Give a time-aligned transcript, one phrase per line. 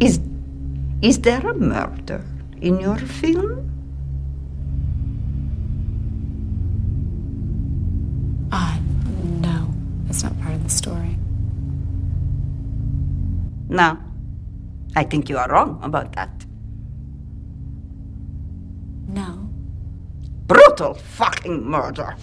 [0.00, 0.18] Is
[1.02, 2.24] is there a murder
[2.60, 3.68] in your film?
[8.50, 8.78] Ah,
[9.40, 9.68] no.
[10.06, 11.16] That's not part of the story.
[13.68, 13.98] No.
[14.96, 16.46] I think you are wrong about that.
[19.06, 19.48] No.
[20.46, 22.16] Brutal fucking murder.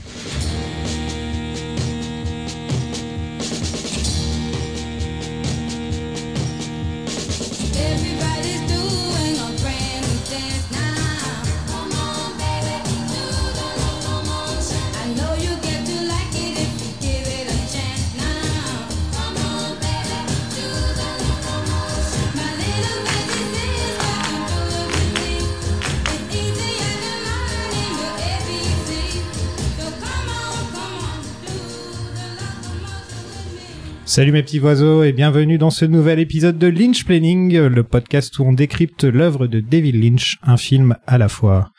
[34.17, 38.39] Salut mes petits oiseaux et bienvenue dans ce nouvel épisode de Lynch Planning, le podcast
[38.39, 41.69] où on décrypte l'œuvre de David Lynch, un film à la fois.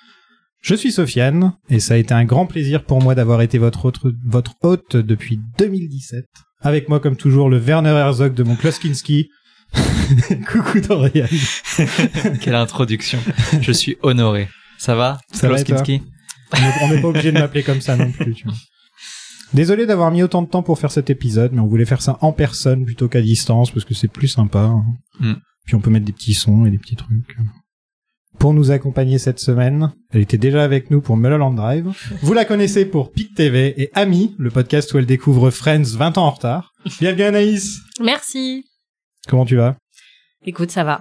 [0.63, 3.87] Je suis Sofiane et ça a été un grand plaisir pour moi d'avoir été votre,
[3.87, 6.27] autre- votre hôte depuis 2017.
[6.61, 9.31] Avec moi comme toujours le Werner Herzog de mon Kloskinski.
[10.49, 11.27] Coucou Dorian.
[12.41, 13.19] Quelle introduction.
[13.61, 14.47] Je suis honoré.
[14.79, 16.03] Ça va Ça va, Klaus et toi Kinski
[16.53, 18.33] On est- On n'est pas obligé de m'appeler comme ça non plus.
[18.35, 18.55] Tu vois.
[19.55, 22.19] Désolé d'avoir mis autant de temps pour faire cet épisode, mais on voulait faire ça
[22.21, 24.59] en personne plutôt qu'à distance parce que c'est plus sympa.
[24.61, 24.85] hein.
[25.21, 25.35] Mm.
[25.65, 27.37] Puis on peut mettre des petits sons et des petits trucs.
[28.39, 31.89] Pour nous accompagner cette semaine, elle était déjà avec nous pour Mulholland Drive.
[32.23, 36.19] Vous la connaissez pour Pic TV et Ami, le podcast où elle découvre Friends 20
[36.19, 36.73] ans en retard.
[37.01, 38.65] Bienvenue Anaïs Merci.
[39.29, 39.77] Comment tu vas?
[40.45, 41.01] Écoute, ça va.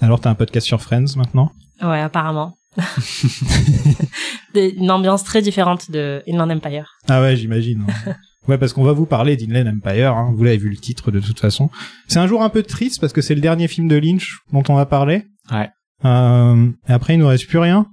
[0.00, 1.52] Alors t'as un podcast sur Friends maintenant?
[1.82, 2.57] Ouais, apparemment.
[4.54, 6.86] Des- Une ambiance très différente de Inland Empire.
[7.08, 7.84] Ah ouais, j'imagine.
[8.48, 10.12] ouais, parce qu'on va vous parler d'Inland Empire.
[10.16, 10.32] hein.
[10.36, 11.70] Vous l'avez vu le titre de toute façon.
[12.06, 14.62] C'est un jour un peu triste parce que c'est le dernier film de Lynch dont
[14.68, 15.24] on va parler.
[15.50, 15.68] Ouais.
[16.04, 17.86] Euh, et après, il nous reste plus rien.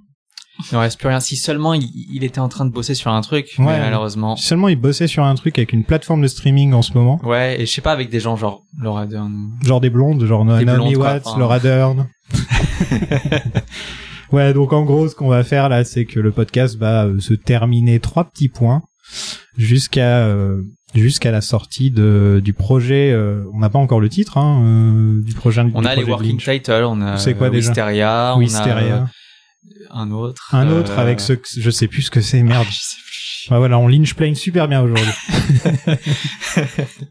[0.70, 1.20] Il ne reste plus rien.
[1.20, 3.64] Si seulement il, il était en train de bosser sur un truc, Ouais.
[3.66, 4.36] mais malheureusement.
[4.36, 7.20] Seulement, il bossait sur un truc avec une plateforme de streaming en ce moment.
[7.24, 9.50] Ouais, et je sais pas, avec des gens genre Laura Dern.
[9.62, 11.38] Genre des blondes, genre Des Naomi blondes, quoi, Watts, enfin.
[11.38, 12.06] Laura Dern.
[14.32, 17.18] ouais, donc en gros, ce qu'on va faire là, c'est que le podcast va euh,
[17.20, 18.82] se terminer trois petits points
[19.56, 20.62] jusqu'à euh,
[20.94, 23.12] jusqu'à la sortie de du projet.
[23.12, 25.62] euh, on n'a pas encore le titre hein, euh, du projet.
[25.74, 28.96] On du a les projet working titles, on a C'est quoi, déjà Wisteria, on Wisteria.
[28.96, 29.04] a euh,
[29.90, 30.54] un autre.
[30.54, 32.66] Un autre euh, avec ce que je sais plus ce que c'est, merde.
[32.70, 32.96] je sais
[33.50, 35.12] Ouais, voilà, on Lynch plane super bien aujourd'hui.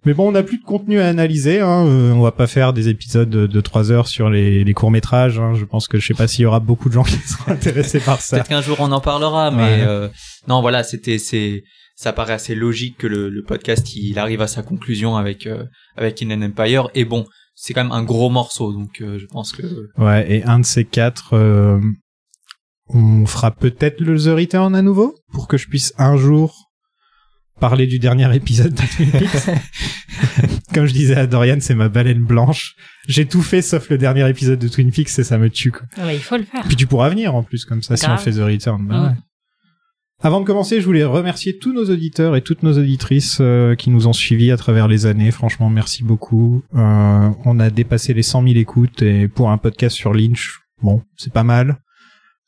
[0.05, 1.59] Mais bon, on n'a plus de contenu à analyser.
[1.61, 1.85] Hein.
[1.87, 4.91] euh, on va pas faire des épisodes de, de 3 heures sur les, les courts
[4.91, 5.39] métrages.
[5.39, 5.53] Hein.
[5.55, 7.99] Je pense que je sais pas s'il y aura beaucoup de gens qui seront intéressés
[7.99, 8.37] par ça.
[8.37, 9.83] Peut-être qu'un jour on en parlera, mais Ouais.
[9.87, 10.09] euh,
[10.47, 11.63] non, voilà, c'était c'est
[11.95, 15.63] ça paraît assez logique que le, le podcast il arrive à sa conclusion avec euh,
[15.95, 17.25] avec Inland Empire et bon,
[17.55, 19.63] c'est quand même un gros morceau donc euh, je pense que
[19.97, 21.79] Ouais, et un de ces quatre, euh,
[22.89, 26.71] on fera peut-être le The Return à nouveau pour que je puisse un jour
[27.59, 29.55] parler du dernier épisode de Twin Peaks.
[30.73, 32.75] Comme je disais à Dorian, c'est ma baleine blanche.
[33.07, 35.71] J'ai tout fait sauf le dernier épisode de Twin Peaks et ça me tue.
[35.71, 35.83] Quoi.
[35.97, 36.63] Ah, mais il faut le faire.
[36.63, 38.85] Puis tu pourras venir en plus comme ça si on fait The Return.
[38.87, 39.15] Bah ouais.
[40.21, 43.89] Avant de commencer, je voulais remercier tous nos auditeurs et toutes nos auditrices euh, qui
[43.89, 45.29] nous ont suivis à travers les années.
[45.31, 46.63] Franchement, merci beaucoup.
[46.73, 51.01] Euh, on a dépassé les 100 000 écoutes et pour un podcast sur Lynch, bon,
[51.17, 51.77] c'est pas mal.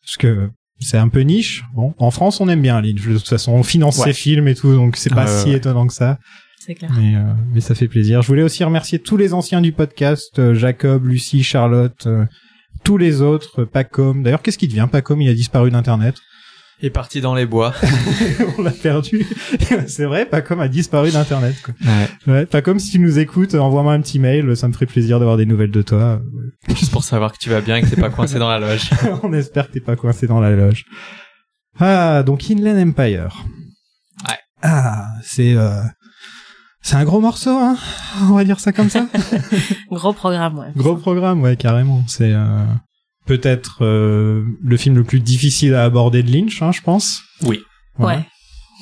[0.08, 1.64] Parce que c'est un peu niche.
[1.76, 3.06] Bon, en France, on aime bien Lynch.
[3.06, 4.06] De toute façon, on finance Ouais.
[4.06, 5.58] ses films et tout, donc c'est pas si ouais.
[5.58, 6.18] étonnant que ça.
[6.66, 6.92] C'est clair.
[6.98, 7.22] Mais, euh,
[7.54, 8.22] mais ça fait plaisir.
[8.22, 12.26] Je voulais aussi remercier tous les anciens du podcast, euh, Jacob, Lucie, Charlotte, euh,
[12.84, 14.24] tous les autres, Pacom.
[14.24, 15.22] D'ailleurs, qu'est-ce qui devient Pacom?
[15.22, 16.16] Il a disparu d'Internet.
[16.82, 17.74] Est parti dans les bois.
[18.58, 19.26] On l'a perdu.
[19.88, 21.56] C'est vrai, Pacom a disparu d'Internet.
[21.64, 21.74] quoi.
[21.86, 22.32] Ouais.
[22.34, 24.56] Ouais, Pacom, si tu nous écoutes, envoie-moi un petit mail.
[24.56, 26.22] Ça me ferait plaisir d'avoir des nouvelles de toi.
[26.70, 28.90] Juste pour savoir que tu vas bien et que t'es pas coincé dans la loge.
[29.24, 30.86] On espère que t'es pas coincé dans la loge.
[31.80, 33.44] Ah, donc Inland Empire.
[34.28, 34.38] Ouais.
[34.62, 35.56] Ah, c'est...
[35.56, 35.82] Euh...
[36.82, 37.76] C'est un gros morceau, hein
[38.30, 39.08] On va dire ça comme ça
[39.92, 40.68] Gros programme, ouais.
[40.78, 42.02] Gros programme, ouais, carrément.
[42.08, 42.64] C'est euh,
[43.28, 47.22] peut-être euh, le film le plus difficile à aborder de Lynch, hein, je pense.
[47.44, 47.60] Oui.
[48.00, 48.26] Ouais.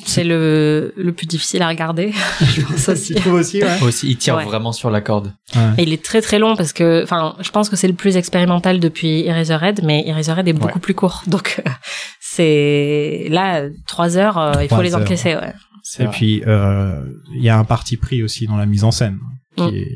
[0.06, 2.12] C'est le, le plus difficile à regarder,
[2.42, 3.16] je pense aussi.
[3.16, 3.82] Tu aussi, ouais.
[3.82, 4.44] Aussi, il tire Ouais.
[4.46, 5.34] vraiment sur la corde.
[5.56, 5.62] Ouais.
[5.80, 8.16] Et il est très très long parce que, enfin, je pense que c'est le plus
[8.18, 11.24] expérimental depuis Eraserhead, mais Eraserhead est beaucoup plus court.
[11.28, 11.62] Donc,
[12.20, 15.02] c'est là, trois heures, euh, il faut les heures.
[15.02, 15.54] encaisser, ouais.
[16.00, 16.12] Et vrai.
[16.12, 17.02] puis, euh,
[17.36, 19.18] il y a un parti pris aussi dans la mise en scène
[19.56, 19.76] qui Mm.
[19.76, 19.88] est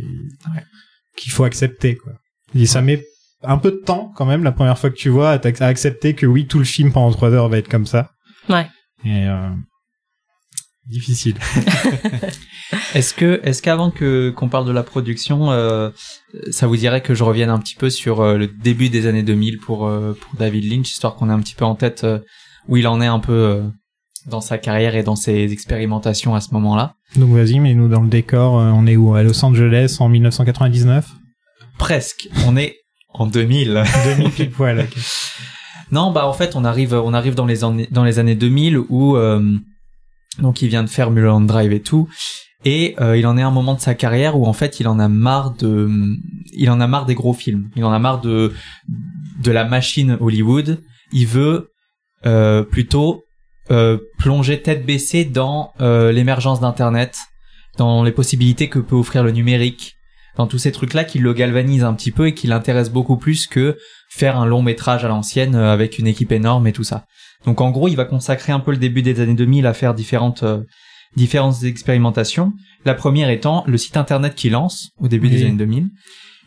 [1.18, 2.14] qu'il faut accepter, quoi.
[2.56, 3.04] Et ça met
[3.44, 6.26] un peu de temps quand même la première fois que tu vois à, accepter que
[6.26, 8.12] oui, tout le film pendant trois heures va être comme ça.
[8.50, 8.68] Ouais.
[9.06, 9.50] Et euh,
[10.90, 11.36] Difficile.
[12.96, 15.90] Est-ce que, est-ce qu'avant que qu'on parle de la production, euh,
[16.50, 19.22] ça vous dirait que je revienne un petit peu sur euh, le début des années
[19.22, 22.20] 2000 pour euh, pour David Lynch, histoire qu'on ait un petit peu en tête euh,
[22.68, 23.64] où il en est un peu euh,
[24.26, 26.96] dans sa carrière et dans ses expérimentations à ce moment-là?
[27.16, 29.14] Donc vas-y, mais nous dans le décor, on est où?
[29.14, 31.08] À Los Angeles en 1999
[31.78, 32.30] Presque.
[32.48, 32.78] On est
[33.20, 33.84] en 2000.
[34.18, 34.88] 2000 pile poil.
[35.92, 38.78] Non, bah en fait, on arrive, on arrive dans les années, dans les années 2000
[38.78, 39.42] où euh,
[40.38, 42.08] donc il vient de faire Mulholland Drive et tout,
[42.64, 44.88] et euh, il en est à un moment de sa carrière où en fait il
[44.88, 45.90] en a marre de,
[46.54, 48.54] il en a marre des gros films, il en a marre de
[49.42, 50.84] de la machine Hollywood.
[51.12, 51.72] Il veut
[52.26, 53.24] euh, plutôt
[53.72, 57.16] euh, plonger tête baissée dans euh, l'émergence d'Internet,
[57.78, 59.96] dans les possibilités que peut offrir le numérique,
[60.38, 63.48] dans tous ces trucs-là qui le galvanisent un petit peu et qui l'intéressent beaucoup plus
[63.48, 63.78] que
[64.10, 67.06] faire un long métrage à l'ancienne euh, avec une équipe énorme et tout ça.
[67.46, 69.94] Donc en gros, il va consacrer un peu le début des années 2000 à faire
[69.94, 70.64] différentes euh,
[71.16, 72.54] différentes expérimentations.
[72.86, 75.34] La première étant le site internet qu'il lance au début Oui.
[75.34, 75.90] des années 2000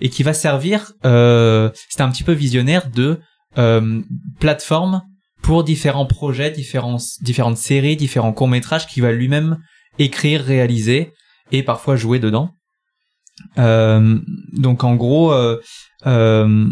[0.01, 3.21] et qui va servir, euh, c'était un petit peu visionnaire de
[3.59, 4.01] euh,
[4.41, 5.03] plateforme
[5.43, 9.59] pour différents projets, différents, différentes séries, différents courts métrages qu'il va lui-même
[9.99, 11.13] écrire, réaliser
[11.51, 12.51] et parfois jouer dedans.
[13.59, 14.19] Euh,
[14.53, 15.59] donc en gros, euh,
[16.07, 16.69] euh,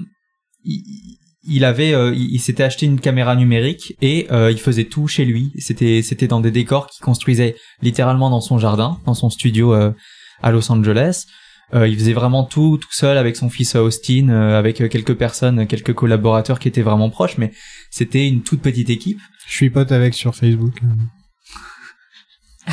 [0.64, 5.52] il, avait, il, s'était acheté une caméra numérique et il faisait tout chez lui.
[5.58, 10.50] C'était, c'était dans des décors qu'il construisait littéralement dans son jardin, dans son studio à
[10.50, 11.26] Los Angeles.
[11.72, 16.58] Il faisait vraiment tout tout seul avec son fils Austin, avec quelques personnes, quelques collaborateurs
[16.58, 17.52] qui étaient vraiment proches, mais
[17.90, 19.20] c'était une toute petite équipe.
[19.46, 20.74] Je suis pote avec sur Facebook.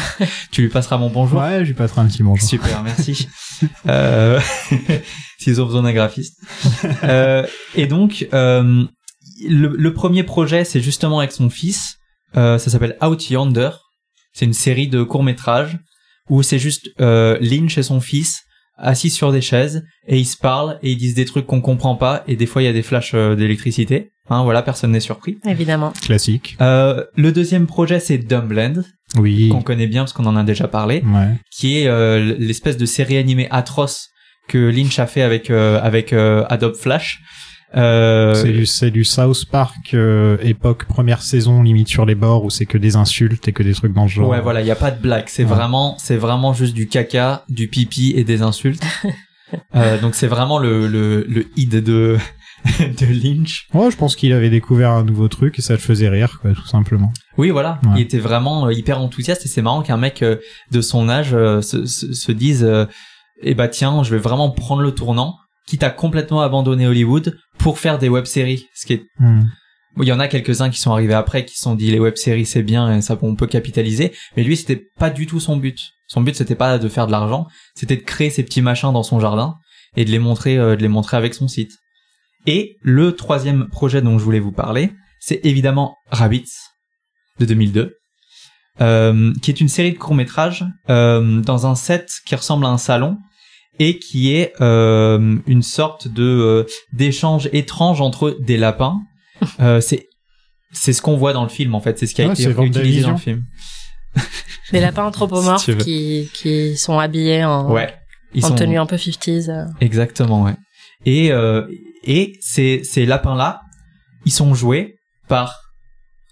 [0.52, 1.40] Tu lui passeras mon bonjour.
[1.42, 2.48] Ouais, je lui passerai un petit bonjour.
[2.48, 3.28] Super, merci.
[3.88, 4.40] euh,
[5.40, 6.40] s'ils ont besoin d'un graphiste.
[7.04, 7.46] Euh,
[7.76, 8.86] et donc, euh,
[9.48, 11.98] le, le premier projet, c'est justement avec son fils.
[12.36, 13.72] Euh, ça s'appelle Out Yonder.
[14.34, 15.78] C'est une série de courts métrages
[16.30, 18.44] où c'est juste euh, Lynch et son fils
[18.78, 21.96] assis sur des chaises et ils se parlent et ils disent des trucs qu'on comprend
[21.96, 24.12] pas et des fois il y a des flashs euh, d'électricité.
[24.30, 25.38] Hein, voilà, personne n'est surpris.
[25.46, 25.94] Évidemment.
[26.02, 26.58] Classique.
[26.62, 28.84] Euh, le deuxième projet, c'est Dumbland,
[29.18, 29.48] Oui.
[29.50, 31.30] qu'on connaît bien parce qu'on en a déjà parlé Ouais.
[31.50, 34.10] qui est euh, l'espèce de série animée atroce
[34.50, 37.22] que Lynch a fait avec euh, avec euh, Adobe Flash.
[37.75, 42.46] Euh, C'est du, c'est du South Park euh, époque première saison limite sur les bords
[42.46, 44.30] où c'est que des insultes et que des trucs dans le genre.
[44.30, 45.25] ouais, voilà, il y a pas de blague.
[45.28, 45.50] C'est Ouais.
[45.50, 48.84] vraiment, c'est vraiment juste du caca, du pipi et des insultes.
[49.75, 52.18] Euh, donc c'est vraiment le le le id de
[52.80, 53.68] de Lynch.
[53.74, 56.52] Ouais, je pense qu'il avait découvert un nouveau truc et ça le faisait rire, quoi,
[56.52, 57.14] tout simplement.
[57.38, 57.80] Oui, voilà.
[57.86, 57.92] Ouais.
[57.96, 60.36] Il était vraiment euh, hyper enthousiaste et c'est marrant qu'un mec euh,
[60.74, 62.88] de son âge euh, se, se, se dise, euh,
[63.42, 65.38] eh bah tiens, je vais vraiment prendre le tournant,
[65.68, 68.68] quitte à complètement abandonner Hollywood pour faire des web-séries.
[68.74, 69.44] Ce qui est Hmm.
[69.96, 72.00] Bon, il y en a quelques-uns qui sont arrivés après, qui se sont dit les
[72.00, 74.14] web-séries c'est bien et ça on peut capitaliser.
[74.36, 75.92] Mais lui, c'était pas du tout son but.
[76.08, 79.04] Son but c'était pas de faire de l'argent, c'était de créer ces petits machins dans
[79.04, 79.56] son jardin
[79.96, 81.72] et de les montrer, euh, de les montrer avec son site.
[82.46, 86.52] Et le troisième projet dont je voulais vous parler, c'est évidemment Rabbits
[87.40, 87.98] de 2002,
[88.81, 92.69] euh, qui est une série de courts métrages euh, dans un set qui ressemble à
[92.69, 93.18] un salon
[93.80, 96.64] et qui est euh, une sorte de euh,
[96.94, 99.00] d'échange étrange entre des lapins.
[99.60, 100.08] Euh, c'est
[100.72, 102.50] c'est ce qu'on voit dans le film en fait, c'est ce qui a Ouais, été
[102.66, 103.44] utilisé dans le film.
[104.72, 107.94] Des lapins anthropomorphes Si qui, qui sont habillés en, Ouais,
[108.34, 109.50] ils en sont tenue un peu 50s.
[109.50, 109.66] euh.
[109.80, 110.56] exactement ouais.
[111.06, 111.68] Et euh,
[112.04, 113.62] et ces ces lapins là,
[114.26, 114.96] ils sont joués
[115.28, 115.56] par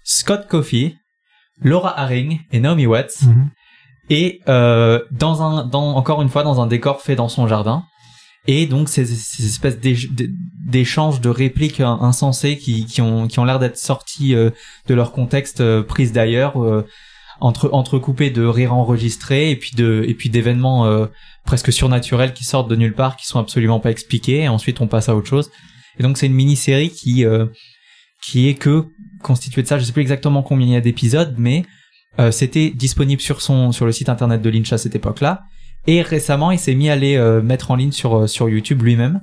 [0.02, 0.94] Scott Coffey,
[1.60, 3.22] Laura Haring et Naomi Watts.
[3.22, 3.50] Mhm.
[4.10, 7.84] Et euh, dans un dans encore une fois dans un décor fait dans son jardin.
[8.48, 10.08] Et donc ces, ces espèces d'éch-
[10.64, 14.50] d'échanges de répliques in- insensées qui qui ont qui ont l'air d'être sorties euh,
[14.86, 16.86] de leur contexte euh, prises d'ailleurs euh,
[17.40, 21.06] entre entrecoupées de rires enregistrés et puis de et puis d'événements euh,
[21.44, 24.42] presque surnaturels qui sortent de nulle part qui sont absolument pas expliqués.
[24.42, 25.50] Et ensuite on passe à autre chose.
[25.98, 27.46] Et donc c'est une mini série qui euh,
[28.22, 28.84] qui est que
[29.24, 29.76] constituée de ça.
[29.80, 31.64] Je sais plus exactement combien il y a d'épisodes mais
[32.18, 35.44] euh, c'était disponible sur son sur le site internet de Lynch à cette époque-là.
[35.86, 38.82] Et récemment, il s'est mis à les euh, mettre en ligne sur euh, sur YouTube
[38.82, 39.20] lui-même.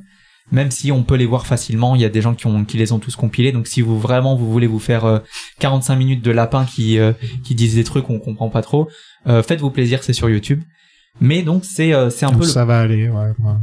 [0.52, 2.78] Même si on peut les voir facilement, il y a des gens qui ont qui
[2.78, 3.52] les ont tous compilés.
[3.52, 5.20] Donc si vous vraiment vous voulez vous faire euh,
[5.60, 7.00] 45 minutes de lapins qui
[7.44, 8.90] qui disent des trucs qu'on comprend pas trop,
[9.26, 10.62] faites-vous plaisir, c'est sur YouTube.
[11.22, 12.52] Mais donc c'est euh, c'est un Donc peu le...
[12.52, 13.16] ça va aller, ouais.
[13.40, 13.54] ouais.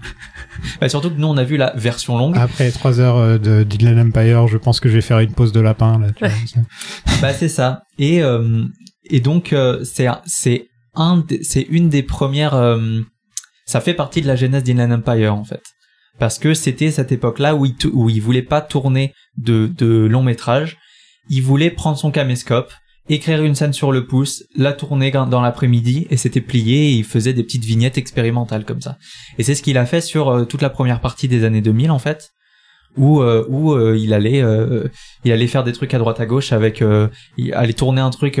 [0.80, 2.36] bah, surtout que nous on a vu la version longue.
[2.36, 5.52] Après trois heures euh, de Dylan Empire, je pense que je vais faire une pause
[5.52, 6.08] de lapin, là.
[6.12, 6.64] tu vois.
[7.22, 7.82] Bah c'est ça.
[7.98, 8.64] Et euh,
[9.04, 13.00] et donc euh, c'est un- c'est un c'est une des premières euh,
[13.66, 15.62] ça fait partie de la genèse d'Inland Empire en fait.
[16.18, 20.22] Parce que c'était cette époque-là où il où il voulait pas tourner de de long
[20.22, 20.76] métrage,
[21.30, 22.72] il voulait prendre son caméscope
[23.14, 27.04] écrire une scène sur le pouce, la tourner dans l'après-midi et c'était plié et il
[27.04, 28.98] faisait des petites vignettes expérimentales comme ça.
[29.38, 31.90] Et c'est ce qu'il a fait sur euh, toute la première partie des années 2000
[31.90, 32.30] en fait
[32.96, 34.88] où euh, où euh, il allait euh,
[35.24, 38.10] il allait faire des trucs à droite à gauche avec euh, il allait tourner un
[38.10, 38.40] truc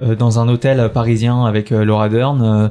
[0.00, 2.70] dans un hôtel parisien avec Laura Dern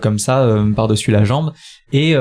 [0.00, 1.52] comme ça par-dessus la jambe
[1.92, 2.14] et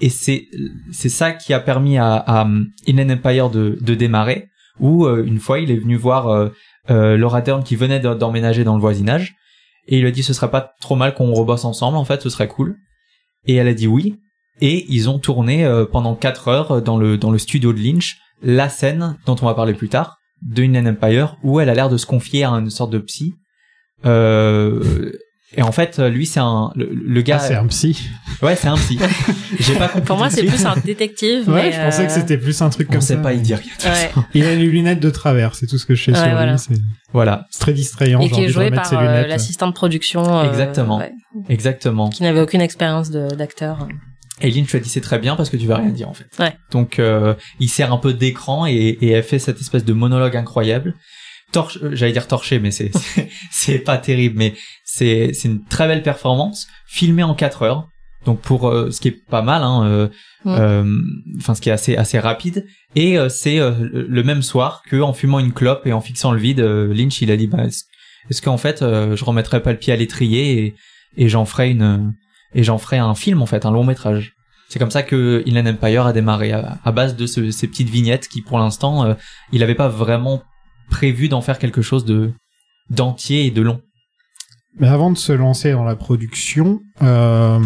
[0.00, 0.46] et c'est
[0.92, 2.46] c'est ça qui a permis à, à
[2.86, 6.48] Inland Empire de de démarrer où une fois il est venu voir euh,
[6.90, 9.34] euh, Laura Dern qui venait de- d'emménager dans le voisinage.
[9.88, 12.20] Et il lui a dit ce serait pas trop mal qu'on rebosse ensemble en fait
[12.22, 12.76] ce serait cool.
[13.46, 14.16] Et elle a dit oui.
[14.60, 18.18] Et ils ont tourné euh, pendant quatre heures dans le dans le studio de Lynch
[18.42, 21.88] la scène dont on va parler plus tard de Inland Empire où elle a l'air
[21.88, 23.34] de se confier à une sorte de psy.
[24.06, 25.12] Euh,
[25.56, 27.98] et en fait lui c'est un le, le gars Ah, c'est un psy.
[28.42, 28.98] ouais c'est un psy
[29.60, 31.48] j'ai pas compris Pour moi, c'est plus un détective.
[31.48, 33.20] Ouais, mais, je pensais que euh, c'était plus un truc on comme sait ça.
[33.20, 34.10] pas il dit rien Ouais.
[34.34, 36.52] Il a les lunettes de travers, c'est tout ce que je sais Ouais, sur voilà.
[36.52, 36.58] lui.
[36.58, 36.74] C'est
[37.12, 38.20] voilà c'est très distrayant.
[38.20, 39.28] Et qui est joué remettre par ses euh, lunettes.
[39.28, 40.22] l'assistant de production.
[40.40, 40.98] euh, Exactement.
[40.98, 41.12] ouais,
[41.48, 43.88] exactement qui n'avait aucune expérience d'acteur.
[44.42, 46.14] Et Lynch lui a dit c'est très bien parce que tu vas rien dire en
[46.14, 46.26] fait.
[46.38, 46.54] Ouais.
[46.70, 50.36] Donc euh, il sert un peu d'écran et, et elle fait cette espèce de monologue
[50.36, 50.94] incroyable.
[51.52, 52.90] Torche, euh, j'allais dire torché, mais c'est
[53.50, 54.54] c'est- pas terrible, mais
[54.84, 57.88] c'est c'est une très belle performance filmée en 4 heures.
[58.26, 60.08] Donc pour euh, ce qui est pas mal, hein, euh,
[60.46, 60.84] euh,
[61.38, 62.66] enfin ce qui est assez assez rapide.
[62.94, 66.32] Et euh, c'est euh, le même soir que en fumant une clope et en fixant
[66.32, 69.78] le vide, Lynch il a dit bah est-ce qu'en fait euh, je remettrais pas le
[69.78, 70.74] pied à l'étrier et
[71.16, 72.12] et j'en ferai une
[72.54, 74.34] et j'en ferai un film en fait, un long métrage.
[74.68, 77.88] C'est comme ça que Inland Empire a démarré à, à base de ce- ces petites
[77.88, 79.14] vignettes qui pour l'instant euh,
[79.52, 80.42] il avait pas vraiment
[80.90, 82.32] prévu d'en faire quelque chose de
[82.90, 83.80] d'entier et de long.
[84.78, 87.60] Mais avant de se lancer dans la production, euh,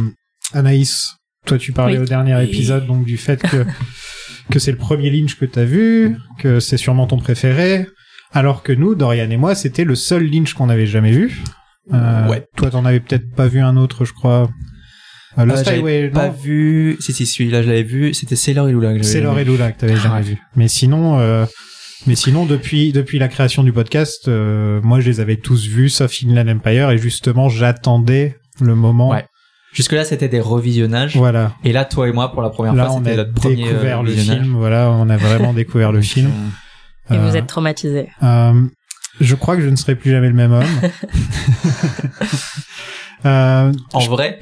[0.52, 1.14] Anaïs,
[1.46, 2.02] toi tu parlais Oui.
[2.02, 3.64] au dernier épisode donc du fait que
[4.50, 7.86] que c'est le premier Lynch que t'as vu, que c'est sûrement ton préféré,
[8.32, 11.42] alors que nous, Dorian et moi, c'était le seul Lynch qu'on avait jamais vu.
[11.92, 12.46] Euh, Ouais.
[12.56, 14.50] Toi, t'en avais peut-être pas vu un autre, je crois.
[15.38, 16.96] Euh, Lost Euh, Highway, Pas non vu.
[17.00, 18.12] Si si celui-là je l'avais vu.
[18.14, 19.24] C'était Sailor et Lula que j'avais vu.
[19.24, 20.22] Laure et Lula que t'avais jamais Ouais.
[20.22, 20.38] vu.
[20.56, 21.44] Mais sinon, euh,
[22.06, 25.88] mais sinon depuis depuis la création du podcast, euh, moi je les avais tous vus
[25.90, 29.10] sauf Inland Empire et justement j'attendais le moment.
[29.10, 29.24] Ouais.
[29.72, 31.16] Jusque là c'était des revisionnages.
[31.16, 31.54] Voilà.
[31.64, 33.56] Et là toi et moi pour la première Là fois on c'était a notre premier
[33.56, 34.54] découvert euh, le film.
[34.56, 36.30] Voilà, on a vraiment découvert le film.
[37.10, 38.08] Et Euh, vous êtes traumatisé.
[38.22, 38.62] euh,
[39.20, 40.64] je crois que je ne serai plus jamais le même homme.
[43.24, 44.38] euh, En vrai.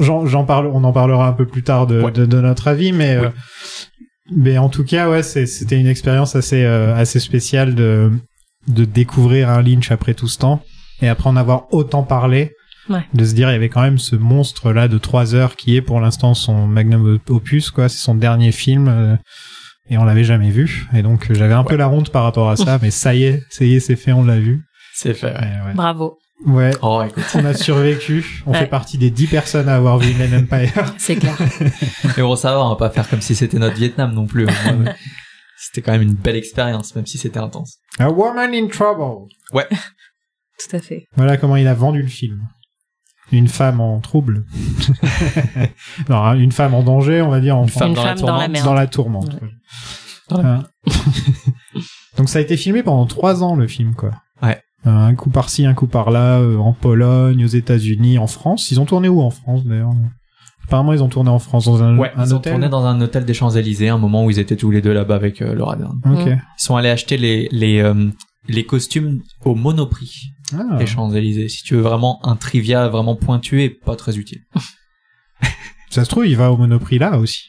[0.00, 2.10] J'en, j'en parle, on en parlera un peu plus tard de, Ouais.
[2.12, 3.30] de, de notre avis, mais Ouais.
[4.30, 8.10] Mais en tout cas, ouais, c'était une expérience assez euh, assez spéciale de
[8.68, 10.62] de découvrir un Lynch après tout ce temps
[11.00, 12.52] et après en avoir autant parlé,
[12.88, 13.04] Ouais.
[13.14, 15.76] de se dire il y avait quand même ce monstre là de trois heures qui
[15.76, 18.88] est pour l'instant son magnum opus, quoi, c'est son dernier film.
[18.88, 19.16] euh,
[19.90, 22.56] et on l'avait jamais vu, et donc j'avais un peu la honte par rapport à
[22.56, 24.62] ça, mais ça y est, ça y est, c'est fait, on l'a vu.
[24.94, 25.32] C'est fait.
[25.32, 25.40] Ouais.
[25.42, 25.74] Et ouais.
[25.74, 26.18] Bravo.
[26.46, 27.24] Ouais, Oh écoute.
[27.34, 28.42] on a survécu.
[28.46, 28.60] On Ouais.
[28.60, 30.94] fait partie des dix personnes à avoir vu Inland Empire.
[30.98, 31.36] C'est clair.
[32.16, 34.46] Mais bon ça va on va pas faire comme si c'était notre Vietnam non plus.
[35.56, 37.78] C'était quand même une belle expérience même si c'était intense.
[37.98, 39.28] A Woman in Trouble.
[39.52, 41.06] Tout à fait.
[41.16, 42.40] Voilà comment il a vendu le film.
[43.30, 44.44] Une femme en trouble.
[46.08, 47.56] non, hein, une femme en danger, on va dire.
[47.56, 48.50] En, Une femme Une dans la femme dans la tourmente.
[48.52, 48.64] merde.
[48.66, 49.38] dans la tourmente.
[50.30, 50.44] Ouais.
[50.44, 50.64] Hein.
[52.16, 54.10] Donc ça a été filmé pendant trois ans le film, quoi.
[54.42, 54.60] Ouais.
[54.86, 58.70] Euh, un coup par-ci, un coup par-là, euh, en Pologne, aux États-Unis, en France.
[58.72, 59.90] Ils ont tourné où en France d'ailleurs
[60.64, 62.52] Apparemment, ils ont tourné en France dans un, Ouais, un ils ont hôtel.
[62.54, 65.16] tourné dans un hôtel des Champs-Élysées, un moment où ils étaient tous les deux là-bas
[65.16, 66.00] avec euh, Laura Dern.
[66.06, 66.26] Ok.
[66.26, 66.30] Mm.
[66.30, 68.08] Ils sont allés acheter les les euh,
[68.48, 70.76] les costumes au Monoprix Ah.
[70.78, 71.48] des Champs-Élysées.
[71.48, 74.40] Si tu veux vraiment un trivia vraiment pointu et pas très utile.
[75.90, 77.42] Ça se trouve, il va au Monoprix là aussi.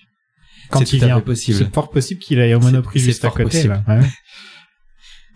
[0.70, 1.20] Quand C'est il vient.
[1.22, 1.58] possible.
[1.58, 3.44] C'est fort possible qu'il aille au Monoprix juste à côté.
[3.44, 3.84] possible.
[3.88, 4.00] Là.
[4.00, 4.06] Ouais.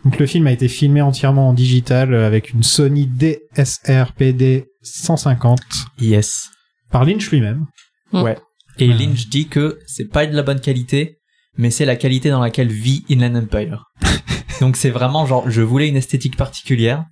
[0.07, 4.63] Donc le film a été filmé entièrement en digital euh, avec une Sony DSR PD
[4.81, 5.59] 150
[5.99, 6.47] Yes.
[6.91, 7.65] par Lynch lui-même.
[8.13, 8.37] Ouais.
[8.79, 8.93] Et Ouais.
[8.93, 11.17] Lynch dit que c'est pas de la bonne qualité,
[11.57, 13.83] mais c'est la qualité dans laquelle vit Inland Empire.
[14.61, 17.03] Donc c'est vraiment genre, je voulais une esthétique particulière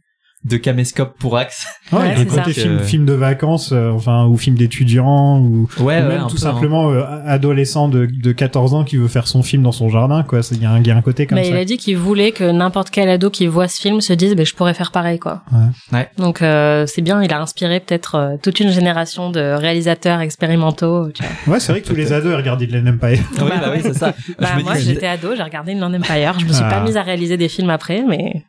[0.46, 1.66] de caméscope pour axe.
[1.92, 2.62] Ouais, Ouais, le côté ça.
[2.62, 6.30] film, Euh, film de vacances, euh, enfin ou film d'étudiants ou, Ouais, ou même tout
[6.30, 6.38] peu, hein.
[6.38, 10.24] simplement euh, adolescent de, de 14 ans qui veut faire son film dans son jardin.
[10.24, 11.50] Quoi, C'est- il y, a un- y a un côté comme Mais ça.
[11.52, 14.36] il a dit qu'il voulait que n'importe quel ado qui voit ce film se dise,
[14.36, 15.44] ben je pourrais faire pareil, quoi.
[15.52, 15.60] Ouais.
[16.00, 16.10] Ouais.
[16.18, 21.12] Donc euh, c'est bien, il a inspiré peut-être euh, toute une génération de réalisateurs expérimentaux.
[21.12, 21.54] Tu vois.
[21.56, 23.20] Ouais, c'est vrai que tous les ados ils regardent Inland Empire.
[23.42, 24.14] oui, bah oui, c'est ça.
[24.40, 26.40] Bah, je me moi, j'étais ado, j'ai regardé Inland Empire.
[26.40, 26.70] Je me suis Ah.
[26.70, 28.44] pas mise à réaliser des films après, mais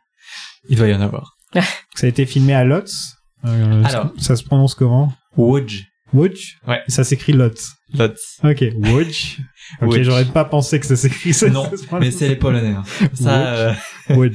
[0.69, 1.36] il doit y en avoir.
[1.95, 3.15] Ça a été filmé à Lotz.
[3.45, 3.89] Euh, Alors.
[3.89, 5.13] ça, ça se prononce comment?
[5.35, 5.83] Wodge.
[6.13, 6.81] Wodge Ouais.
[6.87, 7.73] Ça s'écrit Lotz.
[7.93, 8.37] Lotz.
[8.43, 9.37] Ok, Wodge.
[9.81, 11.49] Ok, j'aurais pas pensé que ça s'écrit ça.
[11.49, 12.69] Non, mais c'est les Polonais.
[12.75, 12.83] hein.
[13.13, 13.73] Ça, euh.
[14.15, 14.31] Ok.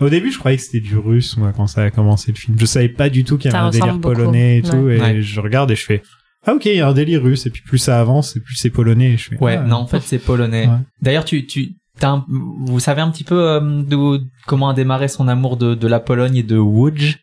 [0.00, 2.56] Au début, je croyais que c'était du russe, moi, quand ça a commencé le film.
[2.58, 4.14] Je savais pas du tout qu'il y avait Ça un délire ressemble beaucoup.
[4.14, 5.20] polonais et tout, et Ouais.
[5.22, 6.02] je regarde et je fais,
[6.46, 8.56] ah ok, il y a un délire russe, et puis plus ça avance, et plus
[8.56, 10.66] c'est polonais, et je fais, Ouais, ah, non, en fait, c'est polonais.
[10.66, 10.78] Ouais.
[11.02, 12.24] D'ailleurs, tu, tu, un-
[12.66, 16.36] vous savez un petit peu euh, comment a démarré son amour de, de la Pologne
[16.36, 17.18] et de Łódź?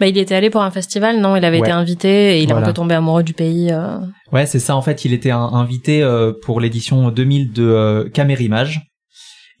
[0.00, 1.34] Bah, il était allé pour un festival, non?
[1.36, 1.66] Il avait Ouais.
[1.68, 3.68] été invité et il est un peu tombé amoureux du pays.
[3.72, 3.98] euh.
[4.32, 4.76] Ouais, c'est ça.
[4.76, 8.80] En fait, il était un- invité euh, pour l'édition 2000 de euh, Camérimage.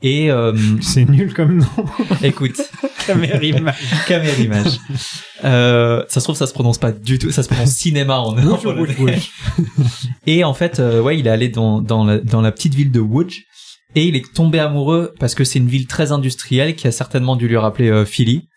[0.00, 1.66] Et euh, C'est nul comme nom.
[2.22, 2.56] écoute,
[3.06, 3.74] Camérimage.
[4.06, 4.78] Camérimage.
[5.44, 7.32] Euh, ça se trouve, ça se prononce pas du tout.
[7.32, 9.18] Ça se prononce cinéma en, en polonais.
[10.26, 12.92] Et en fait, euh, ouais, il est allé dans, dans, la, dans la petite ville
[12.92, 13.42] de Łódź
[13.94, 17.36] et il est tombé amoureux parce que c'est une ville très industrielle qui a certainement
[17.36, 18.48] dû lui rappeler euh, Philly.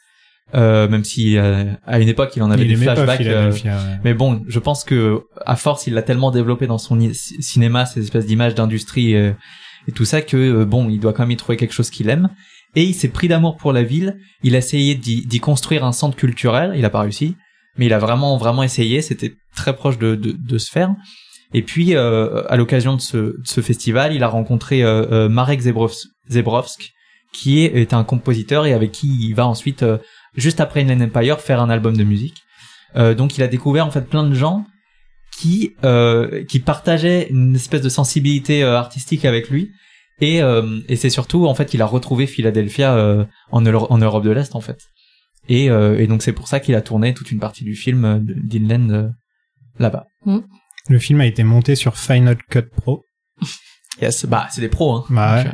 [0.53, 3.21] Euh, même si euh, à une époque il en avait il des flashbacks.
[3.21, 3.99] euh, ouais.
[4.03, 8.01] mais bon, je pense que à force, il l'a tellement développé dans son cinéma, ces
[8.01, 9.31] espèces d'images d'industrie euh,
[9.87, 12.09] et tout ça, que euh, bon, il doit quand même y trouver quelque chose qu'il
[12.09, 12.29] aime.
[12.75, 14.17] Et il s'est pris d'amour pour la ville.
[14.43, 16.73] Il a essayé d'y d'y construire un centre culturel.
[16.75, 17.35] Il a pas réussi,
[17.77, 19.01] mais il a vraiment vraiment essayé.
[19.01, 20.93] C'était très proche de, de, de se faire.
[21.53, 25.29] Et puis, euh, à l'occasion de ce, de ce festival, il a rencontré euh, euh,
[25.29, 26.91] Marek Zebrowsk, Zebrowsk,
[27.33, 29.85] qui est, est un compositeur et avec qui il va ensuite,
[30.35, 32.37] juste après Inland Empire, faire un album de musique.
[32.95, 34.65] Donc, il a découvert en fait plein de gens
[35.37, 39.71] qui euh, qui partageaient une espèce de sensibilité artistique avec lui.
[40.19, 44.31] Et, euh, et c'est surtout en fait qu'il a retrouvé Philadelphia en, en Europe de
[44.31, 44.79] l'Est en fait.
[45.47, 49.13] Et, et donc c'est pour ça qu'il a tourné toute une partie du film d'Inland
[49.79, 50.05] là-bas.
[50.89, 53.03] Le film a été monté sur Final Cut Pro.
[54.01, 55.05] Yes, bah c'est des pros hein.
[55.09, 55.47] Bah ouais.
[55.47, 55.51] Euh,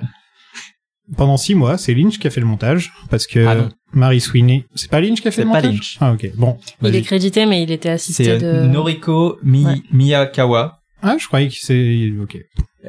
[1.15, 3.69] Pendant six mois, c'est Lynch qui a fait le montage, parce que Ah.
[3.93, 5.73] Mary Sweeney, c'est pas Lynch qui a fait C'est le pas montage?
[5.73, 5.97] Lynch.
[6.01, 6.29] Ah, ok.
[6.35, 6.57] Bon.
[6.83, 8.67] Il est crédité, mais il était C'est assisté euh, de.
[8.67, 9.81] Noriko Mi- Ouais.
[9.91, 10.79] Miyakawa.
[11.01, 12.37] Ah, je croyais que c'est, ok.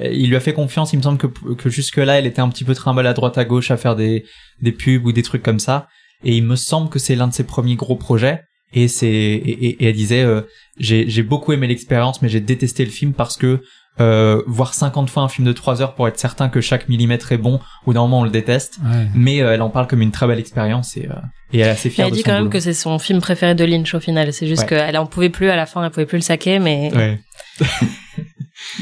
[0.01, 0.93] Il lui a fait confiance.
[0.93, 3.45] Il me semble que, que jusque-là, elle était un petit peu trimballée à droite à
[3.45, 4.25] gauche à faire des,
[4.63, 5.87] des pubs ou des trucs comme ça.
[6.25, 8.41] Et il me semble que c'est l'un de ses premiers gros projets.
[8.73, 10.43] Et c'est et, et- et elle disait euh,
[10.79, 13.63] j'ai j'ai beaucoup aimé l'expérience, mais j'ai détesté le film parce que
[14.01, 17.33] euh, voir 50 fois un film de 3 heures pour être certain que chaque millimètre
[17.33, 18.79] est bon, ou d'un moment on le déteste.
[18.85, 19.09] Ouais.
[19.15, 21.15] Mais euh, elle en parle comme une très belle expérience et, euh,
[21.53, 22.51] et elle est assez fière elle de dit son quand même boulot.
[22.53, 24.33] que c'est son film préféré de Lynch au final.
[24.33, 24.69] C'est juste Ouais.
[24.69, 27.21] qu'elle en pouvait plus à la fin, elle pouvait plus le saquer, mais Ouais.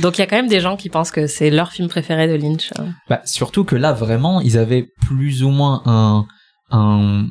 [0.02, 2.28] donc il y a quand même des gens qui pensent que c'est leur film préféré
[2.28, 2.70] de Lynch.
[2.78, 2.88] hein.
[3.08, 6.26] Bah, surtout que là, vraiment, ils avaient plus ou moins un,
[6.70, 7.26] un,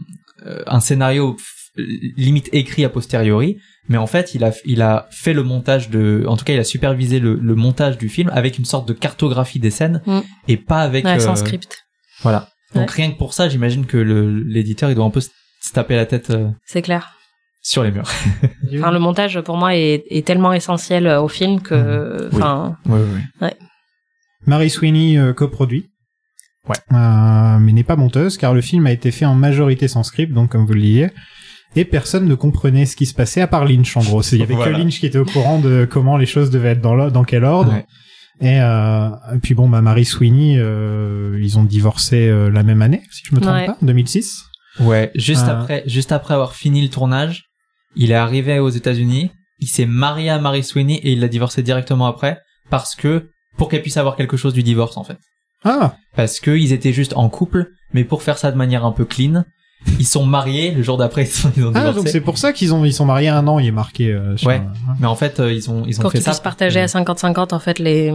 [0.45, 1.37] euh, un scénario
[2.17, 3.57] limite écrit a posteriori,
[3.89, 6.59] mais en fait, il a, il a fait le montage de, en tout cas, il
[6.59, 10.19] a supervisé le, le montage du film avec une sorte de cartographie des scènes Mm.
[10.47, 11.85] et pas avec, Ouais, sans euh, script,
[12.21, 12.49] voilà.
[12.73, 15.29] Donc rien que pour ça, j'imagine que le- l'éditeur, il doit un peu se
[15.73, 17.11] taper la tête euh, c'est clair.
[17.61, 18.09] sur les murs.
[18.77, 22.37] Enfin, le montage pour moi est, est tellement essentiel euh, au film que, Oui.
[22.41, 22.99] enfin, Ouais,
[23.41, 23.53] ouais.
[24.47, 25.89] Mary Sweeney euh, coproduit.
[26.67, 26.75] Ouais.
[26.93, 30.33] Euh, mais n'est pas monteuse car le film a été fait en majorité sans script,
[30.33, 31.09] donc comme vous le disiez.
[31.75, 34.21] Et personne ne comprenait ce qui se passait à part Lynch en gros.
[34.21, 34.71] Il y avait Voilà.
[34.73, 37.71] que Lynch qui était au courant de comment les choses devaient être dans, quel ordre.
[37.73, 37.85] Ouais.
[38.41, 42.81] Et, euh, et puis bon, bah Mary Sweeney, euh, ils ont divorcé euh, la même
[42.81, 43.65] année, si je me trompe Ouais.
[43.67, 44.43] pas, 2006.
[44.81, 45.61] Ouais, juste Euh.
[45.61, 47.43] après, juste après avoir fini le tournage,
[47.95, 51.63] il est arrivé aux États-Unis, il s'est marié à Mary Sweeney et il l'a divorcé
[51.63, 52.37] directement après
[52.69, 55.17] parce que pour qu'elle puisse avoir quelque chose du divorce en fait.
[55.63, 58.91] Ah, Parce que ils étaient juste en couple, mais pour faire ça de manière un
[58.91, 59.45] peu clean,
[59.99, 60.71] ils sont mariés.
[60.71, 62.93] Le jour d'après, ils, sont, ils ont ah donc c'est pour ça qu'ils ont ils
[62.93, 64.11] sont mariés un an, il est marqué.
[64.11, 64.61] euh, sur, Ouais.
[64.63, 66.31] euh, mais en fait, euh, ils ont ils ont pour fait qu'ils ça.
[66.31, 68.13] puissent partager à 50-50 en fait les.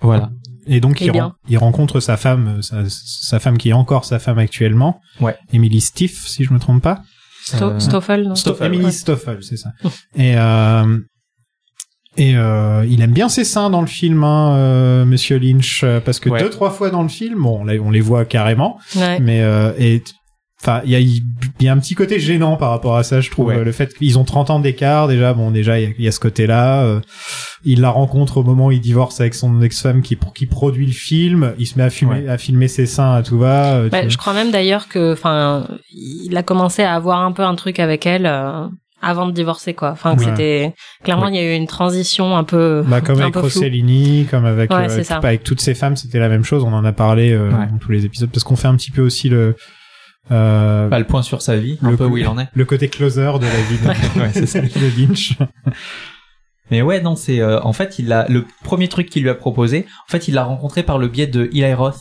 [0.00, 0.30] Voilà.
[0.66, 1.24] Et donc il, bien.
[1.26, 5.00] ren- il rencontre sa femme, euh, sa, sa femme qui est encore sa femme actuellement.
[5.20, 5.36] Ouais.
[5.52, 7.02] Emily Stiff, si je me trompe pas.
[7.46, 8.90] Sto- Euh, Stoffel, non Stoffel, Emily ouais.
[8.92, 9.70] Stoffel, c'est ça.
[10.16, 10.98] et euh,
[12.16, 16.20] et euh, il aime bien ses seins dans le film, hein, euh, Monsieur Lynch, parce
[16.20, 16.40] que Ouais.
[16.40, 19.18] deux trois fois dans le film, bon, on les, on les voit carrément, Ouais.
[19.20, 20.02] mais euh, et
[20.64, 21.22] enfin il y a il
[21.60, 23.56] y a un petit côté gênant par rapport à ça, je trouve, Ouais.
[23.58, 26.04] euh, le fait qu'ils ont 30 ans d'écart déjà, bon déjà il y a- il
[26.04, 26.84] y, a ce côté-là.
[26.84, 27.00] euh,
[27.66, 30.92] il la rencontre au moment où il divorce avec son ex-femme qui qui produit le
[30.92, 33.74] film, il se met à filmer à filmer ses seins à tout va.
[33.76, 37.42] euh, tu- je crois même d'ailleurs que, enfin, il a commencé à avoir un peu
[37.42, 38.66] un truc avec elle euh,
[39.02, 39.90] avant de divorcer, quoi.
[39.90, 40.24] Enfin, Ouais.
[40.24, 40.72] c'était
[41.02, 43.40] clairement il y a eu une transition un peu, Bah, comme un avec peu.
[43.40, 46.64] Rossellini, comme avec, Ouais, euh, avec toutes ces femmes, c'était la même chose.
[46.64, 47.66] On en a parlé euh, Ouais.
[47.70, 49.56] dans tous les épisodes parce qu'on fait un petit peu aussi le
[50.30, 52.48] euh, Pas le point sur sa vie, un peu où il en est.
[52.54, 53.86] le côté closer de la vie de,
[54.20, 54.60] Ouais, c'est ça.
[54.60, 55.36] de Lynch.
[56.70, 59.34] Mais ouais, non, c'est euh, en fait, il a le premier truc qu'il lui a
[59.34, 59.84] proposé.
[60.08, 61.98] En fait, il l'a rencontré par le biais de Eli Roth,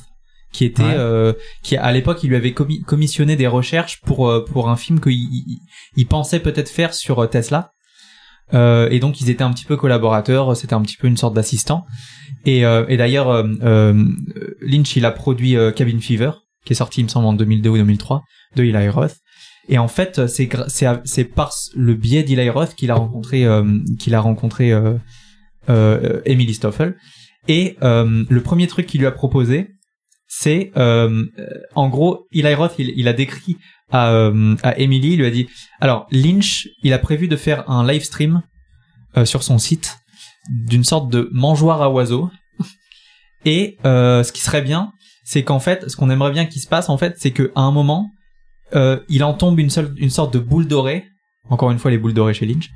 [0.54, 0.94] qui était, Ouais.
[0.96, 1.34] euh,
[1.64, 5.02] qui à l'époque, il lui avait commi- commissionné des recherches pour euh, pour un film
[5.02, 5.60] qu'il il,
[5.98, 7.72] il pensait peut-être faire sur euh, Tesla.
[8.54, 10.56] Euh, et donc, ils étaient un petit peu collaborateurs.
[10.56, 11.86] C'était un petit peu une sorte d'assistant.
[12.46, 13.44] Et, euh, et d'ailleurs,
[14.62, 16.32] Lynch, il a produit Cabin Fever,
[16.66, 18.24] qui est sorti, il me semble, en 2002 ou 2003,
[18.56, 19.16] de Eli Roth.
[19.70, 20.50] Et en fait, c'est
[21.06, 24.96] c'est par le biais d'Eli Roth qu'il a rencontré euh, qu'il a rencontré euh,
[25.70, 26.98] euh, Emily Stoffel.
[27.48, 29.70] Et le premier truc qu'il lui a proposé,
[30.28, 33.58] c'est en gros, Eli Roth, il, il a décrit
[33.92, 34.32] à,
[34.64, 35.48] à Emily, il lui a dit
[35.80, 38.42] alors Lynch, il a prévu de faire un live stream
[39.26, 39.98] sur son site
[40.50, 42.30] d'une sorte de mangeoire à oiseaux.
[43.46, 46.90] Et ce qui serait bien, c'est qu'en fait, ce qu'on aimerait bien qu'il se passe,
[46.90, 48.10] en fait, c'est qu'à un moment,
[48.76, 51.06] euh, il en tombe une seule, une sorte de boule dorée.
[51.50, 52.70] Encore une fois, les boules dorées chez Lynch.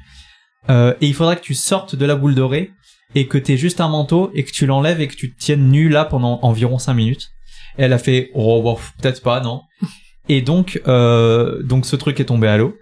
[0.69, 2.71] Euh, et il faudra que tu sortes de la boule dorée
[3.15, 5.69] et que t'aies juste un manteau et que tu l'enlèves et que tu te tiennes
[5.69, 7.29] nu là pendant environ 5 minutes.
[7.77, 9.62] Et elle a fait, oh, peut-être pas, non.
[10.29, 12.75] Et donc, euh, donc ce truc est tombé à l'eau.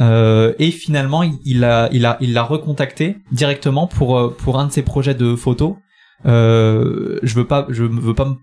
[0.00, 4.66] Euh, et finalement, il, a, il a, il l'a recontacté directement pour euh, pour un
[4.66, 5.76] de ses projets de photos.
[6.26, 8.36] Euh, je veux pas, je veux pas, me-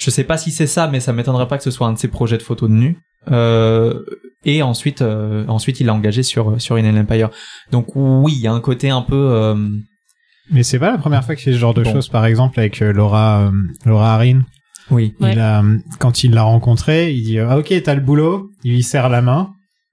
[0.00, 1.98] je sais pas si c'est ça, mais ça m'étonnerait pas que ce soit un de
[1.98, 2.96] ses projets de photos de nu.
[3.30, 4.00] Euh,
[4.44, 7.28] et ensuite, euh, ensuite, il l'a engagé sur sur Inland Empire.
[7.70, 9.14] Donc oui, il y a un côté un peu.
[9.16, 9.54] euh,
[10.50, 11.92] Mais c'est pas la première fois qu'il fait ce genre de Bon.
[11.92, 13.50] choses, par exemple avec euh, Laura, euh,
[13.84, 14.40] Laura Harin.
[14.90, 15.14] oui.
[15.20, 15.32] Ouais.
[15.32, 15.62] Il a,
[15.98, 19.20] quand il l'a rencontrée, il dit ah, ok t'as le boulot, il lui serre la
[19.20, 19.50] main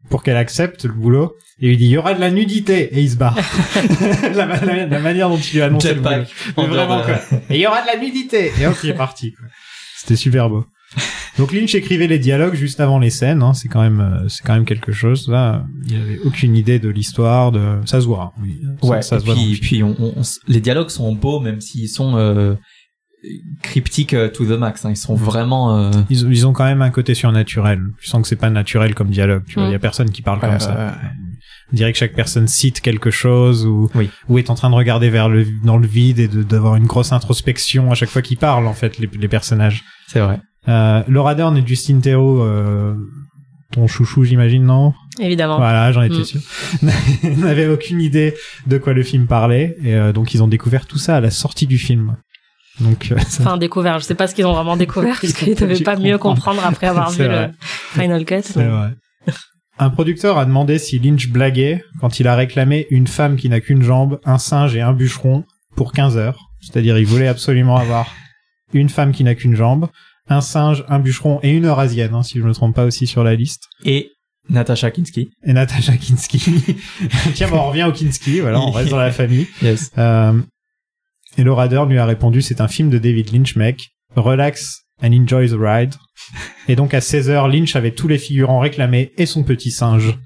[0.10, 2.98] pour qu'elle accepte le boulot et il lui dit il y aura de la nudité
[2.98, 3.36] et il se barre.
[4.34, 6.12] la, la- la manière dont il lui a annoncé le boulot.
[6.15, 6.54] Jetpack.
[6.58, 7.15] Mais En vraiment quoi.
[7.50, 9.34] Et il y aura de la nudité et hop il est parti.
[9.34, 9.46] quoi.
[10.08, 10.65] C'était super beau.
[11.38, 14.41] Donc Lynch écrivait les dialogues juste avant les scènes, hein, c'est quand même euh, c'est
[14.46, 15.28] quand même quelque chose.
[15.28, 18.34] Là, il avait aucune idée de l'histoire, de ça se voit.
[18.38, 18.58] hein, oui.
[18.82, 19.02] Ça- Ouais.
[19.02, 20.13] ça, et se voit le puis, on, on-
[20.48, 22.56] les dialogues sont beaux, même s'ils sont euh,
[23.62, 24.86] cryptiques euh, to the max.
[24.86, 24.91] hein.
[24.91, 25.78] Ils sont vraiment.
[25.78, 27.82] euh, Ils, ils ont quand même un côté surnaturel.
[28.02, 29.43] Tu sens que c'est pas naturel comme dialogue.
[29.48, 29.74] Tu vois, il Mm.
[29.74, 30.96] y a personne qui parle Ouais, comme ça.
[31.71, 34.10] On dirait que chaque personne cite quelque chose ou Oui.
[34.30, 36.86] ou est en train de regarder vers le dans le vide et de- d'avoir une
[36.86, 39.84] grosse introspection à chaque fois qu'ils parlent en fait les, les personnages.
[40.08, 40.39] C'est vrai.
[40.69, 42.93] Euh, Laura Dern et Justin Theroux, euh,
[43.73, 44.93] ton chouchou j'imagine non?
[45.19, 45.58] Évidemment.
[45.58, 46.23] Voilà, j'en étais Mm.
[46.25, 46.41] sûr.
[47.38, 48.34] N'avaient aucune idée
[48.65, 51.32] de quoi le film parlait et euh, donc ils ont découvert tout ça à la
[51.32, 52.15] sortie du film.
[52.80, 53.99] Donc euh, ça- Enfin, découvert.
[53.99, 56.65] Je sais pas ce qu'ils ont vraiment découvert parce qu'ils Ils devaient pas mieux comprendre.
[56.65, 57.47] après avoir vu vrai.
[57.47, 58.41] le Final Cut.
[58.43, 58.91] C'est vrai.
[59.80, 63.62] Un producteur a demandé si Lynch blaguait quand il a réclamé une femme qui n'a
[63.62, 65.44] qu'une jambe, un singe et un bûcheron
[65.76, 66.50] pour 15 heures.
[66.60, 68.12] C'est-à-dire, il voulait absolument avoir
[68.74, 69.88] une femme qui n'a qu'une jambe,
[70.30, 73.24] un singe, un bûcheron et une eurasienne, hein, si je me trompe pas aussi sur
[73.24, 73.70] la liste.
[73.86, 74.12] Et
[74.50, 75.30] Natasha Kinski.
[75.44, 76.40] Et Natasha Kinski.
[77.36, 79.48] Tiens, bon, on revient au Kinski, voilà, on reste dans la famille.
[79.62, 79.92] Yes.
[79.98, 80.34] Euh,
[81.38, 83.90] et Dern lui a répondu, c'est un film de David Lynch, mec.
[84.16, 85.95] Relax and enjoy the ride.
[86.67, 90.17] Et donc à 16h, Lynch avait tous les figurants réclamés et son petit singe.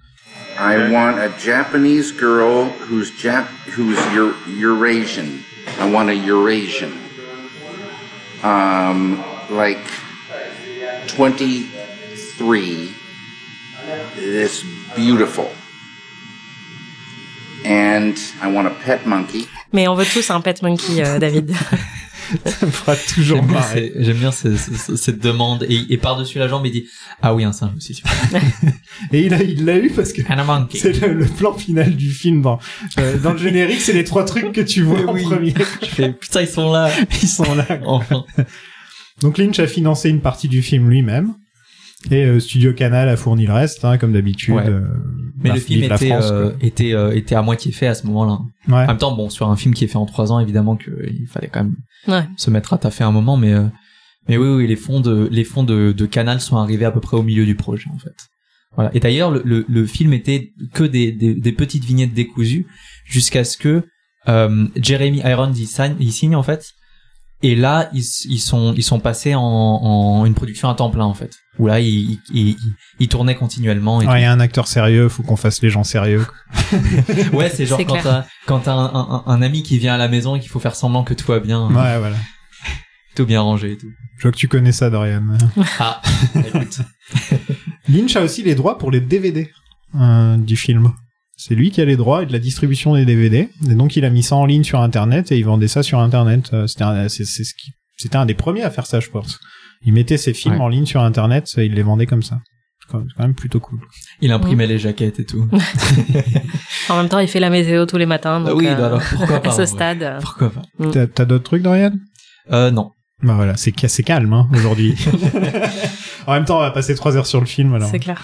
[0.57, 3.45] I want a Japanese girl who's Jap
[3.77, 5.39] who's Eur- Eurasian.
[5.79, 6.91] I want a Eurasian.
[8.43, 9.79] Um, like
[11.07, 12.89] 23.
[14.15, 14.63] This
[14.95, 15.49] beautiful.
[17.65, 19.47] And I want a pet monkey.
[19.73, 21.51] Mais on veut tous un pet monkey, euh, David.
[22.45, 23.91] Ça me fera toujours J'aime bien, marrer.
[23.97, 25.65] j'aime bien ce- ce- cette demande.
[25.69, 26.85] Et, et par-dessus la jambe, il dit
[27.21, 27.93] Ah oui, un singe aussi.
[27.93, 28.11] super.
[29.11, 30.21] Et il a, il l'a eu parce que
[30.73, 32.41] c'est le, le plan final du film.
[32.41, 32.59] Dans,
[32.99, 35.25] euh, dans le générique, c'est les trois trucs que tu vois Oui.
[35.25, 35.53] en premier.
[35.81, 36.89] Je fais, Putain, ils sont là.
[37.21, 37.65] Ils sont là.
[37.85, 38.23] Enfin.
[39.21, 41.33] Donc Lynch a financé une partie du film lui-même.
[42.09, 44.55] Et euh, Studio Canal a fourni le reste, hein, comme d'habitude.
[44.55, 44.67] Ouais.
[44.67, 44.81] euh,
[45.43, 48.07] Mais le film la était, France, euh, était, euh, était à moitié fait à ce
[48.07, 48.39] moment-là.
[48.67, 48.83] Ouais.
[48.83, 51.27] En même temps, bon, sur un film qui est fait en trois ans, évidemment qu'il
[51.27, 51.75] fallait quand même
[52.07, 52.23] Ouais.
[52.37, 53.65] se mettre à taffer un moment, mais euh,
[54.27, 56.99] mais oui, oui, les fonds de les fonds de, de Canal sont arrivés à peu
[56.99, 58.15] près au milieu du projet en fait.
[58.75, 58.89] Voilà.
[58.95, 62.65] Et d'ailleurs, le, le, le film était que des, des, des petites vignettes décousues
[63.05, 63.83] jusqu'à ce que
[64.27, 66.65] euh, Jeremy Irons y signe, y signe en fait.
[67.43, 71.05] Et là, ils, ils sont ils sont passés en, en une production à temps plein
[71.05, 72.17] en fait, où là ils
[73.09, 73.97] tournaient continuellement.
[73.99, 76.25] Ouais, il y a un acteur sérieux, faut qu'on fasse les gens sérieux.
[77.33, 80.35] Ouais, c'est genre quand t'as quand un, un, un ami qui vient à la maison
[80.35, 82.15] et qu'il faut faire semblant que tout va bien, Ouais, voilà.
[83.15, 83.87] tout bien rangé et tout.
[84.17, 85.23] Je vois que tu connais ça, Dorian.
[85.79, 86.01] Ah,
[86.35, 86.79] écoute.
[87.89, 89.49] Lynch a aussi les droits pour les DVD
[89.99, 90.91] euh, du film.
[91.35, 93.49] C'est lui qui a les droits et de la distribution des DVD.
[93.67, 95.99] Et donc il a mis ça en ligne sur Internet et il vendait ça sur
[95.99, 96.51] Internet.
[96.53, 99.39] Euh, un, c'était un des premiers à faire ça, je pense.
[99.85, 100.61] Il mettait ses films Ouais.
[100.61, 102.39] en ligne sur Internet et il les vendait comme ça.
[102.81, 103.79] C'est quand même- c'est quand même plutôt cool.
[104.21, 105.47] Il imprimait les jaquettes et tout.
[106.89, 108.41] En même temps, il fait la météo tous les matins.
[108.41, 110.03] Donc, oui, euh, bah alors pourquoi pas à ce stade.
[110.03, 110.91] euh, Pourquoi pas Mm.
[110.91, 111.91] T'as, t'as d'autres trucs, Dorian?
[112.51, 112.91] Euh, non.
[113.23, 114.95] Bah voilà, c'est, ca- c'est calme hein, aujourd'hui.
[116.27, 117.73] en même temps, on va passer trois heures sur le film.
[117.75, 117.89] Alors.
[117.89, 118.21] C'est clair.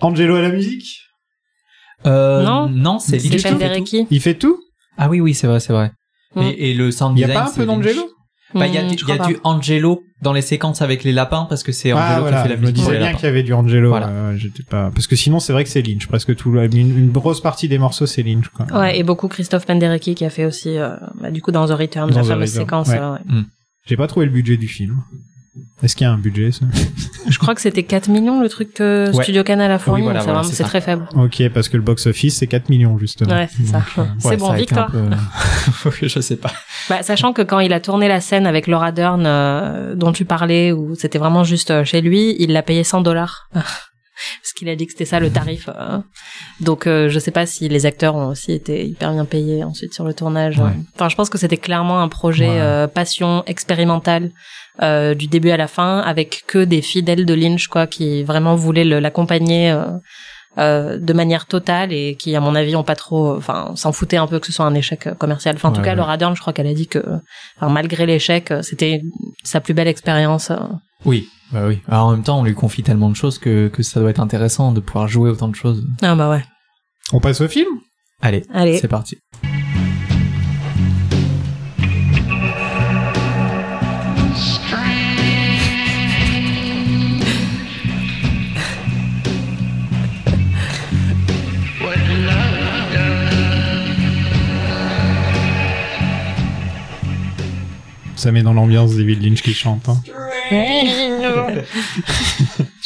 [0.00, 0.98] Angelo à la musique?
[2.04, 2.68] Euh, Non.
[2.68, 3.16] non, c'est.
[3.18, 4.58] Il fait tout?
[4.98, 5.92] Ah oui, oui, c'est vrai, c'est vrai.
[6.34, 6.42] Mm.
[6.42, 7.66] Et, et le sound Il y a pas un peu Lynch.
[7.68, 8.02] d'Angelo?
[8.54, 10.42] Bah, il y a, Hmm, du, je il y a crois du Angelo dans les
[10.42, 12.60] séquences avec les lapins parce que c'est Angelo Ah, qui voilà, a fait la je
[12.60, 13.88] me musique disais les bien qu'il y avait du Angelo.
[13.88, 14.08] Voilà.
[14.08, 16.06] euh, j'étais pas parce que sinon c'est vrai que c'est Lynch.
[16.06, 18.48] Presque tout une, une grosse partie des morceaux c'est Lynch.
[18.48, 18.66] Quoi.
[18.78, 21.70] Ouais, et beaucoup Christophe Penderecki qui a fait aussi, euh, bah, du coup, dans The
[21.72, 22.88] Return, Dans la The fameuse Return, séquence.
[22.88, 22.98] ouais.
[23.00, 23.42] euh, ouais.
[23.86, 25.02] J'ai pas trouvé le budget du film.
[25.82, 26.64] Est-ce qu'il y a un budget ça
[27.28, 29.22] Je crois que c'était 4 millions le truc que Ouais.
[29.22, 31.06] Studio Canal a fourni, Oui, voilà, donc c'est voilà, très faible.
[31.14, 33.30] Ok, parce que le box office c'est 4 millions justement.
[33.34, 33.82] Ouais, c'est ça.
[33.98, 34.90] Euh, C'est Ouais, bon, ça un victoire.
[34.90, 36.52] peu- je sais pas.
[36.88, 40.24] Bah, sachant que quand il a tourné la scène avec Laura Dern euh, dont tu
[40.24, 43.48] parlais, où c'était vraiment juste euh, chez lui, il l'a payé 100 dollars.
[44.42, 45.68] Parce qu'il a dit que c'était ça le tarif.
[45.68, 45.98] euh.
[46.60, 49.94] Donc euh, je sais pas si les acteurs ont aussi été hyper bien payés ensuite
[49.94, 50.58] sur le tournage.
[50.58, 50.70] Ouais.
[50.94, 52.60] Enfin, je pense que c'était clairement un projet Ouais.
[52.60, 54.30] euh, passion expérimental
[54.82, 58.54] euh, du début à la fin, avec que des fidèles de Lynch quoi, qui vraiment
[58.54, 59.70] voulaient l'accompagner.
[59.70, 59.86] euh,
[60.58, 64.18] euh, de manière totale et qui à mon avis ont pas trop enfin s'en foutaient
[64.18, 65.96] un peu que ce soit un échec euh, commercial enfin en tout Ouais, cas ouais.
[65.96, 67.02] Laura Dern je crois qu'elle a dit que
[67.56, 69.00] enfin, malgré l'échec euh, c'était
[69.44, 70.52] sa plus belle expérience.
[71.04, 71.80] Oui, bah oui.
[71.88, 74.20] Alors, en même temps, on lui confie tellement de choses que, que ça doit être
[74.20, 75.84] intéressant de pouvoir jouer autant de choses.
[76.02, 76.44] ah bah ouais
[77.12, 77.68] On passe au film?
[78.20, 79.16] Allez, allez c'est parti.
[98.22, 99.88] Ça met dans l'ambiance David Lynch qui chante.
[99.88, 100.00] hein.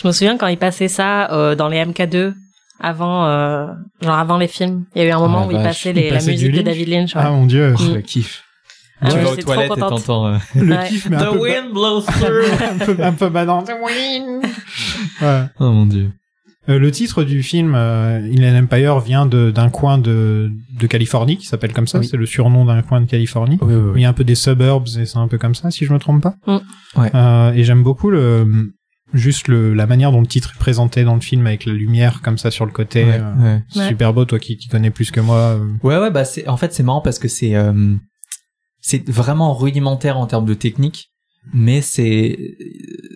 [0.01, 2.33] je me souviens quand il passait ça euh, dans les MK2
[2.81, 3.66] avant euh,
[4.01, 5.90] genre avant les films il y a eu un moment Oh la où il passait
[5.90, 7.22] Il la musique de Lynch David Lynch ouais.
[7.22, 7.75] Ah mon dieu.
[7.79, 7.94] Oh, Mm.
[7.96, 8.44] le kiff.
[9.03, 10.27] Ah, tu vas aux toilettes et t'entends...
[10.29, 10.88] euh, Le Ouais.
[10.88, 12.62] kiff mais un The peu, wind blows through.
[12.70, 13.62] un peu un peu badant.
[15.22, 15.42] Ouais.
[15.61, 16.12] oh mon dieu.
[16.68, 21.37] Euh, le titre du film euh, Inland Empire vient de- d'un coin de, de Californie
[21.37, 21.98] qui s'appelle comme ça.
[22.00, 22.07] Oui.
[22.07, 23.59] C'est le surnom d'un coin de Californie.
[23.61, 25.70] Oui, oui, Il y a un peu des suburbs et c'est un peu comme ça,
[25.70, 26.35] si je me trompe pas.
[26.46, 27.00] Mm.
[27.00, 27.11] Ouais.
[27.14, 28.72] Euh, et j'aime beaucoup le
[29.14, 32.20] juste le la manière dont le titre est présenté dans le film avec la lumière
[32.22, 33.05] comme ça sur le côté.
[33.05, 33.88] Ouais, euh, ouais.
[33.88, 35.37] Super beau, toi qui, qui connais plus que moi.
[35.61, 35.64] euh.
[35.85, 37.94] Ouais, ouais, bah c'est en fait c'est marrant parce que c'est euh,
[38.81, 41.11] c'est vraiment rudimentaire en termes de technique,
[41.55, 42.37] mais c'est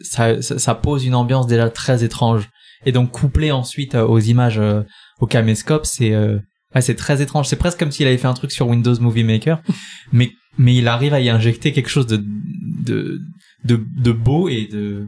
[0.03, 2.49] ça, ça ça pose une ambiance déjà très étrange.
[2.87, 4.83] Et donc couplé ensuite euh, aux images euh,
[5.21, 6.39] au caméscope, c'est euh,
[6.75, 7.47] ouais, c'est très étrange.
[7.47, 9.61] C'est presque comme s'il avait fait un truc sur Windows Movie Maker,
[10.13, 13.21] mais mais il arrive à y injecter quelque chose de de
[13.65, 15.07] de, de beau et de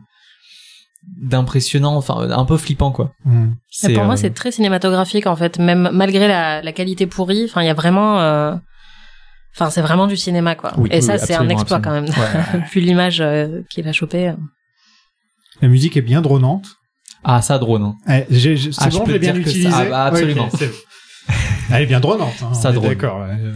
[1.20, 3.12] d'impressionnant, enfin un peu flippant quoi.
[3.24, 3.52] Mm.
[3.70, 7.62] C'est, pour moi c'est très cinématographique en fait même malgré la, la qualité pourrie enfin
[7.62, 8.54] il y a vraiment euh,
[9.54, 11.80] enfin c'est vraiment du cinéma quoi Oui, et oui, ça oui, c'est un absolument, exploit
[11.80, 12.66] quand même absolument.
[12.72, 14.34] vu l'image euh, qu'il a chopée euh.
[15.60, 16.76] La musique est bien dronante.
[17.24, 17.82] Ah ça drone.
[17.82, 17.96] hein.
[18.08, 19.56] Eh, j'ai- j'ai- c'est Ah, je bon, peux je l'ai te bien dire que ça-
[19.56, 19.76] utilisé.
[19.80, 20.42] ah, bah, absolument.
[20.44, 21.34] Ouais, ok, c'est bon.
[21.74, 22.32] Elle est bien dronante.
[22.42, 22.88] Hein, Ça on est drone.
[22.88, 23.20] D'accord.
[23.20, 23.36] ouais.
[23.40, 23.52] Euh,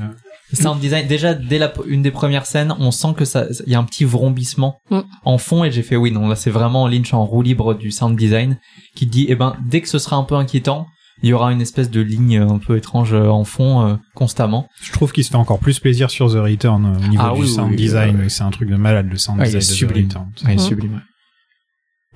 [0.52, 3.74] Sound design, déjà dès la, une des premières scènes, on sent que ça, il y
[3.74, 5.00] a un petit vrombissement Mm.
[5.24, 7.90] en fond et j'ai fait oui non là c'est vraiment Lynch en roue libre du
[7.90, 8.56] sound design
[8.94, 10.86] qui dit eh ben dès que ce sera un peu inquiétant,
[11.24, 14.68] il y aura une espèce de ligne un peu étrange euh, en fond euh, constamment.
[14.80, 17.32] Je trouve qu'il se fait encore plus plaisir sur The Return euh, au niveau Ah
[17.34, 18.16] du oui, sound oui, oui, design.
[18.20, 18.28] ouais.
[18.28, 20.06] C'est un truc de malade le sound Ouais, il design est de The sublime.
[20.06, 20.26] Return.
[20.46, 21.02] Ouais, sublime.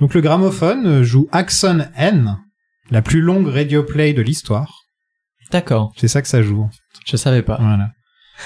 [0.00, 2.38] Donc le gramophone joue Axon N,
[2.90, 4.84] la plus longue radio play de l'histoire.
[5.50, 6.68] D'accord, C'est ça que ça joue.
[7.06, 7.58] je savais pas.
[7.60, 7.90] Voilà.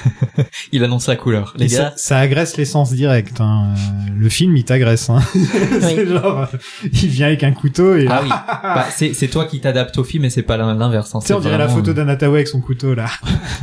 [0.73, 1.55] Il annonce la couleur.
[1.57, 3.41] Les ça, agresse l'essence direct.
[3.41, 3.75] Hein.
[3.77, 5.09] Euh, Le film, il t'agresse.
[5.11, 5.21] Hein.
[5.81, 9.61] c'est genre, euh, il vient avec un couteau et ah oui, bah, c'est toi qui
[9.61, 11.15] t'adaptes au film et c'est pas l'in- l'inverse.
[11.15, 11.21] hein.
[11.21, 13.09] Tu sais, on dirait la photo euh, d'Anatawa avec son couteau là.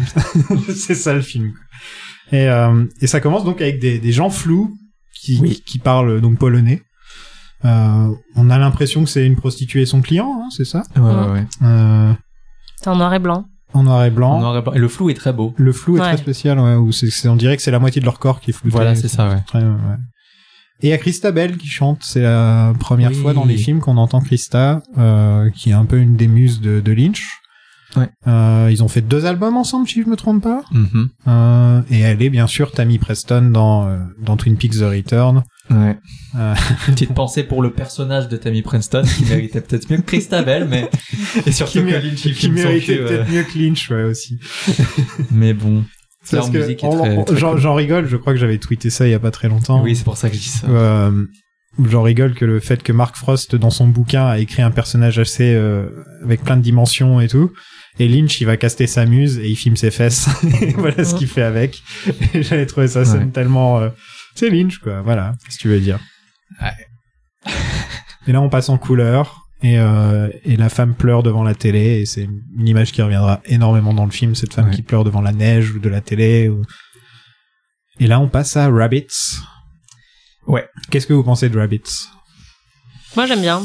[0.73, 1.51] c'est ça le film.
[2.31, 4.73] Et, euh, et ça commence donc avec des, des gens flous
[5.19, 5.61] qui, Oui.
[5.65, 6.81] qui parlent donc polonais.
[7.65, 10.83] Euh, on a l'impression que c'est une prostituée et son client, hein, c'est ça?
[10.95, 11.45] Ouais, ouais, ouais.
[11.63, 12.13] euh,
[12.81, 14.31] c'est en noir et blanc En noir et blanc.
[14.33, 14.73] En noir et blanc.
[14.73, 15.53] Et le flou est très beau.
[15.57, 16.07] Le flou est Ouais.
[16.07, 18.39] très spécial, ouais, où c'est, c'est- on dirait que c'est la moitié de leur corps
[18.41, 18.75] qui est flouté.
[18.75, 19.41] Voilà, c'est ça, ouais.
[19.47, 19.75] Très, ouais.
[20.83, 21.99] Et il y a Christabel qui chante.
[22.01, 23.15] C'est la première Oui.
[23.17, 26.59] fois dans les films qu'on entend Christa, euh, qui est un peu une des muses
[26.59, 27.23] de, de Lynch.
[27.95, 28.09] Ouais.
[28.25, 30.63] Euh, ils ont fait deux albums ensemble, si je me trompe pas.
[30.71, 31.09] Mhm.
[31.27, 35.43] Euh, et elle est bien sûr Tammy Preston dans, euh, dans Twin Peaks The Return.
[35.71, 35.97] Ouais.
[36.35, 36.53] Euh.
[36.87, 40.89] Petite pensée pour le personnage de Tammy Preston qui méritait peut-être mieux que Christabel, mais
[41.45, 44.03] et surtout Qui, que Lynch il qui méritait cul, euh, peut-être mieux que Lynch, ouais,
[44.03, 44.39] aussi.
[45.31, 45.83] Mais bon,
[46.29, 47.59] Parce que musique est on- très, on- très j'en, cool.
[47.61, 49.81] j'en rigole, je crois que j'avais tweeté ça il y a pas très longtemps.
[49.81, 50.67] Oui, c'est pour ça que je dis ça.
[50.67, 51.11] Euh,
[51.87, 55.19] j'en rigole que le fait que Mark Frost dans son bouquin a écrit un personnage
[55.19, 55.85] assez euh,
[56.23, 57.51] avec plein de dimensions et tout
[57.99, 60.27] et Lynch il va caster sa muse et il filme ses fesses
[60.61, 61.81] et voilà ce qu'il fait avec
[62.33, 63.25] et j'avais trouvé ça Ouais.
[63.33, 63.89] tellement euh,
[64.35, 65.99] c'est Lynch quoi voilà qu'est-ce que tu veux dire
[66.61, 67.51] Ouais.
[68.27, 72.01] et là on passe en couleur et, euh, et la femme pleure devant la télé
[72.01, 72.23] et c'est
[72.57, 74.75] une image qui reviendra énormément dans le film cette femme Ouais.
[74.75, 76.63] qui pleure devant la neige ou de la télé ou...
[77.99, 79.37] Et là, on passe à Rabbits.
[80.47, 80.67] Ouais.
[80.89, 82.07] Qu'est-ce que vous pensez de Rabbits?
[83.15, 83.61] Moi, j'aime bien.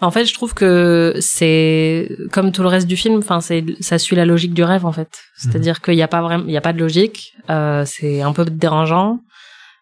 [0.00, 3.18] En fait, je trouve que c'est comme tout le reste du film.
[3.18, 5.08] Enfin, c'est ça suit la logique du rêve en fait.
[5.36, 7.32] C'est-à-dire qu'il n'y a pas vraiment, il y a pas de logique.
[7.50, 9.20] Euh, c'est un peu dérangeant.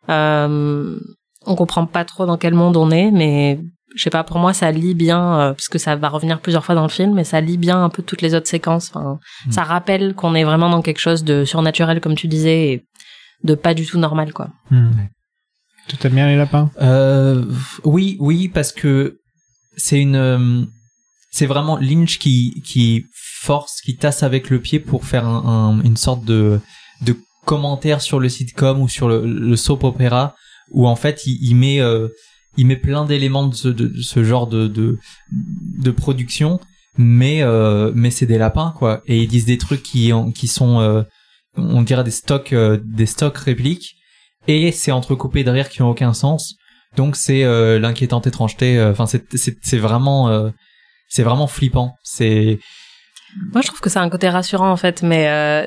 [0.08, 0.98] Euh,
[1.46, 3.60] on comprend pas trop dans quel monde on est, mais
[3.94, 4.24] je sais pas.
[4.24, 6.88] Pour moi, ça lie bien euh, parce que ça va revenir plusieurs fois dans le
[6.88, 8.90] film, mais ça lie bien un peu toutes les autres séquences.
[8.94, 9.52] Enfin, Mm.
[9.52, 12.84] ça rappelle qu'on est vraiment dans quelque chose de surnaturel, comme tu disais, et
[13.44, 14.48] de pas du tout normal, quoi.
[15.88, 16.70] Tu t'aimes bien les lapins?
[16.80, 17.44] Euh,
[17.84, 19.18] oui, oui, parce que
[19.76, 20.64] c'est une, euh,
[21.30, 23.04] c'est vraiment Lynch qui qui
[23.42, 25.44] force, qui tasse avec le pied pour faire un,
[25.78, 26.58] un- une sorte de
[27.44, 30.34] de commentaire sur le sitcom ou sur le, soap opéra
[30.70, 32.08] où en fait il, met euh,
[32.56, 34.98] il met plein d'éléments de ce, genre de de,
[35.30, 36.58] de production,
[36.96, 40.80] mais euh, mais c'est des lapins quoi, et ils disent des trucs qui qui sont
[40.80, 41.02] euh,
[41.56, 43.96] on dirait des stocks euh, des stocks répliques
[44.48, 46.56] et c'est entrecoupé de rires qui ont aucun sens.
[46.96, 48.78] Donc c'est euh, l'inquiétante étrangeté.
[48.78, 50.50] euh, Enfin, c'est c'est vraiment
[51.08, 51.94] c'est vraiment flippant.
[52.02, 52.58] C'est
[53.52, 55.66] Moi, je trouve que c'est un côté rassurant en fait, mais euh,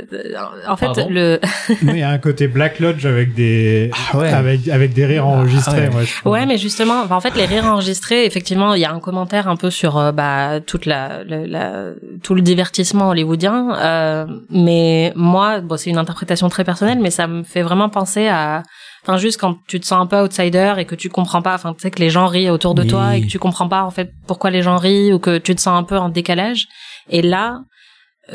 [0.67, 1.39] en fait, Pardon le
[1.81, 4.31] il y a un côté Black Lodge avec des Ah ouais.
[4.31, 5.89] avec avec des rires enregistrés.
[5.89, 6.05] ouais.
[6.23, 6.31] moi.
[6.33, 9.47] Ouais, mais justement, enfin, en fait, les rires enregistrés, effectivement, il y a un commentaire
[9.49, 11.83] un peu sur euh, bah toute la, la, la-
[12.23, 13.75] tout le divertissement hollywoodien.
[13.77, 18.27] Euh, mais moi, bon, c'est une interprétation très personnelle, mais ça me fait vraiment penser
[18.27, 18.63] à,
[19.03, 21.73] enfin, juste quand tu te sens un peu outsider et que tu comprends pas, enfin,
[21.73, 22.87] tu sais que les gens rient autour de Oui.
[22.87, 25.53] toi et que tu comprends pas en fait pourquoi les gens rient ou que tu
[25.55, 26.67] te sens un peu en décalage.
[27.09, 27.61] Et là,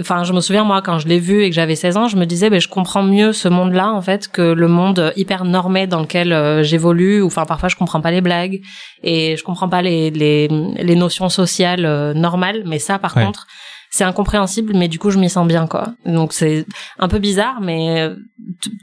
[0.01, 2.17] Enfin, je me souviens moi quand je l'ai vu et que j'avais 16 ans, je
[2.17, 5.87] me disais ben je comprends mieux ce monde-là en fait que le monde hyper normé
[5.87, 8.63] dans lequel euh, j'évolue ou enfin parfois je comprends pas les blagues
[9.03, 13.23] et je comprends pas les les, les notions sociales euh, normales, mais ça par Ouais.
[13.27, 13.47] contre,
[13.91, 15.93] c'est incompréhensible mais du coup je m'y sens bien quoi.
[16.07, 16.65] Donc c'est
[16.99, 18.17] un peu bizarre mais euh,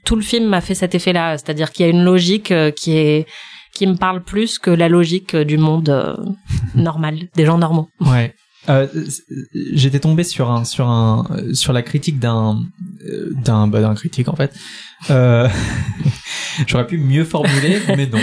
[0.05, 2.95] tout le film m'a fait cet effet-là, c'est-à-dire qu'il y a une logique euh, qui
[2.95, 3.25] est
[3.73, 6.15] qui me parle plus que la logique euh, du monde euh,
[6.75, 7.89] normal, des gens normaux.
[8.01, 8.35] ouais.
[8.67, 8.87] Euh,
[9.73, 12.61] J'étais tombé sur un sur un euh, sur la critique d'un
[13.07, 14.53] euh, d'un bah, d'un critique en fait.
[15.09, 15.47] Euh,
[16.67, 18.19] J'aurais pu mieux formuler, mais non.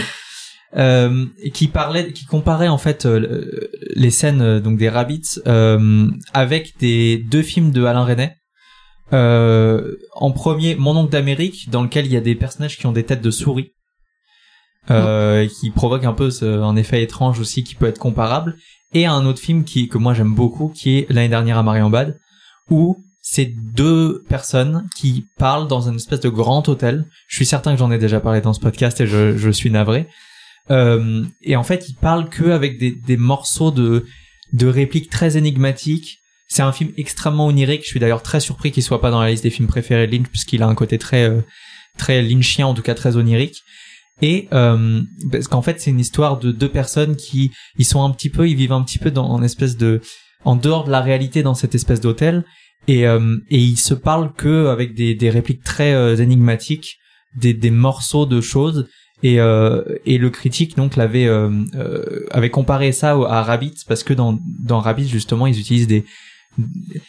[0.77, 5.39] Euh, qui parlait, qui comparait en fait le- les scènes donc des Rabbits
[6.35, 8.37] avec des deux films de Alain Resnais.
[9.13, 13.05] En premier, Mon oncle d'Amérique, dans lequel il y a des personnages qui ont des
[13.05, 13.73] têtes de souris,
[14.91, 18.57] euh, qui provoque un peu ce- un effet étrange aussi qui peut être comparable.
[18.97, 22.19] Et un autre film qui que moi j'aime beaucoup, qui est l'année dernière à Marienbad,
[22.71, 27.05] où c'est deux personnes qui parlent dans une espèce de grand hôtel.
[27.29, 30.09] Je suis certain que j'en ai déjà parlé dans ce podcast et je, suis navré.
[30.71, 34.07] Euh, et en fait, ils parlent que avec des, des morceaux de,
[34.55, 36.21] de répliques très énigmatiques.
[36.49, 37.83] C'est un film extrêmement onirique.
[37.83, 40.17] Je suis d'ailleurs très surpris qu'il soit pas dans la liste des films préférés de
[40.17, 41.43] Lynch puisqu'il a un côté très euh,
[41.99, 43.63] très lynchien, en tout cas très onirique.
[44.23, 48.11] Et euh, parce qu'en fait, c'est une histoire de deux personnes qui ils sont un
[48.11, 50.01] petit peu, ils vivent un petit peu dans en espèce de
[50.45, 52.45] en dehors de la réalité dans cette espèce d'hôtel.
[52.89, 56.97] Et euh, et ils se parlent que avec des des répliques très euh, énigmatiques,
[57.37, 58.87] des des morceaux de choses.
[59.23, 64.03] Et euh, et le critique donc l'avait euh, euh, avait comparé ça à Rabbit parce
[64.03, 66.05] que dans dans Rabbit justement ils utilisent des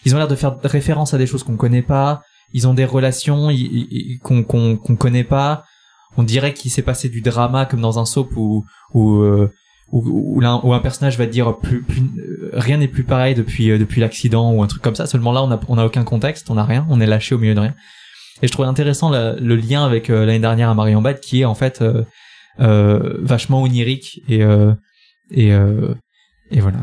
[0.05, 2.21] ils ont l'air de faire référence à des choses qu'on connaît pas.
[2.53, 3.49] Ils ont des relations
[4.23, 5.65] qu'on qu'on qu'on connaît pas
[6.17, 9.51] on dirait qu'il s'est passé du drama comme dans un soap où où euh,
[9.89, 13.77] où, où, un personnage va dire plus, plus euh, rien n'est plus pareil depuis euh,
[13.77, 15.05] depuis l'accident ou un truc comme ça.
[15.07, 17.37] Seulement là on a on a aucun contexte on a rien on est lâché au
[17.37, 17.75] milieu de rien.
[18.41, 21.41] Et je trouvais intéressant la- le lien avec euh, l'année dernière à Marion Bad qui
[21.41, 22.03] est en fait euh,
[22.59, 24.73] euh, vachement onirique et euh,
[25.31, 25.95] et euh,
[26.51, 26.79] et voilà.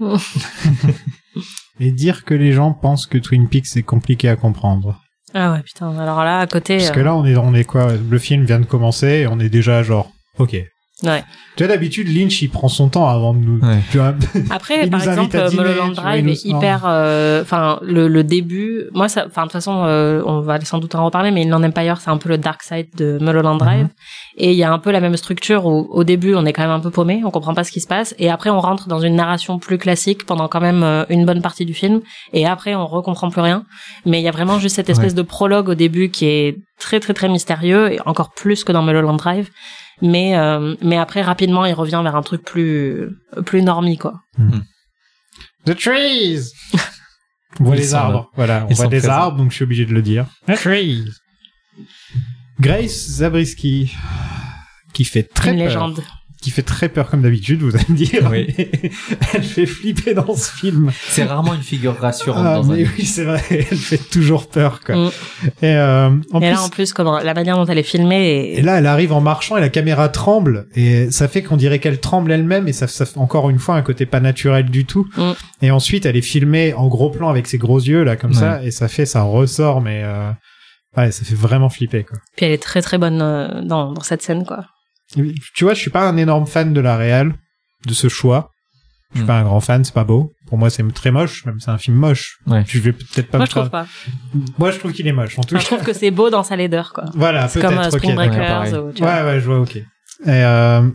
[1.80, 5.00] Et dire que les gens pensent que Twin Peaks c'est compliqué à comprendre.
[5.34, 5.98] Ah ouais, putain.
[5.98, 6.78] Alors là, à côté.
[6.78, 7.88] Parce que euh, là, on est, on est quoi?
[7.94, 10.56] Le film vient de commencer et on est déjà genre, ok.
[11.02, 11.24] Ouais.
[11.56, 13.58] Tu vois, d'habitude, Lynch, il prend son temps avant de nous.
[13.60, 13.80] Ouais.
[13.90, 14.14] Tu vois,
[14.50, 16.84] Après, par exemple, dîner, Mulholland Drive nous est hyper.
[16.86, 18.84] euh, Enfin, le, le début.
[18.92, 19.24] Moi, ça.
[19.26, 22.10] Enfin, de toute façon, euh, on va sans doute en reparler, mais Inland Empire, c'est
[22.10, 23.82] un peu le dark side de Mulholland Drive.
[23.82, 23.88] Mhm.
[24.38, 26.62] Et il y a un peu la même structure où, au début, on est quand
[26.62, 28.88] même un peu paumé, on comprend pas ce qui se passe, et après, on rentre
[28.88, 32.00] dans une narration plus classique pendant quand même euh, une bonne partie du film,
[32.32, 33.64] et après, on recomprend plus rien.
[34.06, 36.98] Mais il y a vraiment juste cette espèce de prologue au début qui est très
[37.00, 39.50] très très mystérieux, et encore plus que dans Mulholland Drive.
[40.02, 43.08] Mais euh, mais après rapidement il revient vers un truc plus
[43.46, 44.20] plus normie quoi.
[45.66, 46.52] The trees
[47.60, 48.30] On voit Ils les arbres.
[48.34, 49.12] Voilà, on Ils voit des présents.
[49.12, 50.26] arbres, donc je suis obligé de le dire.
[50.48, 51.04] The trees
[52.60, 53.92] Grace Zabriskie,
[54.92, 55.66] qui fait très une peur.
[55.66, 56.02] légende.
[56.44, 58.28] Qui fait très peur comme d'habitude, vous allez me dire.
[58.30, 58.54] Oui.
[59.34, 60.90] elle fait flipper dans ce film.
[61.08, 64.48] C'est rarement une figure rassurante Ah, dans un mais oui, c'est vrai, elle fait toujours
[64.48, 64.96] peur, quoi.
[64.96, 65.10] Mm.
[65.62, 68.28] Et, euh, en Et plus, là, en plus, comment, la manière dont elle est filmée
[68.28, 71.56] et et, là, elle arrive en marchant et la caméra tremble et ça fait qu'on
[71.56, 74.66] dirait qu'elle tremble elle-même et ça, ça fait encore une fois un côté pas naturel
[74.66, 75.08] du tout.
[75.16, 75.32] Mm.
[75.62, 78.62] Et ensuite, elle est filmée en gros plan avec ses gros yeux là comme ça
[78.62, 80.30] et ça fait ça ressort mais euh,
[80.96, 82.18] ouais, ça fait vraiment flipper quoi.
[82.36, 84.66] puis elle est très très bonne euh, dans, dans cette scène, quoi.
[85.12, 87.34] Tu vois, je suis pas un énorme fan de la réal,
[87.86, 88.50] de ce choix.
[89.12, 89.26] Je suis Mm.
[89.28, 90.32] pas un grand fan, c'est pas beau.
[90.48, 92.38] Pour moi, c'est très moche, même c'est un film moche.
[92.48, 92.64] Ouais.
[92.66, 93.86] Je vais peut-être pas Moi, me je trouve pas.
[94.58, 95.38] Moi, je trouve qu'il est moche.
[95.38, 97.04] En tout Enfin, je trouve que c'est beau dans sa laideur, quoi.
[97.14, 97.70] voilà, C'est peut-être.
[97.74, 98.16] comme euh, ok, Spring.
[98.16, 98.46] Ouais, Breakers.
[98.48, 98.74] pareil.
[98.74, 99.02] ou, tu.
[99.04, 99.76] Ouais, ouais, je vois, ok.
[99.76, 99.84] Et,
[100.26, 100.88] euh,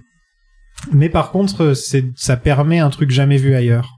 [0.91, 3.89] mais par contre, c'est, ça permet un truc jamais vu ailleurs.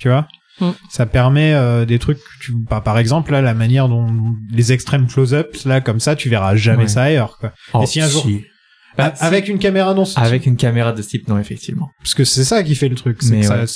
[0.00, 0.28] Tu vois?
[0.60, 0.70] Mm.
[0.90, 5.06] Ça permet euh, des trucs, tu, bah, par exemple, là, la manière dont les extrêmes
[5.06, 6.88] close-ups, là, comme ça, tu verras jamais Ouais.
[6.88, 7.52] ça ailleurs, quoi.
[7.72, 8.44] Oh, Et si un jour- si.
[8.96, 9.24] Bah, si.
[9.24, 11.90] avec une caméra non avec une caméra de ce type, non, effectivement.
[12.02, 13.18] parce que c'est ça qui fait le truc.
[13.22, 13.66] C'est Mais que ça- ouais.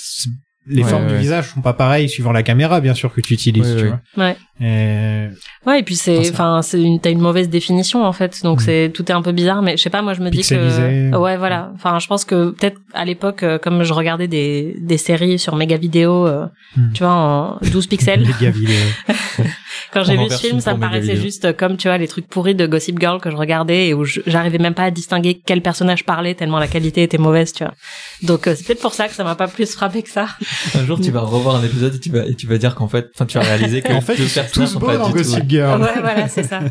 [0.67, 1.13] les Ouais, formes ouais.
[1.15, 3.83] du visage sont pas pareilles suivant la caméra, bien sûr, que tu utilises, Ouais, tu
[3.85, 3.95] ouais.
[4.17, 4.25] vois.
[4.25, 4.37] Ouais.
[4.63, 5.29] Et...
[5.67, 8.65] Ouais, et puis c'est, Enfin, c'est une, t'as une mauvaise définition en fait, donc Mm.
[8.65, 11.17] c'est tout est un peu bizarre, mais je sais pas, moi je me dis que,
[11.17, 11.73] ouais, voilà.
[11.75, 15.57] Enfin, je pense que peut-être à l'époque, euh, comme je regardais des des séries sur
[15.57, 16.47] méga vidéo, euh,
[16.77, 16.93] Mm.
[16.93, 18.77] tu vois, en 12 pixels, gars vidéo.
[19.93, 22.55] quand j'ai vu ce film, ça me paraissait juste comme tu vois les trucs pourris
[22.55, 26.05] de Gossip Girl que je regardais et où j'arrivais même pas à distinguer quel personnage
[26.05, 27.75] parlait tellement la qualité était mauvaise, tu vois.
[28.23, 30.29] Donc euh, c'est peut-être pour ça que ça m'a pas plus frappé que ça.
[30.75, 32.89] Un jour, tu vas revoir un épisode et tu vas, et tu vas dire qu'en
[32.89, 35.07] fait, enfin, tu vas réaliser que en fait, deux ils tous sont beaux pas dans
[35.09, 35.19] du tout.
[35.19, 35.81] Gossip Girl.
[35.81, 36.61] ouais, voilà, c'est ça.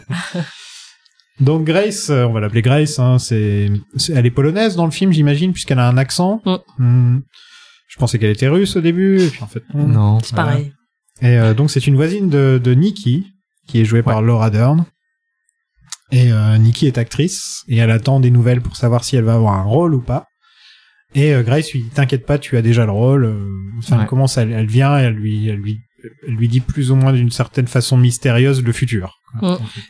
[1.40, 4.92] Donc Grace, euh, on va l'appeler Grace, hein, c'est, c'est- elle est polonaise dans le
[4.92, 6.42] film, j'imagine, puisqu'elle a un accent.
[6.46, 6.56] Mm.
[6.84, 7.20] Hmm.
[7.88, 9.88] Je pensais qu'elle était russe au début, et puis en fait non.
[9.88, 10.20] Non.
[10.22, 10.52] C'est Voilà.
[10.52, 10.74] pareil.
[11.22, 13.28] Et euh, donc c'est une voisine de, de Nikki,
[13.68, 14.86] qui est jouée par Laura Dern.
[16.12, 19.36] Et euh, Nikki est actrice, et elle attend des nouvelles pour savoir si elle va
[19.36, 20.26] avoir un rôle ou pas.
[21.16, 23.26] Et euh, Grace lui dit t'inquiète pas, tu as déjà le rôle.
[23.26, 23.48] euh,
[23.80, 24.02] Enfin, Ouais.
[24.04, 25.80] elle commence, elle, elle vient, et elle lui, elle lui,
[26.28, 29.20] lui dit plus ou moins d'une certaine façon mystérieuse le futur.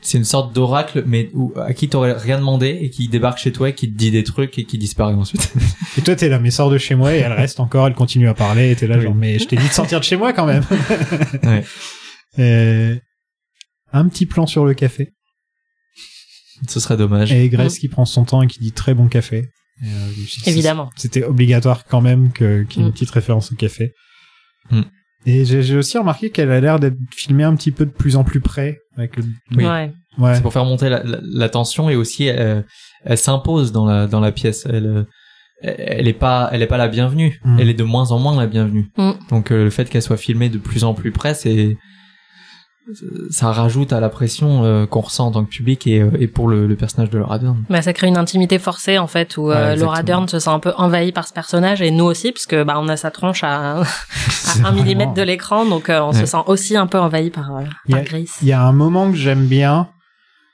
[0.02, 3.52] C'est une sorte d'oracle, mais où, à qui t'aurais rien demandé et qui débarque chez
[3.54, 5.54] toi et qui te dit des trucs et qui disparaît ensuite.
[5.98, 8.28] Et toi, t'es là, mais sors de chez moi, et elle reste encore, elle continue
[8.28, 9.04] à parler, et t'es là, Oui.
[9.04, 10.64] genre, mais je t'ai dit de sortir de chez moi quand même.
[11.44, 11.64] Ouais.
[12.38, 13.00] Et
[13.92, 15.10] un petit plan sur le café.
[16.68, 17.32] Ce serait dommage.
[17.32, 19.50] Et Grace qui prend son temps et qui dit très bon café.
[19.82, 20.12] Et, euh,
[20.46, 20.90] Évidemment.
[20.98, 22.94] C'était obligatoire quand même que, qu'il y ait une Mm.
[22.94, 23.94] petite référence au café.
[25.26, 28.16] Et j'ai, j'ai aussi remarqué qu'elle a l'air d'être filmée un petit peu de plus
[28.16, 28.80] en plus près.
[28.98, 29.24] Avec le...
[29.56, 29.66] Oui.
[29.66, 29.92] Ouais.
[30.18, 30.36] Ouais.
[30.36, 32.62] C'est pour faire monter la, la, la tension et aussi euh,
[33.04, 34.66] elle s'impose dans la dans la pièce.
[34.66, 35.04] Elle euh,
[35.62, 37.40] elle est pas elle est pas la bienvenue.
[37.44, 37.58] Mm.
[37.60, 38.92] Elle est de moins en moins la bienvenue.
[38.98, 39.12] Mm.
[39.30, 41.78] Donc euh, le fait qu'elle soit filmée de plus en plus près, c'est
[43.30, 46.28] ça rajoute à la pression euh, qu'on ressent en tant que public et, euh, et
[46.28, 47.64] pour le, le personnage de Laura Dern.
[47.70, 49.76] Bah, ça crée une intimité forcée en fait où Ouais, euh.
[49.76, 52.64] Laura Dern se sent un peu envahie par ce personnage et nous aussi parce que
[52.64, 53.84] bah on a sa tronche à,
[54.66, 56.20] un millimètre de l'écran donc euh, on Ouais.
[56.22, 58.38] se sent aussi un peu envahi par, euh, Il y par a- Grace.
[58.42, 59.90] Il y a un moment que j'aime bien,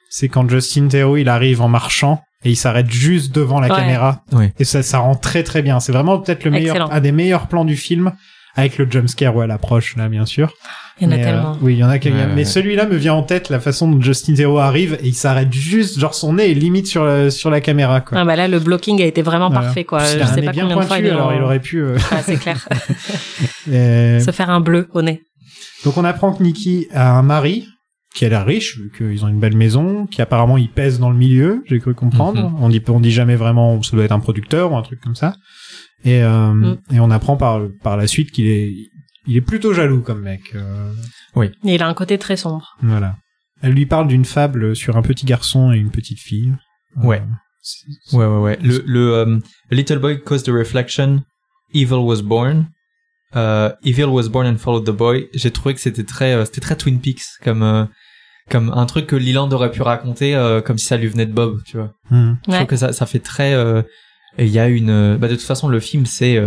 [0.09, 3.75] c'est quand Justin Theroux il arrive en marchant et il s'arrête juste devant la Ouais.
[3.75, 4.21] caméra.
[4.33, 4.53] Ouais.
[4.59, 5.79] Et ça, ça rend très très bien.
[5.79, 6.91] C'est vraiment peut-être le meilleur, Excellent.
[6.91, 8.11] un des meilleurs plans du film
[8.55, 10.53] avec le jumpscare où elle approche là, bien sûr.
[11.01, 11.57] Il y en a Mais, euh, tellement.
[11.61, 12.45] oui, il y en a Ouais, Mais ouais.
[12.45, 15.99] celui-là me vient en tête la façon dont Justin Theroux arrive et il s'arrête juste,
[15.99, 18.17] genre son nez est limite sur la, sur la caméra quoi.
[18.19, 19.65] Ah bah là le blocking a été vraiment Voilà.
[19.65, 19.99] parfait quoi.
[20.13, 21.81] Il Je sais pas bien combien de fois pointu, ils alors il aurait pu.
[21.81, 22.65] euh, Ah, c'est clair.
[23.71, 25.21] et- Se faire un bleu au nez.
[25.83, 27.67] Donc on apprend que Nikki a un mari
[28.15, 31.09] qui a l'air riche, vu qu'ils ont une belle maison, qui apparemment il pèse dans
[31.09, 32.49] le milieu, j'ai cru comprendre.
[32.51, 32.63] Mhm.
[32.63, 35.15] On dit on dit jamais vraiment ça doit être un producteur ou un truc comme
[35.15, 35.35] ça.
[36.05, 36.77] Et euh, Mm.
[36.93, 38.71] et on apprend par par la suite qu'il est
[39.28, 40.41] il est plutôt jaloux comme mec.
[40.55, 40.93] euh,
[41.41, 42.76] Et il a un côté très sombre.
[42.82, 43.15] voilà.
[43.61, 46.53] Elle lui parle d'une fable sur un petit garçon et une petite fille.
[46.97, 47.21] Ouais.
[47.21, 47.26] Euh,
[47.61, 48.59] c'est- c'est- Ouais ouais ouais.
[48.61, 49.39] Le le euh,
[49.71, 51.23] Little Boy Caused the Reflection,
[51.73, 52.67] Evil Was Born.
[53.36, 55.28] Euh, Evil Was Born and Followed the Boy.
[55.34, 57.86] J'ai trouvé que c'était très euh, c'était très Twin Peaks comme euh,
[58.49, 61.34] comme un truc que Leland aurait pu raconter euh, comme si ça lui venait de
[61.34, 61.91] Bob, tu vois.
[62.11, 62.34] Mm.
[62.45, 62.57] Je Ouais.
[62.57, 63.53] trouve que ça, ça fait très.
[63.53, 63.82] euh,
[64.38, 64.89] et Il y a une.
[64.89, 66.38] euh, Bah de toute façon, le film, c'est.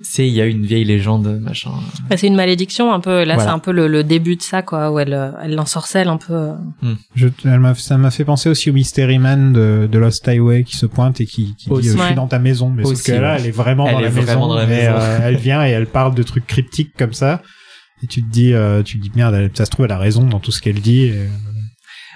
[0.00, 1.70] C'est il y a une vieille légende, machin.
[2.10, 3.24] Bah, c'est une malédiction un peu.
[3.24, 3.42] Là Voilà.
[3.44, 6.16] c'est un peu le, le début de ça quoi où elle euh, elle l'ensorcelle un
[6.16, 6.50] peu.
[7.14, 10.64] Je, elle m'a, ça m'a fait penser aussi au Mystery Man de, de Lost Highway
[10.64, 11.88] qui se pointe et qui, qui dit Aussi.
[11.90, 12.70] euh, je suis dans ta maison.
[12.70, 13.40] Mais sauf Aussi, que là, ouais.
[13.40, 14.92] elle est vraiment, Elle dans, est la vraiment maison, dans la et, maison.
[14.94, 17.40] euh, elle vient et elle parle de trucs cryptiques comme ça.
[18.02, 19.98] Et tu te dis, euh, tu te dis merde, elle- ça se trouve elle a
[19.98, 21.04] raison dans tout ce qu'elle dit.
[21.04, 21.28] et-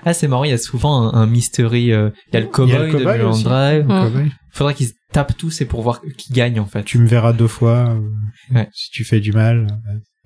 [0.04, 1.92] Ah, c'est marrant, il y a souvent un, un mystery.
[1.92, 3.42] euh, Il y a le Il y a cowboy le de cowboy Mulholland.
[3.42, 3.86] Drive.
[3.86, 4.30] Mm.
[4.52, 4.88] Faudrait qu'ils
[5.24, 6.84] tous et pour voir qui gagne en fait.
[6.84, 8.00] Tu me verras deux fois euh,
[8.54, 8.68] Ouais.
[8.72, 9.66] si tu fais du mal.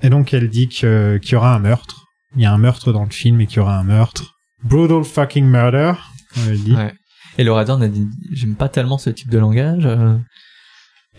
[0.03, 2.05] Et donc elle dit qu'il y aura un meurtre.
[2.37, 4.35] Il y a un meurtre dans le film et qu'il y aura un meurtre.
[4.65, 5.93] Brutal fucking murder,
[6.35, 6.75] comme elle dit.
[6.75, 6.95] Ouais.
[7.39, 9.89] Et Laura Dern a dit, j'aime pas tellement ce type de langage.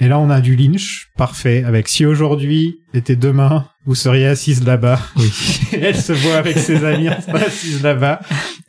[0.02, 0.06] Euh.
[0.06, 4.64] Et là, on a du Lynch, parfait, avec si aujourd'hui était demain, vous seriez assise
[4.66, 5.00] là-bas.
[5.18, 5.32] Oui.
[5.82, 8.20] Elle se voit avec ses amis assise là-bas.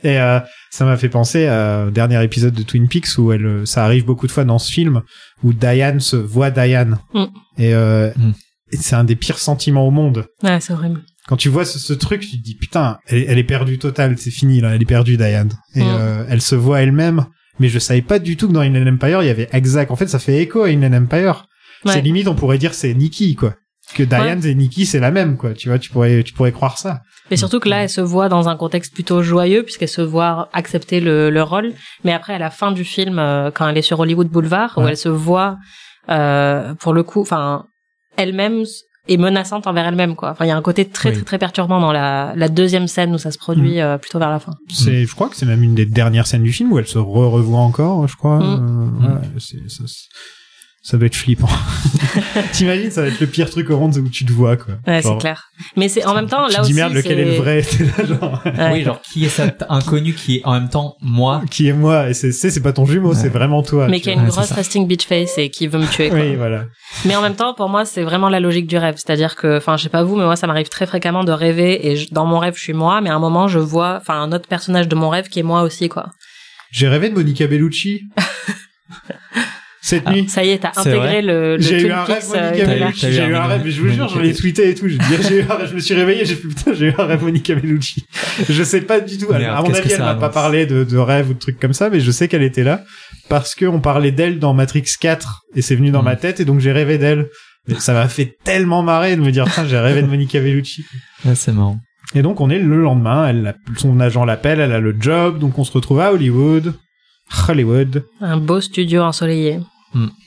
[0.03, 0.39] Et euh,
[0.71, 3.85] ça m'a fait penser à- au dernier épisode de Twin Peaks où elle, euh, ça
[3.85, 5.03] arrive beaucoup de fois dans ce film
[5.43, 6.99] où Diane se voit Diane.
[7.15, 7.25] Mm.
[7.59, 8.33] Et, euh, Mm.
[8.73, 10.27] et c'est un des pires sentiments au monde.
[10.43, 11.01] Ouais, c'est horrible.
[11.27, 14.19] Quand tu vois ce, ce truc, tu te dis putain, elle, elle est perdue totale,
[14.19, 15.53] c'est fini là, elle est perdue Diane.
[15.75, 15.87] Et Mm.
[15.87, 17.25] euh, elle se voit elle-même.
[17.61, 19.91] Mais je savais pas du tout que dans Inland Empire, il y avait exact.
[19.91, 21.47] En fait, ça fait écho à Inland Empire.
[21.85, 21.93] Ouais.
[21.93, 23.55] C'est limite, on pourrait dire c'est Nikki, quoi.
[23.95, 25.53] Que Diane et Nikki, c'est la même, quoi.
[25.53, 27.03] Tu vois, tu pourrais, tu pourrais croire ça.
[27.31, 30.49] Mais surtout que là, elle se voit dans un contexte plutôt joyeux, puisqu'elle se voit
[30.53, 31.73] accepter le, le rôle.
[32.03, 34.81] Mais après, à la fin du film, euh, quand elle est sur Hollywood Boulevard, où
[34.83, 34.91] Ouais.
[34.93, 35.59] elle se voit,
[36.09, 37.67] euh, pour le coup, enfin,
[38.17, 38.65] elle-même
[39.07, 40.31] est menaçante envers elle-même, quoi.
[40.31, 41.17] Enfin, il y a un côté très, Oui.
[41.17, 44.31] très, très perturbant dans la, la deuxième scène où ça se produit euh, plutôt vers
[44.31, 44.53] la fin.
[44.71, 46.99] C'est, je crois que c'est même une des dernières scènes du film où elle se
[46.99, 48.39] re-revoit encore, je crois.
[48.39, 49.01] Mm.
[49.03, 49.59] Euh, ouais, c'est,
[50.85, 51.49] ça, doit être flippant.
[52.53, 54.75] T'imagines, ça va être le pire truc au monde où tu te vois, quoi.
[54.87, 55.49] Ouais, Genre, c'est clair.
[55.77, 56.73] Mais c'est en même temps, tu là te aussi.
[56.73, 57.63] dis merde, lequel est le vrai?
[57.69, 58.73] T'es là, genre, Ouais.
[58.73, 61.43] Oui, genre, qui est cet inconnu qui est en même temps moi?
[61.51, 62.11] qui est moi?
[62.11, 63.89] Et c'est, c'est, c'est pas ton jumeau, c'est vraiment toi.
[63.89, 66.11] mais tu qui a une Ouais, grosse resting bitch face et qui veut me tuer,
[66.11, 66.19] quoi.
[66.21, 66.67] Oui, voilà.
[67.07, 68.95] Mais en même temps, pour moi, c'est vraiment la logique du rêve.
[68.97, 71.89] C'est-à-dire que, enfin, je sais pas vous, mais moi, ça m'arrive très fréquemment de rêver
[71.89, 74.21] et je- dans mon rêve, je suis moi, mais à un moment, je vois, enfin,
[74.21, 76.11] un autre personnage de mon rêve qui est moi aussi, quoi.
[76.71, 78.03] J'ai rêvé de Monica Bellucci.
[79.87, 80.27] Cette nuit.
[80.31, 82.65] Ça y est, t'as intégré le, le J'ai eu un rêve Monica.
[82.67, 83.07] Bellucci.
[83.07, 84.89] Eu J'ai eu un rêve, mais je vous jure, j'en ai tweeté et tout.
[84.89, 85.69] J'ai dit, j'ai eu un rêve.
[85.69, 88.07] Je me suis réveillé, j'ai fait putain, j'ai eu un rêve Monica Bellucci.
[88.49, 89.31] Je sais pas du tout.
[89.31, 91.91] À mon avis, elle m'a pas parlé de, de rêve ou de trucs comme ça,
[91.91, 92.83] mais je sais qu'elle était là
[93.29, 96.05] parce que on parlait d'elle dans Matrix 4 et c'est venu dans Mm.
[96.07, 97.29] ma tête et donc j'ai rêvé d'elle.
[97.79, 100.83] Ça m'a fait tellement marrer de me dire, j'ai rêvé de Monica Bellucci.
[101.27, 101.79] Ouais, c'est marrant.
[102.15, 105.59] Et donc on est le lendemain, elle, son agent l'appelle, elle a le job, donc
[105.59, 106.73] on se retrouve à Hollywood.
[107.49, 108.05] Hollywood.
[108.21, 109.59] Un beau studio ensoleillé.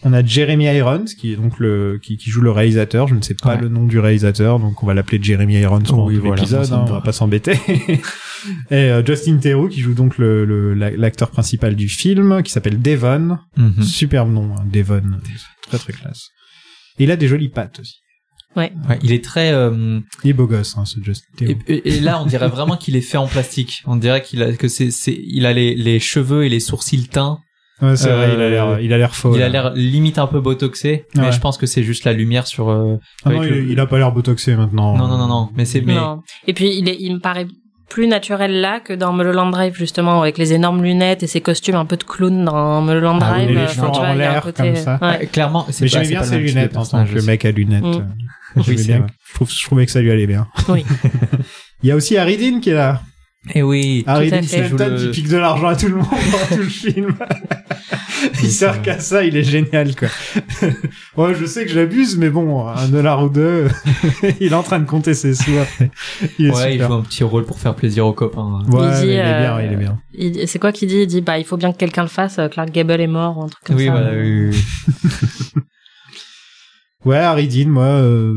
[0.04, 3.08] On a Jeremy Irons qui est donc le qui, qui joue le réalisateur.
[3.08, 3.62] Je ne sais pas Ouais.
[3.62, 6.72] le nom du réalisateur, donc on va l'appeler Jeremy Irons pendant Oui, voilà, l'épisode.
[6.72, 6.94] hein, on va.
[6.94, 7.54] va pas s'embêter.
[8.72, 12.52] Et euh, Justin Theroux qui joue donc le le- la- l'acteur principal du film, qui
[12.52, 13.38] s'appelle Devon.
[13.58, 13.84] Mhm.
[13.84, 15.02] Superbe nom, hein, Devon,
[15.68, 16.30] très très classe.
[17.00, 17.96] Et il a des jolies pattes aussi.
[18.56, 18.72] Ouais,
[19.04, 21.60] il est très, euh, Il est beau gosse, hein, ce Justin Theroux.
[21.68, 23.84] et, et- et là, on dirait vraiment qu'il est fait en plastique.
[23.86, 27.08] On dirait qu'il a, que c'est, c'est, il a les, les cheveux et les sourcils
[27.08, 27.38] teints.
[27.82, 29.36] Ouais, c'est vrai, euh, il a l'air, il a l'air faux.
[29.36, 31.22] il a l'air limite un peu botoxé, Ouais.
[31.22, 33.80] mais je pense que c'est juste la lumière sur, euh, Ah non, il, le- il
[33.80, 34.98] a pas l'air botoxé maintenant.
[34.98, 36.22] non, non, non, non, mais c'est, mais, Non.
[36.48, 37.46] Et puis, il est, il me paraît
[37.90, 41.76] plus naturel là que dans Mulholland Drive, justement, avec les énormes lunettes et ses costumes
[41.76, 43.50] un peu de clown dans Mulholland Ah Drive.
[43.50, 45.00] les euh, cheveux enfin, tu en vois, il y a un côté- comme ça.
[45.02, 45.20] Ouais.
[45.24, 47.84] euh, clairement, c'est Mais pas- j'aimais bien ses lunettes en tant que mec à lunettes.
[47.84, 48.08] Mm.
[48.58, 49.06] Euh, Oui, bien.
[49.30, 50.48] Je, trouve, je trouvais que ça lui allait bien.
[50.68, 50.84] Oui.
[51.84, 53.02] Il y a aussi Dean qui est là.
[53.56, 54.04] Et oui.
[54.08, 57.16] Harry le- qui pique de l'argent à tout le monde dans tout le film.
[58.44, 60.08] il sert qu'à ça, il est génial, quoi.
[61.18, 63.68] ouais, je sais que j'abuse, mais bon, un dollar ou deux,
[64.40, 65.92] il est en train de compter ses sous après.
[66.40, 68.60] Il est Ouais, il joue un petit rôle pour faire plaisir aux copains.
[68.70, 70.00] Ouais, Il dit, mais il est bien, euh, il est bien.
[70.14, 71.02] Il- C'est quoi qu'il dit?
[71.02, 72.40] Il dit, bah, il faut bien que quelqu'un le fasse.
[72.40, 73.92] euh, Clark Gable est mort ou un truc comme Oui, ça.
[73.92, 74.62] voilà, oui, oui,
[75.56, 75.62] oui.
[77.06, 78.34] Ouais, Harry Dean, moi, euh,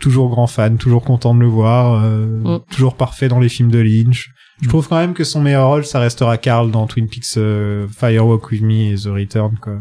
[0.00, 2.60] toujours grand fan, toujours content de le voir, euh, Mm.
[2.70, 4.28] toujours parfait dans les films de Lynch.
[4.60, 4.68] Je Mm.
[4.68, 8.50] trouve quand même que son meilleur rôle, ça restera Carl dans Twin Peaks euh, Firewalk
[8.50, 9.78] With Me et The Return, quoi.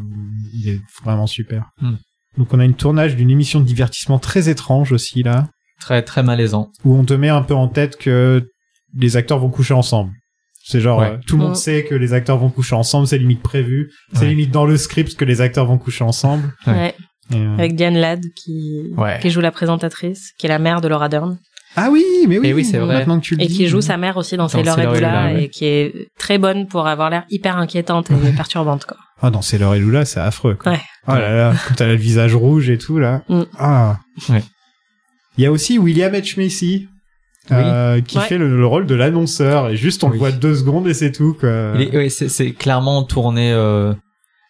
[0.53, 1.65] Il est vraiment super.
[1.81, 1.93] Mm.
[2.37, 5.47] Donc on a une tournage d'une émission de divertissement très étrange aussi, là,
[5.79, 6.69] Très, très malaisant.
[6.83, 8.45] où on te met un peu en tête que
[8.97, 10.11] les acteurs vont coucher ensemble.
[10.67, 11.11] C'est genre, Ouais.
[11.11, 13.91] euh, tout le monde sait que les acteurs vont coucher ensemble, c'est limite prévu.
[14.13, 14.29] C'est Ouais.
[14.29, 16.53] limite dans le script que les acteurs vont coucher ensemble.
[16.65, 16.95] Ouais.
[17.33, 19.17] Euh, Avec Diane Ladd qui, Ouais.
[19.21, 21.37] qui joue la présentatrice, qui est la mère de Laura Dern.
[21.77, 22.93] Ah oui, mais oui, Et oui, c'est vrai.
[22.99, 23.55] Maintenant que tu le Et dis.
[23.57, 25.43] qui joue sa mère aussi dans Sailor et Sailor et Lula, ouais.
[25.43, 28.97] et qui est très bonne pour avoir l'air hyper inquiétante et perturbante, quoi.
[29.21, 30.55] Ah non, c'est et Lula, c'est affreux.
[30.55, 30.73] Quoi.
[30.73, 30.81] Ouais.
[31.07, 33.23] Oh là là, quand elle a le visage rouge et tout là.
[33.27, 33.41] Mm.
[33.59, 33.97] Ah.
[34.29, 34.43] Ouais.
[35.37, 36.87] Il y a aussi William H Macy.
[37.51, 38.23] euh, qui Ouais.
[38.23, 41.11] fait le, le rôle de l'annonceur et juste on le voit deux secondes et c'est
[41.11, 41.73] tout quoi.
[41.75, 43.93] Il est- ouais, c'est, c'est clairement tourné euh,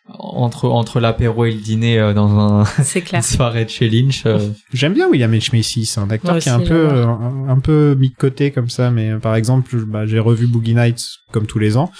[0.08, 2.64] entre entre l'apéro et le dîner euh, dans un,
[3.14, 4.24] une soirée de chez Lynch.
[4.26, 4.51] euh.
[4.74, 7.49] J'aime bien William H Macy, c'est un acteur Moi qui est un peu euh, un,
[7.49, 10.76] un peu mis de côté comme ça mais euh, par exemple, bah, j'ai revu Boogie
[10.76, 11.91] Nights comme tous les ans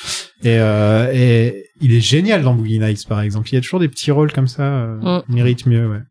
[0.44, 3.50] et euh, et il est génial dans Boogie Nights par exemple.
[3.52, 5.34] Il y a toujours des petits rôles comme ça, euh, Mm.
[5.34, 6.02] mérite mieux ouais.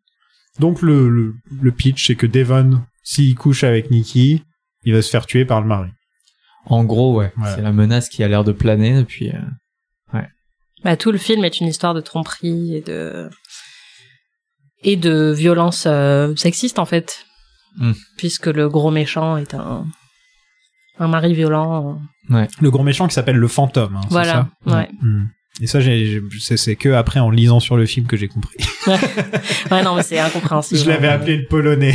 [0.58, 4.42] Donc le le, le pitch c'est que Devon s'il couche avec Nikki,
[4.84, 5.90] il va se faire tuer par le mari.
[6.66, 7.54] En gros, ouais, Voilà.
[7.54, 9.30] c'est la menace qui a l'air de planer depuis.
[10.84, 13.30] Bah, tout le film est une histoire de tromperie et de
[14.82, 17.24] et de violence euh, sexiste en fait,
[17.76, 17.92] Mm.
[18.18, 19.84] puisque le gros méchant est un
[21.00, 21.98] un mari violent.
[22.28, 23.96] Le gros méchant qui s'appelle le fantôme.
[23.96, 24.76] hein, Voilà, ça?
[24.76, 24.88] ouais.
[25.02, 25.24] Mm.
[25.62, 28.28] Et ça, j'ai, j'ai- c'est, c'est que après en lisant sur le film que j'ai
[28.28, 28.56] compris.
[29.70, 30.78] Ouais, non, mais c'est incompréhensible.
[30.78, 31.94] Je l'avais appelé le polonais.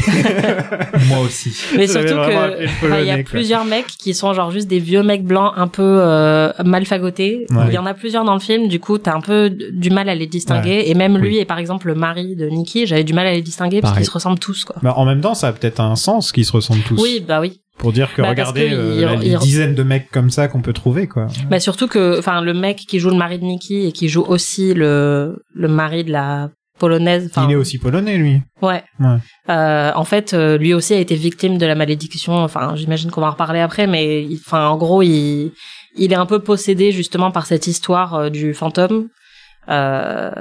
[1.07, 1.51] Moi aussi.
[1.75, 3.23] Mais Je surtout que il y a quoi.
[3.25, 7.45] plusieurs mecs qui sont genre juste des vieux mecs blancs un peu euh, mal fagotés.
[7.51, 7.65] Ouais.
[7.67, 10.09] Il y en a plusieurs dans le film, du coup t'as un peu du mal
[10.09, 10.83] à les distinguer.
[10.87, 11.37] Et même lui Oui.
[11.37, 14.05] et par exemple le mari de Nikki, j'avais du mal à les distinguer parce qu'ils
[14.05, 14.77] se ressemblent tous quoi.
[14.81, 16.99] Bah, en même temps, ça a peut-être un sens qu'ils se ressemblent tous.
[17.01, 17.59] Oui, bah oui.
[17.79, 20.47] Pour dire que Bah, regardez que euh, il- les il- dizaines de mecs comme ça
[20.47, 21.27] qu'on peut trouver, quoi.
[21.49, 24.23] Bah surtout que, enfin, le mec qui joue le mari de Nikki et qui joue
[24.27, 27.31] aussi le le mari de la polonaise.
[27.45, 28.41] Il est aussi polonais, lui.
[28.61, 28.83] Ouais.
[28.99, 29.17] Ouais.
[29.49, 32.33] Euh, en fait, euh, lui aussi a été victime de la malédiction.
[32.35, 35.51] Enfin, j'imagine qu'on va en reparler après, mais enfin, en gros, il
[35.97, 39.07] il est un peu possédé justement par cette histoire euh, du fantôme.
[39.69, 40.31] Euh,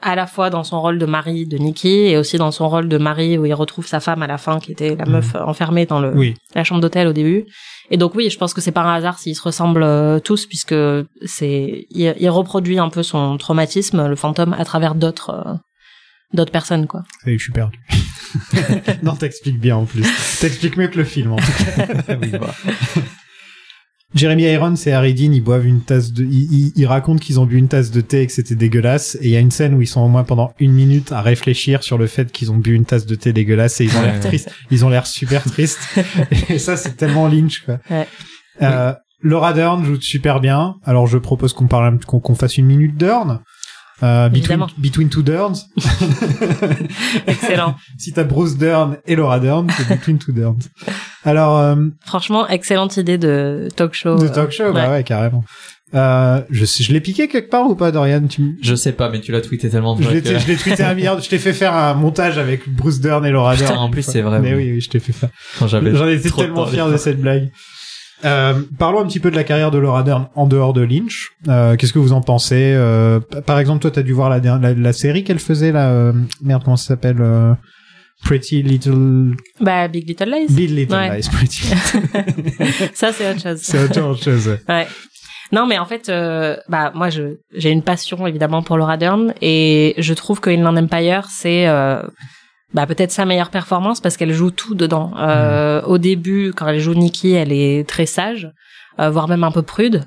[0.00, 2.88] à la fois dans son rôle de mari de Nikki et aussi dans son rôle
[2.88, 5.44] de mari où il retrouve sa femme à la fin qui était la meuf euh,
[5.44, 6.34] enfermée dans le Oui.
[6.56, 7.44] la chambre d'hôtel au début.
[7.92, 10.46] Et donc oui, je pense que c'est pas un hasard s'ils se ressemblent euh, tous
[10.46, 10.74] puisque
[11.24, 15.54] c'est il, il reproduit un peu son traumatisme le fantôme à travers d'autres euh,
[16.34, 17.02] d'autres personnes quoi.
[17.26, 17.78] Et je suis perdu.
[19.04, 20.02] non, t'expliques bien en plus.
[20.40, 21.42] T'expliques mieux que le film, en tout
[21.76, 22.16] cas.
[22.20, 22.54] Oui, bah.
[24.14, 27.40] Jeremy Irons et Harry Dean, ils boivent une tasse de, ils, ils- ils racontent qu'ils
[27.40, 29.16] ont bu une tasse de thé et que c'était dégueulasse.
[29.20, 31.22] Et il y a une scène où ils sont au moins pendant une minute à
[31.22, 34.02] réfléchir sur le fait qu'ils ont bu une tasse de thé dégueulasse et ils ont
[34.02, 34.50] l'air tristes.
[34.70, 35.80] Ils ont l'air super tristes.
[36.50, 37.78] et ça, c'est tellement Lynch, quoi.
[37.90, 38.06] Ouais.
[38.60, 38.92] Euh,
[39.22, 40.74] Laura Dern joue super bien.
[40.84, 43.40] Alors, je propose qu'on parle, qu'on fasse une minute Dern.
[44.02, 45.68] Euh, between, two Derns.
[47.26, 47.76] Excellent.
[47.98, 50.68] si t'as Bruce Dern et Laura Dern, c'est Between two Derns.
[51.24, 54.16] Alors, euh, Franchement, excellente idée de talk show.
[54.16, 54.90] de euh, talk show, bah ouais.
[54.96, 55.44] ouais, carrément.
[55.94, 58.26] Euh, je sais, je l'ai piqué quelque part ou pas, Dorian?
[58.26, 60.38] Tu, Je sais pas, mais tu l'as tweeté tellement de je fois l'ai, que...
[60.38, 63.30] je l'ai tweeté un milliard, je t'ai fait faire un montage avec Bruce Dern et
[63.30, 63.78] Laura Putain, Dern.
[63.78, 64.72] en plus, c'est vrai, Mais oui.
[64.72, 65.28] oui, je t'ai fait faire.
[65.58, 67.50] Quand j'avais J'en étais tellement fier de cette blague.
[68.24, 71.30] Euh, parlons un petit peu de la carrière de Laura Dern en dehors de Lynch.
[71.48, 74.74] Euh, qu'est-ce que vous en pensez euh, Par exemple, toi, t'as dû voir la, la,
[74.74, 75.90] la série qu'elle faisait là.
[75.90, 77.52] euh, merde, comment ça s'appelle euh,
[78.24, 80.46] Pretty Little Bah, Big Little Lies.
[80.54, 81.16] Big Little Ouais.
[81.18, 81.28] Lies.
[81.32, 81.62] Pretty.
[82.94, 83.58] Ça, c'est autre chose.
[83.60, 84.58] C'est autre chose.
[84.68, 84.86] Ouais.
[85.50, 89.34] Non, mais en fait, euh, bah moi, je j'ai une passion évidemment pour Laura Dern
[89.42, 92.00] et je trouve que Inland Empire, c'est euh,
[92.74, 95.12] bah peut-être sa meilleure performance parce qu'elle joue tout dedans.
[95.18, 98.50] Euh, Au début, quand elle joue Nikki, elle est très sage,
[98.98, 100.04] euh, voire même un peu prude.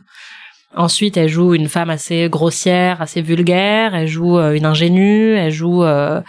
[0.76, 3.96] Ensuite, elle joue une femme assez grossière, assez vulgaire.
[3.96, 5.36] Elle joue euh, une ingénue.
[5.36, 6.20] Elle joue euh,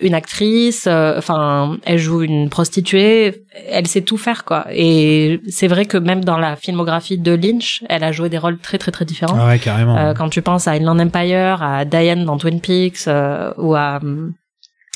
[0.00, 0.86] une actrice.
[0.86, 3.44] euh, Enfin, elle joue une prostituée.
[3.68, 4.64] Elle sait tout faire, quoi.
[4.72, 8.58] Et c'est vrai que même dans la filmographie de Lynch, elle a joué des rôles
[8.58, 9.36] très, très, très différents.
[9.38, 9.96] Ah ouais, carrément.
[9.98, 13.98] Euh, quand tu penses à Inland Empire, à Diane dans Twin Peaks, euh, ou à
[14.02, 14.32] hum,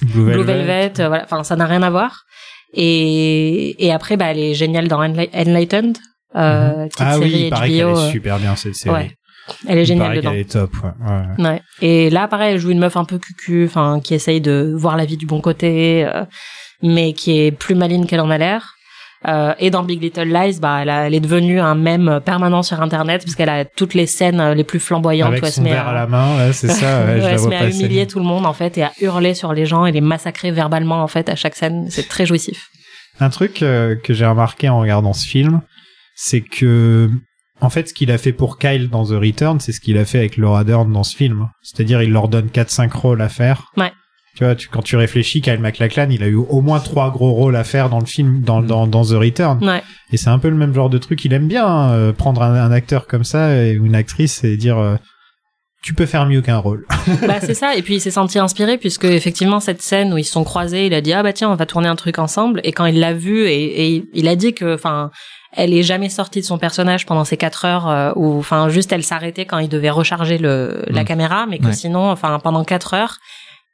[0.05, 2.23] Blue Blue Velvet, euh, voilà, enfin ça n'a rien à voir.
[2.73, 5.97] Et, et après, bah, elle est géniale dans Enli- Enlightened,
[6.37, 8.95] euh, petite ah oui, série il paraît qu'elle est euh, super bien cette série.
[8.95, 9.11] ouais,
[9.69, 10.31] elle est Il géniale dedans.
[10.31, 10.71] qu'elle est top.
[10.83, 11.45] Ouais.
[11.45, 11.45] ouais.
[11.51, 11.63] Ouais.
[11.83, 14.97] Et là, pareil, elle joue une meuf un peu cucu, enfin, qui essaye de voir
[14.97, 16.25] la vie du bon côté, euh,
[16.83, 18.74] mais qui est plus maligne qu'elle en a l'air.
[19.27, 22.63] Euh, et dans Big Little Lies, bah, elle, a- elle est devenue un mème permanent
[22.63, 25.61] sur Internet, puisqu'elle a toutes les scènes euh, les plus flamboyantes Avec où elle son
[25.63, 27.05] se met verre à, à la main, ouais, c'est ça.
[27.07, 29.35] Ouais, je elle se met à humilier tout le monde, en fait, et à hurler
[29.35, 31.87] sur les gens et les massacrer verbalement, en fait, à chaque scène.
[31.91, 32.69] C'est très jouissif.
[33.21, 35.61] Un truc euh, que j'ai remarqué en regardant ce film,
[36.17, 37.09] c'est que
[37.61, 40.05] en fait, ce qu'il a fait pour Kyle dans The Return, c'est ce qu'il a
[40.05, 41.49] fait avec Laura Dern dans ce film.
[41.63, 43.71] C'est-à-dire, il leur donne 4-5 rôles à faire.
[43.77, 43.93] Ouais.
[44.37, 47.33] Tu vois, tu, quand tu réfléchis, Kyle MacLachlan, il a eu au moins trois gros
[47.33, 48.67] rôles à faire dans le film, dans, Mm.
[48.67, 49.65] dans, dans The Return.
[49.65, 49.83] Ouais.
[50.13, 51.25] Et c'est un peu le même genre de truc.
[51.25, 54.43] Il aime bien hein, euh, prendre un, un acteur comme ça et, ou une actrice
[54.43, 54.97] et dire euh,
[55.85, 56.87] tu peux faire mieux qu'un rôle.
[57.29, 57.77] bah, c'est ça.
[57.77, 60.87] Et puis, il s'est senti inspiré puisque, effectivement, cette scène où ils se sont croisés,
[60.87, 62.61] il a dit, ah, bah, tiens, on va tourner un truc ensemble.
[62.65, 65.11] Et quand il l'a vu et, et il a dit que, enfin,
[65.53, 68.93] elle est jamais sortie de son personnage pendant ces quatre heures euh, où, enfin, juste
[68.93, 71.05] elle s'arrêtait quand il devait recharger le, la Mm.
[71.05, 71.73] caméra, mais que Ouais.
[71.73, 73.19] sinon, enfin, pendant quatre heures,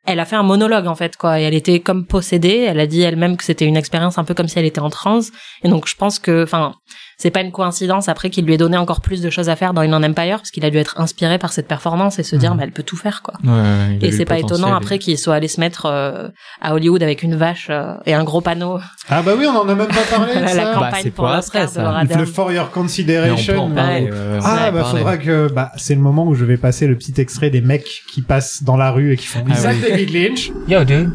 [0.07, 2.67] elle a fait un monologue en fait quoi et elle était comme possédée.
[2.69, 4.91] Elle a dit elle-même que c'était une expérience un peu comme si elle était en
[4.91, 5.31] transe.
[5.63, 6.75] Et donc je pense que enfin
[7.21, 9.75] c'est pas une coïncidence après qu'il lui ait donné encore plus de choses à faire
[9.75, 12.53] dans Inland Empire parce qu'il a dû être inspiré par cette performance et se dire
[12.53, 12.57] Mhm.
[12.57, 15.19] bah elle peut tout faire quoi Ouais, ouais, et c'est pas étonnant et- après qu'il
[15.19, 16.29] soit allé se mettre euh,
[16.63, 18.79] à Hollywood avec une vache euh, et un gros panneau
[19.11, 20.73] Ah bah oui, on en a même pas parlé la ça.
[20.73, 22.03] campagne Bah, c'est pour après, ça.
[22.19, 22.25] Le.
[22.25, 23.71] For Your on Consideration.
[23.71, 24.11] parler, Ouais.
[24.13, 24.99] euh, Ah bah parler.
[25.01, 28.03] faudra que bah c'est le moment où je vais passer le petit extrait des mecs
[28.11, 29.77] qui passent dans la rue et qui font Ah Isaac.
[29.81, 30.51] David Lynch.
[30.69, 31.11] Yo, dude.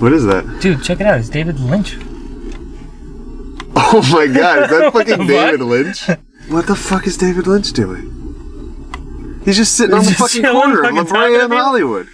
[0.00, 0.42] What is that?
[0.60, 1.20] Dude, check it out.
[1.20, 1.96] It's David Lynch.
[3.76, 5.26] Oh my god, is that fucking What?
[5.28, 6.08] David Lynch?
[6.48, 9.40] What the fuck is David Lynch doing?
[9.44, 11.52] He's just sitting on the fucking corner of La Brea and.
[11.52, 12.08] Hollywood.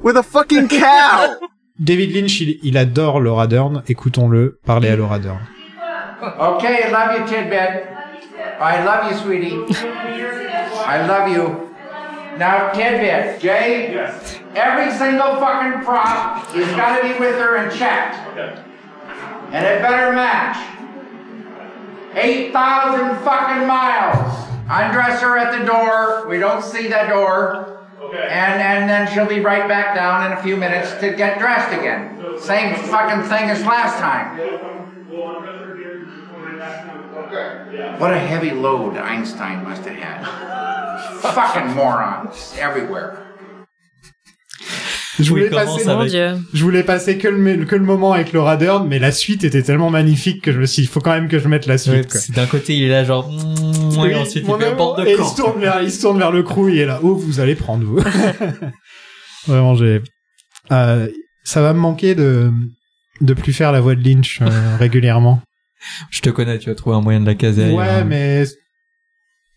[0.00, 1.38] With a fucking cow!
[1.82, 3.82] David Lynch, il, il adore Laura Dern.
[3.88, 5.40] Écoutons-le parler à Laura Dern.
[6.22, 7.88] Okay, I love you, Tidbit.
[8.60, 9.76] I love you, sweetie.
[10.86, 11.70] I love you.
[12.38, 14.38] Now, Tidbit, Jay, Yes.
[14.54, 18.16] every single fucking prop has got to be with her and checked.
[18.32, 18.54] Okay.
[19.52, 20.56] And it better match.
[22.14, 24.48] 8,000 fucking miles.
[24.68, 26.26] Undress her at the door.
[26.28, 27.86] We don't see that door.
[28.00, 28.28] Okay.
[28.28, 31.72] And, and then she'll be right back down in a few minutes to get dressed
[31.78, 32.38] again.
[32.38, 34.38] Same fucking thing as last time.
[35.08, 36.04] We'll undress her here.
[36.04, 37.14] Just go right back down.
[37.26, 37.76] Okay.
[37.76, 37.98] Yeah.
[37.98, 40.76] What a heavy load Einstein must have had.
[41.20, 43.25] fucking morons everywhere.
[45.18, 48.86] Je voulais, Oui, passer, je voulais passer que le, que le moment avec Laura Dern,
[48.86, 51.28] mais la suite était tellement magnifique que je me suis dit, il faut quand même
[51.28, 52.08] que je mette la Ouais, suite.
[52.08, 55.16] que D'un côté, il est là genre, mm, Oui, et ensuite il fait de et
[55.16, 57.54] se tourne vers, il se tourne vers le crew, il est là, oh, vous allez
[57.54, 57.98] prendre, vous.
[59.46, 60.02] Vraiment, j'ai,
[60.72, 61.08] euh,
[61.44, 62.50] ça va me manquer de,
[63.20, 65.40] de plus faire la voix de Lynch, euh, régulièrement.
[66.10, 67.64] Je te connais, tu vas trouver un moyen de la caser.
[67.64, 67.76] ailleurs.
[67.78, 68.44] Ouais, mais,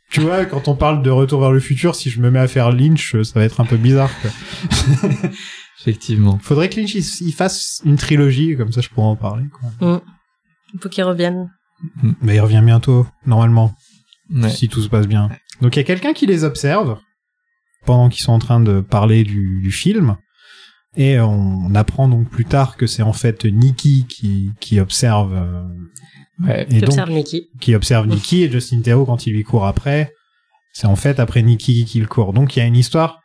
[0.10, 2.48] tu vois, quand on parle de retour vers le futur, si je me mets à
[2.48, 4.32] faire Lynch, ça va être un peu bizarre, quoi.
[5.80, 6.40] Effectivement.
[6.42, 10.02] Faudrait que Lynch, il, fasse une trilogie, comme ça je pourrais en parler, quoi.
[10.74, 11.50] Il faut qu'il revienne.
[12.22, 13.74] Mais il revient bientôt, normalement.
[14.32, 14.50] Ouais.
[14.50, 15.30] si tout se passe bien.
[15.62, 17.00] Donc il y a quelqu'un qui les observe
[17.86, 20.18] pendant qu'ils sont en train de parler du, du film.
[20.96, 25.64] Et on apprend donc plus tard que c'est en fait Nikki qui, qui observe euh,
[26.46, 26.64] Ouais.
[26.64, 27.44] et Tu donc observes Mickey.
[27.60, 30.12] qui observe Nikki et Justin Theroux quand il lui court après,
[30.74, 32.34] c'est en fait après Nikki qu'il court.
[32.34, 33.20] Donc il y a une histoire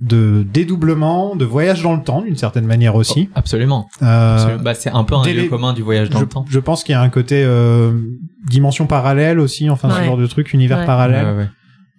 [0.00, 3.30] de dédoublement, de voyage dans le temps d'une certaine manière aussi.
[3.34, 3.88] Absolument.
[4.02, 4.62] Euh, Absolument.
[4.62, 6.44] Bah, c'est un peu un lieu les- commun du voyage dans je, le temps.
[6.48, 7.98] je pense qu'il y a un côté euh,
[8.46, 10.86] dimension parallèle aussi, enfin ce genre de truc, univers Ouais.
[10.86, 11.24] parallèle.
[11.26, 11.48] Ouais, ouais.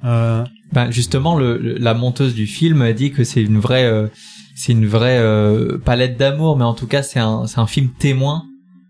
[0.06, 3.86] Euh, Ben justement, le, le- la monteuse du film a dit que c'est une vraie,
[3.86, 4.08] euh,
[4.56, 7.90] c'est une vraie euh, palette d'amour, mais en tout cas, c'est un, c'est un film
[7.98, 8.44] témoin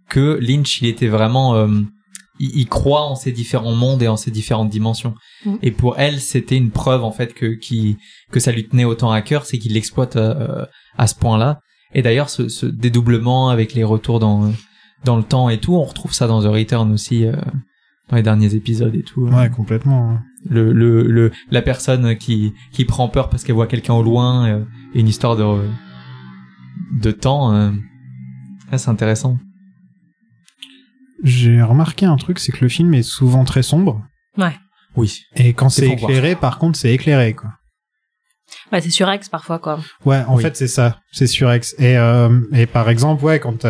[0.10, 1.68] que Lynch, il était vraiment, euh,
[2.40, 5.14] il, il croit en ces différents mondes et en ces différentes dimensions.
[5.46, 5.56] Mm.
[5.64, 7.98] Et pour elle, c'était une preuve en fait que qui
[8.32, 10.66] que ça lui tenait autant à cœur, c'est qu'il l'exploite euh,
[10.98, 11.60] à ce point-là.
[11.94, 14.52] Et d'ailleurs, ce, ce dédoublement avec les retours dans
[15.06, 17.26] dans le temps et tout, on retrouve ça dans The Return aussi.
[17.26, 17.34] euh,
[18.10, 19.24] dans les derniers épisodes et tout.
[19.28, 20.12] ouais, complètement.
[20.12, 20.24] hein.
[20.50, 24.48] le, le, le la personne qui qui prend peur parce qu'elle voit quelqu'un au loin
[24.48, 24.64] euh,
[24.96, 25.44] et une histoire de
[27.02, 27.72] de temps euh,
[28.72, 29.38] ah, c'est intéressant
[31.24, 34.02] J'ai remarqué un truc, c'est que le film est souvent très sombre.
[34.96, 36.12] oui Et quand C'est c'est voir.
[36.12, 37.50] éclairé, par contre, c'est éclairé, quoi.
[38.72, 39.80] Ouais, c'est sur X parfois, quoi.
[40.06, 40.42] Ouais, en Oui.
[40.44, 41.00] fait, c'est ça.
[41.12, 41.76] C'est sur X.
[41.80, 43.66] Et, euh, et par exemple, ouais, quand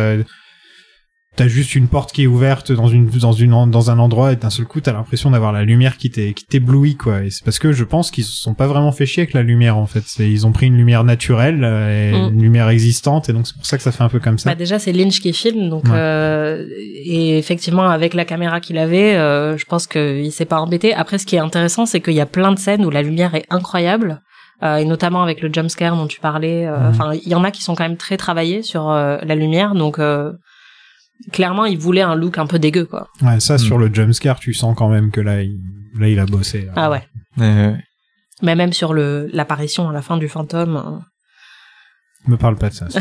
[1.38, 4.36] t'as, juste une porte qui est ouverte dans une, dans une, dans un endroit et
[4.36, 7.22] d'un seul coup, t'as l'impression d'avoir la lumière qui t'est, qui t'éblouit, quoi.
[7.24, 9.42] Et c'est parce que je pense qu'ils se sont pas vraiment fait chier avec la
[9.42, 10.04] lumière, en fait.
[10.18, 12.34] Ils ont pris une lumière naturelle, euh, et Mm.
[12.34, 14.50] une lumière existante, et donc c'est pour ça que ça fait un peu comme ça.
[14.50, 15.90] Bah déjà c'est Lynch qui filme donc Ouais.
[15.94, 16.64] euh,
[17.04, 21.18] et effectivement avec la caméra qu'il avait euh, je pense qu'il s'est pas embêté après
[21.18, 23.44] ce qui est intéressant c'est qu'il y a plein de scènes où la lumière est
[23.50, 24.20] incroyable
[24.62, 26.86] euh, et notamment avec le jump scare dont tu parlais euh, Mhm.
[26.90, 29.74] enfin il y en a qui sont quand même très travaillés sur euh, la lumière
[29.74, 30.32] donc euh,
[31.32, 33.58] clairement il voulait un look un peu dégueu quoi Ouais, ça, Mm.
[33.58, 35.58] sur le jumpscare, tu sens quand même que là, il,
[35.98, 36.62] là, il a bossé.
[36.66, 36.72] là.
[36.76, 37.02] ah ouais
[37.40, 37.74] Euh,
[38.42, 40.98] mais même sur le l'apparition à la fin du fantôme euh,
[42.30, 42.86] Me parle pas de ça.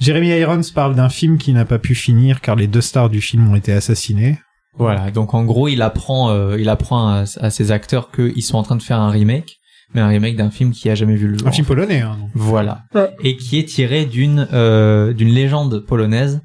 [0.00, 3.20] Jeremy Irons parle d'un film qui n'a pas pu finir car les deux stars du
[3.22, 4.38] film ont été assassinés.
[4.74, 8.58] voilà donc en gros il apprend euh, il apprend à, à ses acteurs qu'ils sont
[8.58, 9.56] en train de faire un remake
[9.96, 12.16] mais un remake d'un film qui a jamais vu le jour Un film polonais, hein.
[12.34, 12.82] Voilà.
[12.94, 13.10] Ouais.
[13.24, 16.40] Et qui est tiré d'une euh, d'une légende polonaise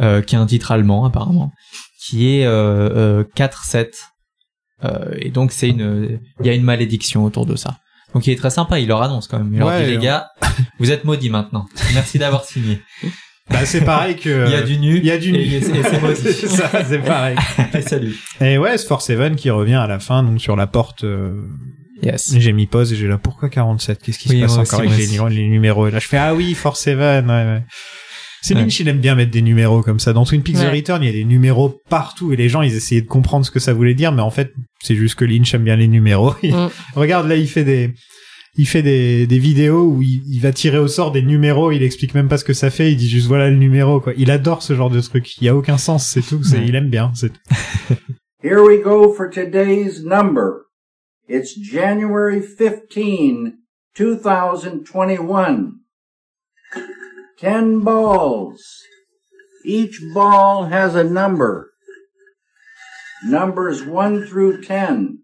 [0.00, 1.50] euh, qui a un titre allemand apparemment,
[2.06, 3.88] qui est euh, euh, 4-7.
[4.84, 7.76] Euh, et donc c'est une il y a une malédiction autour de ça.
[8.14, 9.50] Donc il est très sympa, il leur annonce quand même.
[9.52, 10.28] Il leur Ouais, dit les gars,
[10.78, 11.66] vous êtes maudits maintenant.
[11.94, 12.80] Merci d'avoir signé.
[13.50, 14.46] Bah, c'est pareil que.
[14.46, 14.98] Il y a du nu.
[14.98, 15.38] Il y a du nu.
[15.38, 15.60] Et, et
[16.14, 17.36] c'est ça, c'est pareil.
[17.74, 18.14] Et salut.
[18.40, 21.04] Et ouais, c'est Force Seven qui revient à la fin, donc sur la porte.
[21.04, 21.42] euh,
[22.02, 22.34] Yes.
[22.36, 24.96] J'ai mis pause et j'ai là, pourquoi 47 Qu'est-ce qui Oui, se passe encore avec
[24.96, 25.86] les, les numéros?
[25.86, 27.62] Et là, je fais, ah oui, Force Seven, ouais, ouais.
[28.44, 28.62] C'est Ouais.
[28.62, 30.12] Lynch, il aime bien mettre des numéros comme ça.
[30.12, 30.72] Dans Twin Peaks The.
[30.74, 33.52] Return, il y a des numéros partout et les gens, ils essayaient de comprendre ce
[33.52, 36.34] que ça voulait dire, mais en fait, c'est juste que Lynch aime bien les numéros.
[36.42, 36.68] Mm.
[36.96, 37.94] Regarde, là, il fait des,
[38.56, 41.84] il fait des, des vidéos où il, il va tirer au sort des numéros, il
[41.84, 44.12] explique même pas ce que ça fait, il dit juste voilà le numéro, quoi.
[44.16, 45.36] Il adore ce genre de truc.
[45.40, 46.40] Il y a aucun sens, c'est tout.
[46.52, 46.64] Ouais.
[46.66, 47.32] il aime bien, c'est.
[48.42, 50.64] Here we go for today's number.
[51.34, 53.56] It's January 15,
[53.94, 55.80] 2021.
[57.38, 58.62] Ten balls.
[59.64, 61.72] Each ball has a number.
[63.24, 65.20] Numbers 1 through 10.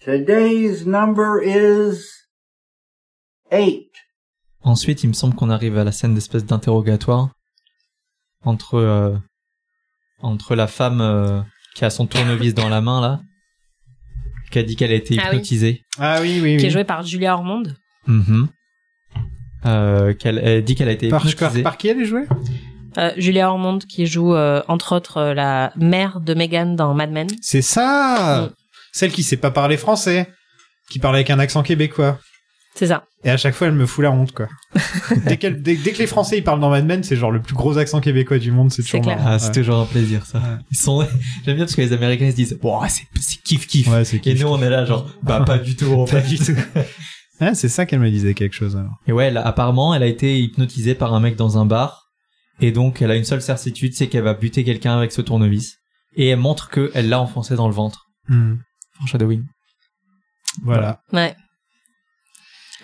[0.00, 2.08] Today's number is
[3.50, 3.90] 8.
[4.64, 7.34] Ensuite, il me semble qu'on arrive à la scène d'espèce d'interrogatoire
[8.46, 9.14] entre euh,
[10.22, 11.42] entre la femme euh,
[11.74, 13.20] qui a son tournevis dans la main là,
[14.52, 15.36] qui a dit qu'elle a été Ah oui.
[15.36, 15.82] hypnotisée.
[15.98, 16.70] Ah oui, oui, Qui est oui.
[16.70, 17.64] joué par Julia Ormond.
[18.06, 18.48] Mhm.
[19.64, 21.62] Euh, qu'elle elle dit qu'elle a été Par, hypnotisée.
[21.62, 22.24] par qui elle est jouée?
[22.98, 27.10] Euh, Julia Ormond qui joue euh, entre autres euh, la mère de Meghan dans Mad
[27.10, 27.28] Men.
[27.40, 28.54] C'est ça Mm.
[28.94, 30.28] Celle qui sait pas parler français,
[30.90, 32.18] qui parle avec un accent québécois.
[32.74, 33.04] C'est ça.
[33.22, 34.48] Et à chaque fois, elle me fout la honte, quoi.
[35.26, 37.40] dès, qu'elle- dès, dès que les Français ils parlent dans Mad Men, c'est genre le
[37.42, 39.04] plus gros accent québécois du monde, c'est toujours.
[39.18, 39.52] Ah, c'est Ouais.
[39.52, 40.40] toujours un plaisir ça.
[40.70, 41.02] Ils sont
[41.44, 43.88] j'aime bien parce que les Américains ils se disent bon c'est kiff kiff.
[43.88, 46.04] Ouais, c'est Et nous on est là genre bah pas du tout.
[46.10, 46.28] Pas fait.
[46.28, 46.56] du tout.
[47.40, 48.94] Ah, c'est ça qu'elle me disait quelque chose alors.
[49.06, 52.08] Et ouais, elle- apparemment, elle a été hypnotisée par un mec dans un bar.
[52.60, 55.76] Et donc, elle a une seule certitude, c'est qu'elle va buter quelqu'un avec ce tournevis.
[56.14, 58.06] Et elle montre qu'elle l'a enfoncé dans le ventre.
[58.28, 58.56] Hmm.
[58.98, 59.42] Foreshadowing.
[60.62, 61.00] Voilà.
[61.12, 61.34] Ouais.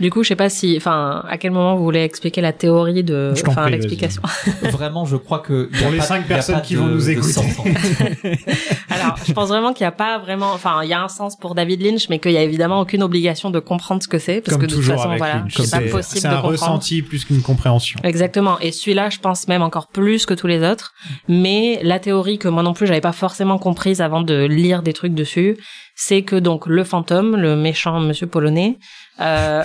[0.01, 3.03] Du coup, je sais pas si, enfin, à quel moment vous voulez expliquer la théorie
[3.03, 4.23] de, enfin, l'explication.
[4.63, 5.69] Vraiment, je crois que...
[5.73, 7.41] y a Pour les cinq y a personnes qui de- vont nous écouter.
[8.91, 11.37] Alors, je pense vraiment qu'il n'y a pas vraiment, enfin, il y a un sens
[11.37, 14.41] pour David Lynch, mais qu'il y a évidemment aucune obligation de comprendre ce que c'est,
[14.41, 16.53] parce Comme que de toute façon, voilà, c'est pas C'est- possible C'est de un comprendre.
[16.53, 17.99] ressenti plus qu'une compréhension.
[18.05, 18.59] Exactement.
[18.61, 20.93] Et celui-là, je pense même encore plus que tous les autres.
[21.29, 24.93] Mais la théorie que moi non plus, j'avais pas forcément comprise avant de lire des
[24.93, 25.57] trucs dessus,
[26.01, 28.79] c'est que donc le fantôme, le méchant monsieur polonais,
[29.19, 29.65] euh,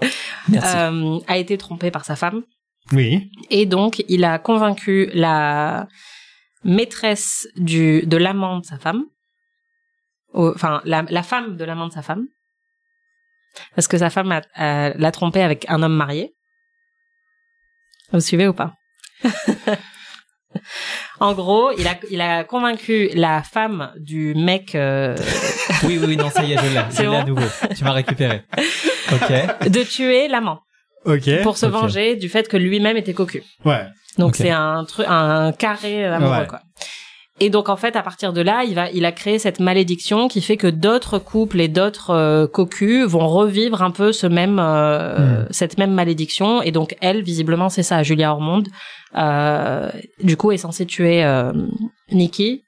[0.02, 2.42] euh, a été trompé par sa femme.
[2.90, 3.30] Oui.
[3.48, 5.86] Et donc, il a convaincu la
[6.64, 9.04] maîtresse du, de l'amant de sa femme,
[10.34, 12.26] enfin, la, la femme de l'amant de sa femme,
[13.76, 16.34] parce que sa femme l'a trompé avec un homme marié.
[18.10, 18.74] Vous suivez ou pas?
[21.20, 25.16] En gros, il a, il a convaincu la femme du mec euh,
[25.84, 26.80] Oui, oui, oui, non, ça y est, je l'ai.
[26.90, 27.46] C'est l'ai à bon nouveau.
[27.76, 28.42] Tu m'as récupéré.
[29.12, 29.68] Ok.
[29.68, 30.60] de tuer l'amant
[31.04, 31.42] Ok.
[31.42, 33.42] pour se venger du fait que lui-même était cocu.
[33.64, 33.84] Ouais.
[34.18, 36.46] Donc c'est un truc, un carré amoureux Ouais.
[36.46, 36.60] quoi.
[37.44, 40.28] Et donc en fait à partir de là, il va, il a créé cette malédiction
[40.28, 44.58] qui fait que d'autres couples et d'autres euh, cocus vont revivre un peu ce même,
[44.60, 46.62] euh, cette même malédiction.
[46.62, 48.62] Et donc elle, visiblement, c'est ça, Julia Ormond.
[49.16, 49.90] Euh,
[50.22, 51.52] du coup, est censée tuer euh,
[52.12, 52.62] Nikki,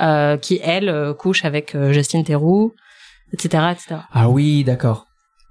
[0.00, 2.72] euh, qui elle couche avec euh, Justine Theroux,
[3.32, 4.00] etc., etc.
[4.12, 5.06] Ah oui, d'accord.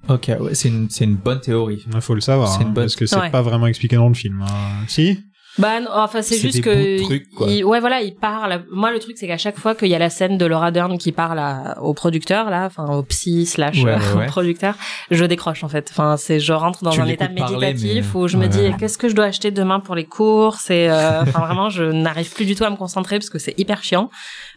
[0.09, 1.83] Ok, ouais, c'est une, bonne théorie.
[1.93, 2.53] Il faut le savoir.
[2.59, 3.29] Hein, bonne- Parce que c'est Ouais.
[3.29, 4.41] pas vraiment expliqué dans le film.
[4.41, 4.85] hein.
[4.87, 5.19] Si?
[5.59, 7.47] Bah, non, enfin, c'est juste des que, bouts de trucs, quoi.
[7.47, 8.63] il- ouais, voilà, il parle.
[8.71, 10.97] Moi, le truc, c'est qu'à chaque fois qu'il y a la scène de Laura Dern
[10.97, 14.75] qui parle à- au producteur, là, enfin, au psy slash Ouais, euh, ouais, producteur,
[15.11, 15.89] je décroche, en fait.
[15.91, 18.71] Enfin, c'est, je rentre dans Tu un état parler, méditatif mais- où je me dis,
[18.79, 20.69] qu'est-ce que je dois acheter demain pour les courses?
[20.69, 23.53] Et, euh, enfin, vraiment, je n'arrive plus du tout à me concentrer parce que c'est
[23.59, 24.09] hyper chiant.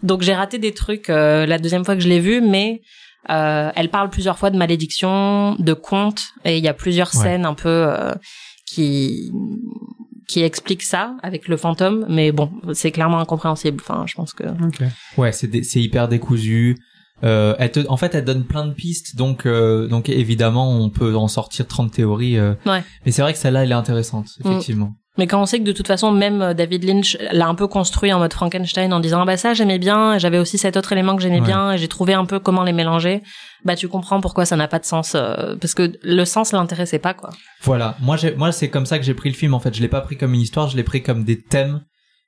[0.03, 2.80] Donc, j'ai raté des trucs, euh, la deuxième fois que je l'ai vu, mais,
[3.30, 7.44] euh, elle parle plusieurs fois de malédiction, de contes, et il y a plusieurs scènes
[7.44, 8.12] un peu euh,
[8.66, 9.30] qui
[10.29, 13.79] qui expliquent ça avec le fantôme, mais bon, c'est clairement incompréhensible.
[13.81, 14.45] Enfin, je pense que.
[15.18, 16.77] Ouais, c'est dé- c'est hyper décousu.
[17.25, 20.91] Euh, elle te, en fait, elle donne plein de pistes, donc euh, donc évidemment, on
[20.91, 22.37] peut en sortir 30 théories.
[22.39, 22.55] euh.
[22.66, 22.83] Ouais.
[23.07, 24.49] Mais c'est vrai que celle-là, elle est intéressante, Mm.
[24.49, 24.93] effectivement.
[25.19, 27.67] Mais quand on sait que de toute façon, même euh, David Lynch l'a un peu
[27.67, 30.93] construit en mode Frankenstein en disant ah bah ça j'aimais bien, j'avais aussi cet autre
[30.93, 31.47] élément que j'aimais Ouais.
[31.47, 33.23] bien et j'ai trouvé un peu comment les mélanger,
[33.65, 36.99] bah tu comprends pourquoi ça n'a pas de sens euh, parce que le sens l'intéressait
[36.99, 37.29] pas quoi.
[37.63, 37.97] Voilà.
[38.01, 39.53] Moi, j'ai, moi, c'est comme ça que j'ai pris le film.
[39.55, 41.83] En fait, je l'ai pas pris comme une histoire, je l'ai pris comme des thèmes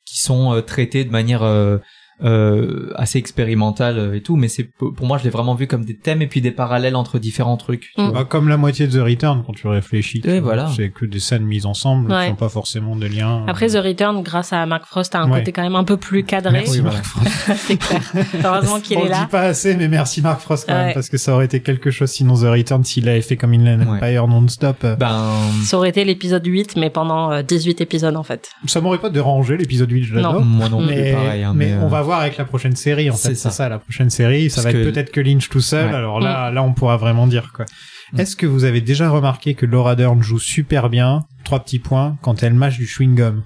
[0.07, 1.79] qui sont euh, traités de manière euh,
[2.23, 4.37] euh, assez expérimentale euh, et tout.
[4.37, 6.97] Mais c'est pour moi, je l'ai vraiment vu comme des thèmes et puis des parallèles
[6.97, 7.91] entre différents trucs.
[7.95, 8.05] tu Mm.
[8.05, 8.13] vois.
[8.21, 10.21] Bah, comme la moitié de The Return, quand tu réfléchis.
[10.21, 10.69] tu vois, voilà.
[10.77, 12.25] C'est que des scènes mises ensemble Ouais.
[12.25, 13.45] qui n'ont pas forcément de lien.
[13.47, 15.41] Après The Return, grâce à Mark Frost, a un Ouais.
[15.41, 16.53] côté quand même un peu plus cadré.
[16.53, 17.03] Merci Oui, voilà.
[17.03, 17.29] Frost.
[17.67, 18.01] c'est clair.
[18.45, 19.29] Heureusement qu'il On est le dit là.
[19.31, 20.85] pas assez, mais merci Marc Frost quand Ouais.
[20.87, 23.53] même, parce que ça aurait été quelque chose sinon The Return s'il avait fait comme
[23.53, 23.97] Inland Ouais.
[23.99, 24.77] Empire non-stop.
[24.85, 25.33] euh, Ben,
[25.65, 28.51] Ça aurait été l'épisode 8, mais pendant euh, 18 épisodes en fait.
[28.67, 30.45] Ça m'aurait pas dérangé l'épisode 8, je l'adore.
[30.45, 31.43] moi non plus, Mais, pareil.
[31.43, 33.31] hein, mais mais, on euh, va voir avec la prochaine série, en fait.
[33.31, 33.51] C'est ça.
[33.51, 34.49] ça, la prochaine série.
[34.51, 35.89] Ça Parce va être que- peut-être que Lynch tout seul.
[35.91, 35.95] Ouais.
[35.97, 37.65] Alors là, là, on pourra vraiment dire, quoi.
[38.13, 38.21] Mm.
[38.21, 42.17] Est-ce que vous avez déjà remarqué que Laura Dern joue super bien, trois petits points,
[42.23, 43.43] quand elle mâche du chewing-gum?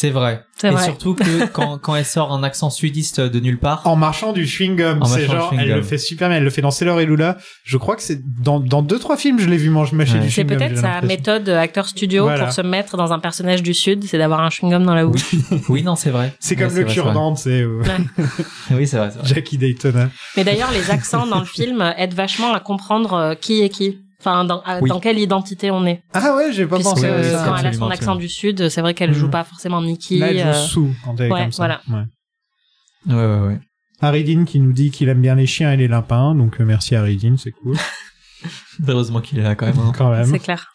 [0.00, 0.44] C'est vrai.
[0.56, 0.84] C'est et vrai.
[0.84, 3.84] surtout que quand, quand elle sort un accent sudiste de nulle part.
[3.84, 4.98] En marchant du chewing-gum.
[5.02, 6.36] En C'est genre, elle le fait super bien.
[6.38, 7.36] Elle le fait dans Sailor et Lula.
[7.64, 10.20] Je crois que c'est dans, dans deux, trois films, je l'ai vu manger mâcher Ouais.
[10.20, 10.56] du C'est chewing-gum.
[10.56, 12.44] peut-être j'ai sa méthode euh, acteur studio Voilà.
[12.44, 15.34] pour se mettre dans un personnage du Sud, c'est d'avoir un chewing-gum dans la bouche.
[15.68, 16.32] Oui, non, c'est vrai.
[16.38, 17.82] C'est Ouais, comme le c'est cure-dent, c'est euh,
[18.70, 19.28] Oui, c'est vrai, c'est vrai.
[19.34, 20.10] Jackie Daytona.
[20.36, 23.98] Mais d'ailleurs, les accents dans le film aident vachement à comprendre euh, qui est qui.
[24.20, 24.88] Enfin, dans, à- Oui.
[24.88, 26.02] dans quelle identité on est.
[26.12, 27.44] Ah ouais, j'ai pas Puisque pensé Oui, à oui, euh, ça.
[27.46, 29.30] quand elle a son accent du Sud, c'est vrai qu'elle joue Mhm.
[29.32, 30.18] pas forcément Nikki.
[30.18, 31.56] Là, elle joue euh, sous quand elle est ouais, comme ça.
[31.58, 31.80] voilà.
[31.88, 33.14] Ouais.
[33.14, 33.60] Ouais, ouais, ouais.
[34.00, 36.94] Haridine qui nous dit qu'il aime bien les chiens et les lapins, donc euh, merci
[36.96, 37.76] Haridine, c'est cool.
[38.86, 39.78] Heureusement qu'il est là quand même.
[39.78, 39.92] hein.
[39.96, 40.26] Quand même.
[40.26, 40.68] C'est clair.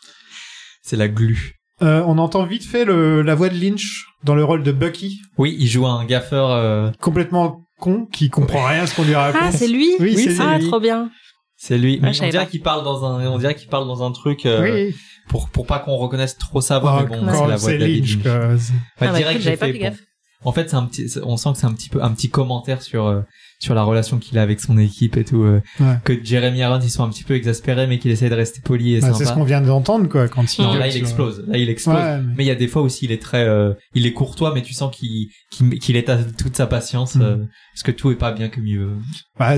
[0.82, 1.54] C'est la glu.
[1.82, 5.22] Euh, on entend vite fait le, la voix de Lynch dans le rôle de Bucky,
[5.38, 6.50] Oui, il joue un gaffeur.
[6.52, 9.42] euh, complètement con, qui comprend rien à ce qu'on lui raconte.
[9.44, 10.68] Ah, c'est lui Oui, c'est Ah, lui.
[10.68, 11.10] trop bien.
[11.66, 12.02] C'est lui.
[12.04, 14.96] On dirait qu'il parle dans un, on dirait qu'il parle dans un truc euh, Oui.
[15.30, 16.98] pour pour pas qu'on reconnaisse trop sa voix.
[16.98, 18.18] Oh, mais bon, quand c'est la voix de David Lynch.
[18.18, 18.58] Enfin,
[19.00, 19.96] Ah, bah, direct, j'avais pas fait, bon.
[20.46, 22.82] En fait, c'est un petit, on sent que c'est un petit peu un petit commentaire
[22.82, 23.22] sur euh,
[23.62, 25.42] sur la relation qu'il a avec son équipe et tout.
[25.44, 25.96] euh, Ouais.
[26.04, 28.96] Que Jeremy Irons, ils sont un petit peu exaspérés, mais qu'il essaie de rester poli
[28.96, 31.46] et Bah, c'est ce qu'on vient d'entendre, quoi, quand il Non, là, il explose.
[31.48, 31.96] Là, il explose.
[31.96, 34.12] Ouais, mais- Mais il y a des fois aussi, il est très, euh, il est
[34.12, 37.22] courtois, mais tu sens qu'il qu'il qu'il est à toute sa patience Mm.
[37.22, 37.38] euh,
[37.74, 38.98] parce que tout est pas bien comme il veut.
[39.40, 39.56] Bah,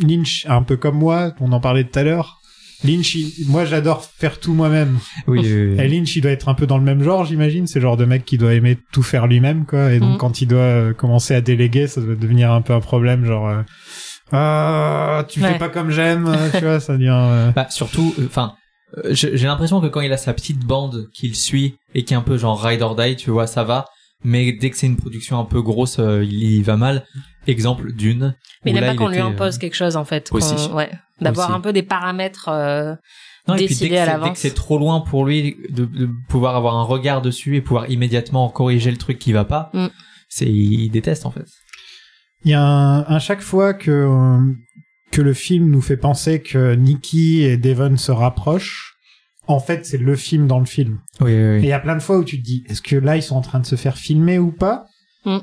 [0.00, 2.36] Lynch, un peu comme moi, on en parlait tout à l'heure.
[2.84, 4.98] Lynch, il- moi j'adore faire tout moi-même.
[5.26, 5.40] Oui.
[5.42, 5.80] oui, oui.
[5.80, 7.66] Et Lynch, il doit être un peu dans le même genre, j'imagine.
[7.66, 9.92] C'est le genre de mec qui doit aimer tout faire lui-même, quoi.
[9.92, 10.18] Et donc, Mm.
[10.18, 13.48] quand il doit euh, commencer à déléguer, ça doit devenir un peu un problème, genre,
[13.48, 13.62] euh,
[14.32, 15.52] ah, tu Ouais.
[15.54, 17.08] fais pas comme j'aime, euh, tu vois, ça devient.
[17.12, 18.54] euh, Bah, surtout, enfin,
[18.98, 22.14] euh, j'ai j'ai l'impression que quand il a sa petite bande qu'il suit et qui
[22.14, 23.86] est un peu genre ride or die, tu vois, ça va.
[24.24, 27.04] Mais dès que c'est une production un peu grosse, euh, il, il va mal.
[27.48, 28.36] Exemple d'une.
[28.64, 30.28] Mais il n'aime pas qu'on lui était, euh, impose quelque chose, en fait.
[30.32, 30.54] aussi.
[30.72, 30.90] Ouais.
[31.20, 32.94] D'avoir un peu des paramètres euh,
[33.48, 34.32] Non, et puis dès décidés à dès l'avance.
[34.34, 37.90] que c'est trop loin pour lui de, de pouvoir avoir un regard dessus et pouvoir
[37.90, 39.86] immédiatement corriger le truc qui va pas, Mm.
[40.28, 41.46] c'est il déteste en fait.
[42.44, 44.40] Il y a un, à chaque fois que euh,
[45.10, 48.94] que le film nous fait penser que Nicky et Devon se rapprochent,
[49.46, 51.00] en fait, c'est le film dans le film.
[51.20, 52.94] Oui, oui, Et il y a plein de fois où tu te dis, est-ce que
[52.94, 54.84] là, ils sont en train de se faire filmer ou pas?
[55.24, 55.38] Mm.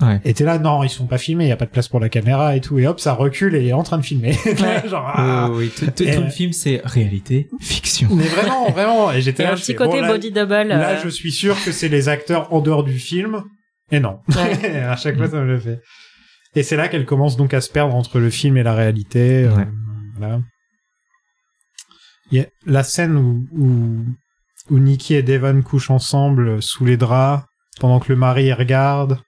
[0.00, 0.18] Ouais.
[0.24, 2.00] Et t'es là, non, ils sont pas filmés, il y a pas de place pour
[2.00, 2.78] la caméra et tout.
[2.78, 4.32] Et hop, ça recule et est en train de filmer.
[4.88, 5.48] Genre, ah.
[5.50, 8.08] Oh, oui, tout, tout- Et- tout le film c'est réalité, fiction.
[8.12, 9.12] Mais vraiment, vraiment.
[9.12, 10.68] Et j'étais là, un je petit fais, côté bon, là, body double.
[10.68, 13.42] Là, euh, je suis sûr que c'est les acteurs en dehors du film.
[13.92, 14.20] Et non.
[14.28, 14.76] Ouais.
[14.84, 15.80] à chaque fois, ça me le fait.
[16.56, 19.44] Et c'est là qu'elle commence donc à se perdre entre le film et la réalité.
[19.44, 19.66] euh, Ouais.
[20.16, 20.40] voilà.
[22.30, 24.04] Il y a la scène où, où,
[24.74, 27.44] où Nikki et Devon couchent ensemble sous les draps
[27.80, 29.18] pendant que le mari regarde.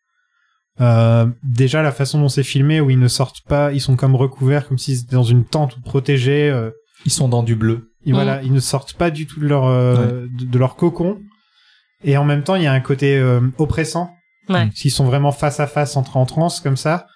[0.81, 4.17] Euh, déjà la façon dont c'est filmé où ils ne sortent pas, ils sont comme
[4.17, 6.49] recouverts comme s'ils étaient dans une tente ou protégés.
[6.51, 6.71] euh,
[7.05, 7.91] Ils sont dans du bleu.
[8.07, 11.19] et voilà, ils ne sortent pas du tout de leur euh, de, de leur cocon.
[12.05, 14.11] Et en même temps, il y a un côté euh, oppressant.
[14.49, 14.69] Ouais.
[14.75, 17.07] S'ils sont vraiment face à face, entre en transe comme ça.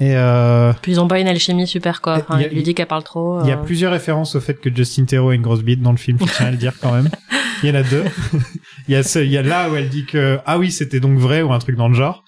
[0.00, 2.18] Et euh, Puis ils ont pas une alchimie super quoi.
[2.18, 3.42] Enfin, Il y a- il lui dit qu'elle parle trop.
[3.42, 5.90] il y a plusieurs références au fait que Justin Theroux a une grosse bite dans
[5.90, 7.08] le film, je tiens à le dire quand même.
[7.64, 8.04] Il y en a deux.
[8.88, 11.00] il y a ce, il y a là où elle dit que ah oui, c'était
[11.00, 12.22] donc vrai ou un truc dans le genre.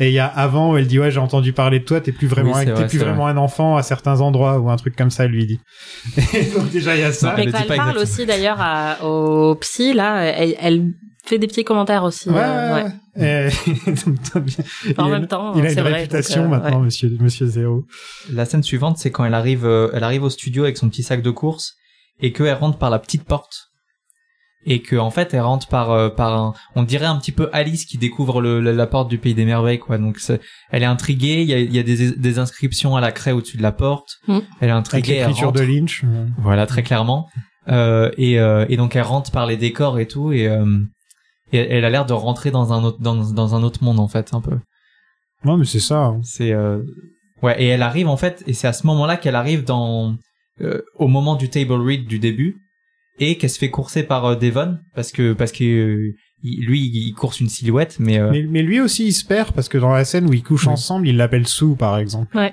[0.00, 2.12] Et il y a avant où elle dit ouais, j'ai entendu parler de toi, t'es
[2.12, 4.96] plus vraiment Oui, t'es vrai, plus vraiment un enfant à certains endroits ou un truc
[4.96, 5.60] comme ça, elle lui dit.
[6.34, 7.34] Et donc déjà il y a ça.
[7.36, 8.02] Mais quand elle parle exactement.
[8.02, 10.92] aussi d'ailleurs au psy là, elle, elle
[11.26, 12.30] fait des petits commentaires aussi.
[12.30, 12.90] Ouais, euh, ouais.
[13.16, 13.48] Et-
[14.98, 17.10] En il a- même temps, il a c'est une vrai, réputation donc, euh, maintenant, monsieur,
[17.20, 17.84] monsieur Zéro.
[18.32, 21.02] La scène suivante, c'est quand elle arrive, euh, elle arrive au studio avec son petit
[21.02, 21.74] sac de course
[22.20, 23.68] et qu'elle rentre par la petite porte
[24.64, 27.48] et que en fait elle rentre par euh, par un, on dirait un petit peu
[27.52, 29.98] Alice qui découvre le, la, la porte du pays des merveilles quoi.
[29.98, 30.40] Donc c'est-
[30.70, 33.32] elle est intriguée, il y a, il y a des, des inscriptions à la craie
[33.32, 34.16] au-dessus de la porte.
[34.28, 34.32] Mm.
[34.60, 36.02] Elle est Avec intriguée, elle l'écriture de Lynch.
[36.04, 37.28] euh, Voilà, très clairement.
[37.68, 40.64] Euh, et, euh, et donc elle rentre par les décors et tout et, euh,
[41.52, 44.08] et elle a l'air de rentrer dans un autre dans, dans un autre monde en
[44.08, 44.58] fait un peu.
[45.44, 46.04] Non, mais c'est ça.
[46.06, 46.20] hein.
[46.22, 46.78] C'est euh...
[47.42, 50.16] ouais et elle arrive en fait et c'est à ce moment-là qu'elle arrive dans
[50.60, 52.56] euh, au moment du table read du début
[53.18, 56.80] et qu'elle se fait courser par euh, Devon parce que parce que euh, il- lui
[56.80, 59.78] il course une silhouette mais, euh, Mais, mais lui aussi, il se perd parce que
[59.78, 62.36] dans la scène où ils couchent ensemble, il l'appelle Sue, par exemple.
[62.36, 62.52] Ouais.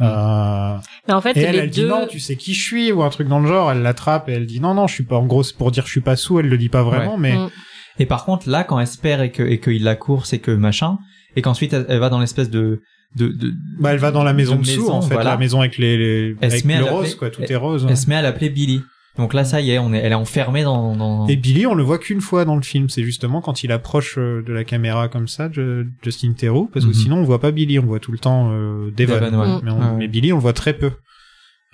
[0.00, 0.76] Euh,
[1.08, 3.02] Mais en fait, et elle, les elle dit non, tu sais qui je suis ou
[3.02, 3.72] un truc dans le genre.
[3.72, 5.16] Elle l'attrape et elle dit non, non, je suis pas.
[5.16, 6.38] En gros, c'est pour dire je suis pas Sue.
[6.38, 7.50] Elle le dit pas vraiment, mais Mm.
[7.98, 10.38] et par contre là quand elle se perd et que et qu'il la course et
[10.38, 10.98] que machin
[11.34, 12.80] et qu'ensuite elle, elle va dans l'espèce de
[13.16, 15.30] de, de bah, elle va dans la maison de, de Sue, maison, en fait, voilà.
[15.30, 17.30] la maison avec les, les Elle se avec met à le l'appeler- rose, quoi.
[17.30, 17.86] Tout elle- est rose.
[17.88, 18.82] elle se met à l'appeler Billy
[19.18, 21.26] donc là ça y est on est elle est enfermée dans, dans...
[21.26, 22.88] Et Billy, on le voit qu'une fois dans le film.
[22.88, 25.48] C'est justement quand il approche euh, de la caméra comme ça,
[26.02, 26.94] Justin Theroux, parce que Mhm.
[26.96, 29.14] sinon on voit pas Billy, on voit tout le temps euh, Devon.
[29.20, 29.60] Devon, ouais.
[29.62, 29.96] Mais, on- Ouais, ouais.
[29.98, 30.90] mais Billy, on le voit très peu.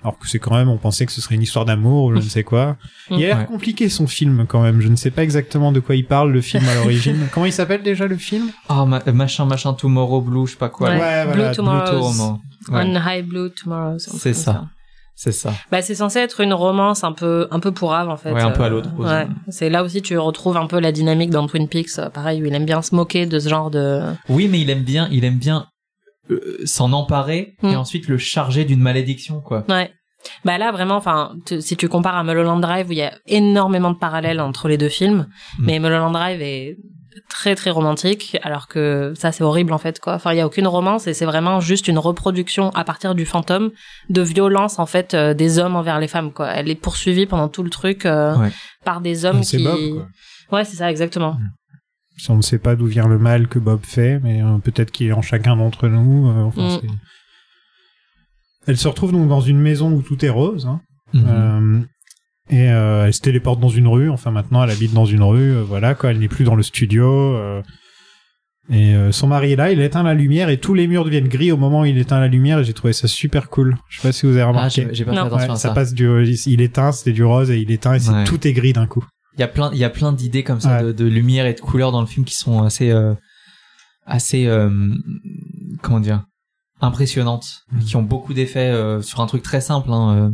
[0.01, 2.17] Alors que c'est quand même, on pensait que ce serait une histoire d'amour ou je
[2.17, 2.77] ne sais quoi.
[3.09, 3.45] Il a l'air Ouais.
[3.45, 4.79] compliqué son film quand même.
[4.81, 7.15] Je ne sais pas exactement de quoi il parle le film à l'origine.
[7.33, 8.51] Comment il s'appelle déjà le film?
[8.69, 10.89] Ah, ma- machin, machin, Tomorrow Blue, je sais pas quoi.
[10.89, 10.99] Ouais.
[10.99, 11.25] là.
[11.25, 11.89] Ouais, Blue voilà, Tomorrows.
[12.11, 12.39] Tomorrow.
[12.69, 12.81] Ouais.
[12.85, 13.97] On High Blue Tomorrow.
[13.97, 14.65] C'est ça.
[15.17, 15.53] C'est ça.
[15.71, 18.33] Bah, c'est censé être une romance un peu, un peu pourrave, en fait.
[18.33, 18.89] Ouais, un peu à l'autre.
[18.97, 19.27] Ouais.
[19.47, 21.97] C'est là aussi, tu retrouves un peu la dynamique dans Twin Peaks.
[21.99, 24.69] euh, Pareil, où il aime bien se moquer de ce genre de, Oui, mais il
[24.69, 25.67] aime bien, il aime bien
[26.31, 27.67] euh, s'en emparer Mm.
[27.69, 29.63] et ensuite le charger d'une malédiction, quoi.
[29.69, 29.91] Ouais.
[30.43, 33.91] Bah là vraiment, enfin, si tu compares à Mulholland Drive où il y a énormément
[33.91, 35.27] de parallèles entre les deux films,
[35.59, 35.65] Mm.
[35.65, 36.77] mais Mulholland Drive est
[37.29, 40.13] très très romantique, alors que ça c'est horrible en fait quoi.
[40.15, 43.25] Enfin, il y a aucune romance et c'est vraiment juste une reproduction à partir du
[43.25, 43.71] fantôme
[44.09, 46.49] de violence en fait euh, des hommes envers les femmes quoi.
[46.51, 48.51] Elle est poursuivie pendant tout le truc euh, Ouais.
[48.83, 50.57] par des hommes C'est qui Bob, quoi.
[50.59, 51.37] Ouais, c'est ça, exactement.
[52.17, 54.91] Si on ne sait pas d'où vient le mal que Bob fait, mais euh, peut-être
[54.91, 56.29] qu'il est en chacun d'entre nous.
[56.29, 56.89] euh, enfin, Mm.
[58.67, 60.65] Elle se retrouve donc dans une maison où tout est rose.
[60.65, 60.81] hein.
[61.13, 61.25] Mhm.
[61.27, 61.79] Euh,
[62.49, 64.09] et euh, elle se téléporte dans une rue.
[64.09, 65.55] Enfin, maintenant, elle habite dans une rue.
[65.55, 66.11] euh, voilà, quoi.
[66.11, 67.35] Elle n'est plus dans le studio.
[67.35, 67.61] euh,
[68.69, 69.71] et euh, son mari est là.
[69.71, 72.19] Il éteint la lumière et tous les murs deviennent gris au moment où il éteint
[72.19, 72.59] la lumière.
[72.59, 73.77] Et j'ai trouvé ça super cool.
[73.89, 74.87] Je sais pas si vous avez Ah, remarqué.
[74.89, 75.73] j'ai j'ai pas fait attention Ouais, à ça ça.
[75.75, 76.07] passe du,
[76.47, 78.23] il éteint, c'était du rose et il éteint et c'est Ouais.
[78.23, 79.05] tout est gris d'un coup.
[79.37, 80.83] Il y a plein, il y a plein d'idées comme ça Ouais.
[80.85, 83.13] de, de lumière et de couleurs dans le film qui sont assez, euh,
[84.07, 84.69] assez, euh,
[85.83, 86.23] comment dire,
[86.81, 87.79] impressionnantes, Mhm.
[87.81, 89.89] qui ont beaucoup d'effets euh, sur un truc très simple.
[89.91, 90.31] Hein, euh.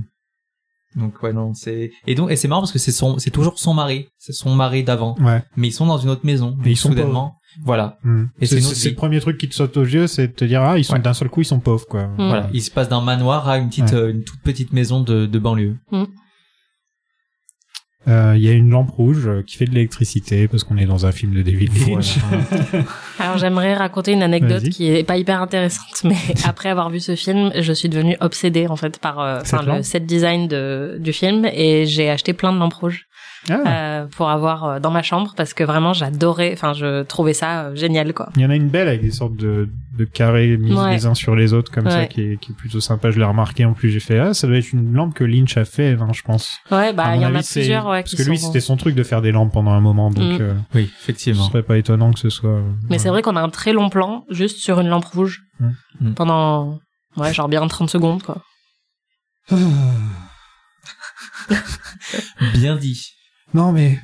[0.95, 3.57] Donc ouais non c'est et donc et c'est marrant parce que c'est son, c'est toujours
[3.59, 5.41] son mari, c'est son mari d'avant, Ouais.
[5.55, 6.57] mais ils sont dans une autre maison.
[6.65, 8.23] Et ils sont soudainement, voilà, Mm.
[8.41, 10.61] Et c'est C'est le premier truc qui te saute aux yeux, c'est de te dire
[10.61, 10.99] ah ils sont Ouais.
[10.99, 12.07] d'un seul coup ils sont pauvres quoi.
[12.07, 12.15] Mm.
[12.17, 13.95] voilà, il se passe d'un manoir à une petite, Ouais.
[13.95, 15.77] euh, une toute petite maison de, de banlieue.
[15.93, 16.05] Euh,
[18.07, 21.05] Il y a une lampe rouge euh, qui fait de l'électricité parce qu'on est dans
[21.05, 22.17] un film de David Lynch.
[23.19, 27.15] Alors j'aimerais raconter une anecdote qui est pas hyper intéressante, mais après avoir vu ce
[27.15, 31.45] film, je suis devenue obsédée en fait par euh, le set design de, du film
[31.45, 33.07] et j'ai acheté plein de lampes rouges
[33.49, 33.53] Ah,
[34.01, 37.63] euh, pour avoir euh, dans ma chambre parce que vraiment j'adorais, enfin je trouvais ça
[37.63, 38.29] euh, génial quoi.
[38.35, 39.67] Il y en a une belle avec des sortes de,
[39.97, 40.91] de carrés mis Ouais.
[40.93, 43.09] les uns sur les autres comme ça qui est, qui est plutôt sympa.
[43.09, 43.89] Je l'ai remarqué en plus.
[43.89, 46.51] J'ai fait ah ça doit être une lampe que Lynch a fait, hein, je pense.
[46.69, 48.45] Ouais bah il y en a plusieurs ouais Parce qui que lui sont.
[48.47, 50.41] c'était son truc de faire des lampes pendant un moment donc Mm.
[50.41, 51.43] euh, Oui ce effectivement.
[51.45, 52.51] serait pas étonnant que ce soit.
[52.51, 55.41] euh, Mais c'est vrai qu'on a un très long plan juste sur une lampe rouge
[55.59, 55.69] Mm.
[56.01, 56.13] Mm.
[56.13, 56.79] pendant
[57.17, 58.43] ouais genre bien 30 secondes quoi.
[62.53, 63.07] Bien dit.
[63.53, 63.99] Non mais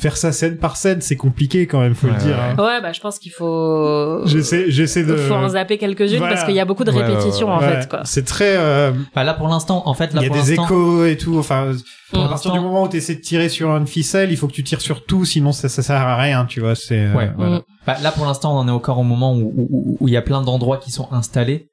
[0.00, 2.36] faire ça scène par scène c'est compliqué quand même faut Ouais, le dire.
[2.36, 2.54] ouais.
[2.56, 2.64] hein.
[2.64, 5.16] Ouais bah je pense qu'il faut J'essaie j'essaie de.
[5.16, 6.34] faut en zapper quelques-unes Voilà.
[6.34, 8.02] parce qu'il y a beaucoup de Ouais, ouais, répétitions en Ouais, fait quoi.
[8.04, 8.56] C'est très.
[8.56, 11.36] euh, Bah là pour l'instant en fait là Il y a des échos et tout.
[11.36, 11.72] Enfin,
[12.12, 14.46] Pour à partir du moment où tu essaies de tirer sur une ficelle, il faut
[14.46, 16.76] que tu tires sur tout, sinon ça, ça sert à rien, tu vois.
[16.76, 17.32] C'est euh, Ouais.
[17.36, 17.56] voilà.
[17.58, 17.62] Mm.
[17.84, 20.14] Bah, là, pour l'instant, on en est encore au moment où où- où où il
[20.14, 21.66] y a plein d'endroits qui sont installés.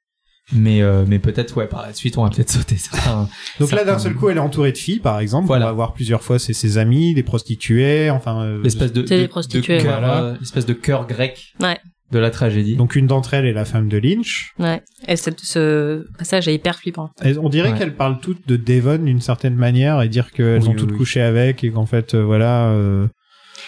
[0.53, 3.27] Mais, euh, mais peut-être, ouais, par la suite, on va peut-être sauter certains.
[3.59, 5.47] Donc là, d'un seul coup, elle est entourée de filles, par exemple.
[5.47, 5.65] Voilà.
[5.65, 8.43] On va voir plusieurs fois c'est ses amis, des prostituées, enfin.
[8.43, 10.23] euh, L'espèce de, de- des prostituées, de cœur, voilà.
[10.23, 11.77] euh, l'espèce de cœur grec Ouais.
[12.11, 12.75] de la tragédie.
[12.75, 14.51] Donc une d'entre elles est la femme de Lynch.
[14.59, 14.83] Ouais.
[15.07, 17.09] Et cette- ce passage est hyper flippant.
[17.23, 17.77] Et on dirait Ouais.
[17.79, 20.91] qu'elles parlent toutes de Devon d'une certaine manière et dire qu'elles Oui, ont oui, toutes
[20.91, 20.97] oui.
[20.97, 22.69] couché avec et qu'en fait, euh, voilà.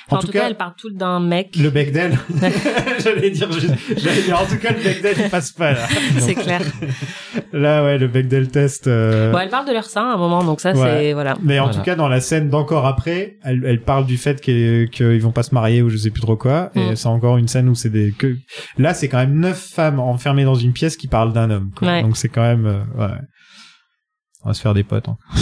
[0.09, 1.55] Enfin, en, tout cas, elle parle toutes d'un mec.
[1.57, 2.17] le Bechdel.
[3.03, 3.49] J'allais dire,
[3.97, 5.87] j'allais dire, en tout cas, le Bechdel, il passe pas là.
[6.19, 6.61] C'est clair.
[7.53, 8.87] Là, ouais, le Bechdel test.
[8.87, 10.77] euh, Bon, elle parle de leur sein à un moment, donc ça, Ouais.
[10.87, 11.35] c'est voilà.
[11.43, 11.77] Mais en Voilà.
[11.79, 15.31] tout cas, dans la scène d'encore après, elle, elle parle du fait qu'ils qu'ils vont
[15.31, 16.71] pas se marier ou je sais plus trop quoi.
[16.75, 16.95] Et Mm.
[16.95, 18.35] c'est encore une scène où c'est des que
[18.77, 21.71] là, c'est quand même neuf femmes enfermées dans une pièce qui parlent d'un homme.
[21.75, 21.87] Quoi.
[21.87, 22.01] Ouais.
[22.01, 23.13] Donc c'est quand même euh, ouais.
[24.47, 25.09] On va se faire des potes.
[25.09, 25.17] hein.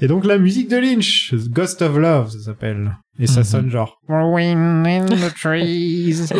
[0.00, 2.96] et donc la musique de Lynch, Ghost of Love, ça s'appelle.
[3.18, 3.44] Et ça Mhm.
[3.44, 6.32] sonne genre Wind in the trees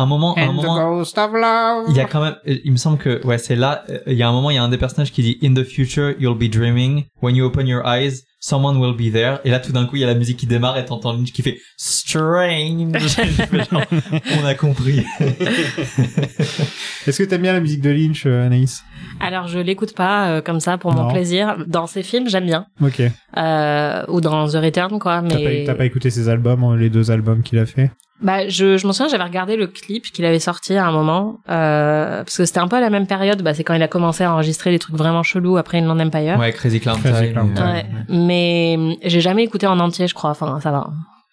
[0.00, 1.86] un moment, à un moment, ghost of love.
[1.88, 4.22] il y a quand même, il me semble que, ouais, c'est là, euh, il y
[4.22, 6.38] a un moment, il y a un des personnages qui dit, In the future, you'll
[6.38, 7.04] be dreaming.
[7.22, 9.38] When you open your eyes, someone will be there.
[9.44, 11.32] Et là, tout d'un coup, il y a la musique qui démarre et t'entends Lynch
[11.32, 12.96] qui fait Strange.
[12.98, 13.82] Genre,
[14.40, 15.04] On a compris.
[17.06, 18.82] Est-ce que t'aimes bien la musique de Lynch, euh, Anaïs?
[19.20, 21.56] Alors, je l'écoute pas euh, comme ça pour mon plaisir.
[21.66, 22.66] Dans ses films, j'aime bien.
[22.80, 23.02] Ok.
[23.36, 25.22] Euh, ou dans The Return, quoi.
[25.22, 27.90] T'as pas, Mais t'as pas écouté ses albums, euh, les deux albums qu'il a fait?
[28.20, 31.38] Bah, je, je m'en souviens, j'avais regardé le clip qu'il avait sorti à un moment,
[31.48, 33.42] euh, parce que c'était un peu à la même période.
[33.42, 36.38] Bah, c'est quand il a commencé à enregistrer des trucs vraiment chelous après Inland Empire.
[36.38, 37.32] Ouais, Crazy Clown Crazy.
[37.32, 37.86] Clown euh, Ouais.
[38.08, 40.30] Mais j'ai jamais écouté en entier, je crois.
[40.30, 40.88] Enfin, ça va.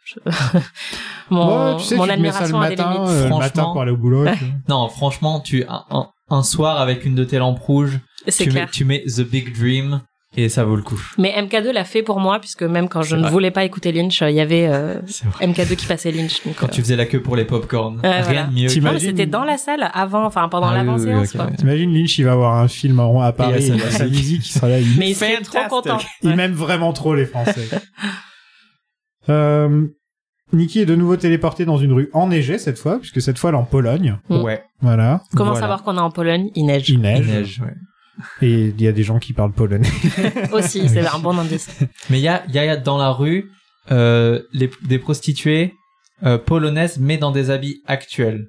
[0.06, 0.20] Je-
[1.30, 3.10] mon Ouais, tu sais, mon tu te mets ça le admiration des limites.
[3.10, 3.40] euh, le Franchement.
[3.40, 4.26] matin pour aller au boulot.
[4.70, 8.50] Non, franchement, tu, un, un, un soir avec une de tes lampes rouges, C'est tu
[8.50, 8.70] mets, clair.
[8.72, 10.02] tu mets The Big Dream
[10.38, 11.00] et ça vaut le coup.
[11.18, 13.32] Mais MK2 l'a fait pour moi, puisque même quand je ne vrai.
[13.32, 15.48] voulais pas écouter Lynch, il y avait euh, C'est vrai.
[15.48, 16.44] MK2 qui passait Lynch.
[16.46, 18.00] Donc, Quand euh, tu faisais la queue pour les popcorn.
[18.04, 18.44] Ouais, Rien voilà.
[18.44, 19.00] de mieux.
[19.00, 21.34] C'était dans la salle avant, enfin pendant Ah l'avant-séance.
[21.34, 21.56] oui, oui, ouais.
[21.56, 24.46] T'imagines Lynch, il va avoir un film en- à Paris, Et il sa musique.
[24.48, 24.80] il sera là.
[24.80, 25.98] Il, Mais il serait trop content.
[26.24, 26.36] il Ouais.
[26.36, 27.68] m'aime vraiment trop les Français.
[29.30, 29.88] euh,
[30.54, 33.56] Nikki est de nouveau téléportée dans une rue enneigée cette fois, puisque cette fois elle
[33.56, 34.20] est en Pologne.
[34.30, 34.42] Mm.
[34.42, 34.64] Ouais.
[34.82, 35.22] Voilà.
[35.36, 35.60] Comment Voilà.
[35.62, 36.50] savoir qu'on est en Pologne?
[36.56, 36.90] Il neige.
[36.90, 37.26] Il neige.
[37.28, 37.74] Il neige, ouais.
[38.42, 39.90] Et il y a des gens qui parlent polonais.
[40.54, 41.68] Aussi, c'est un bon indice.
[42.10, 43.52] Mais il y a, il y a dans la rue
[43.92, 45.74] euh, les, des prostituées
[46.24, 48.46] euh, polonaises, mais dans des habits actuels.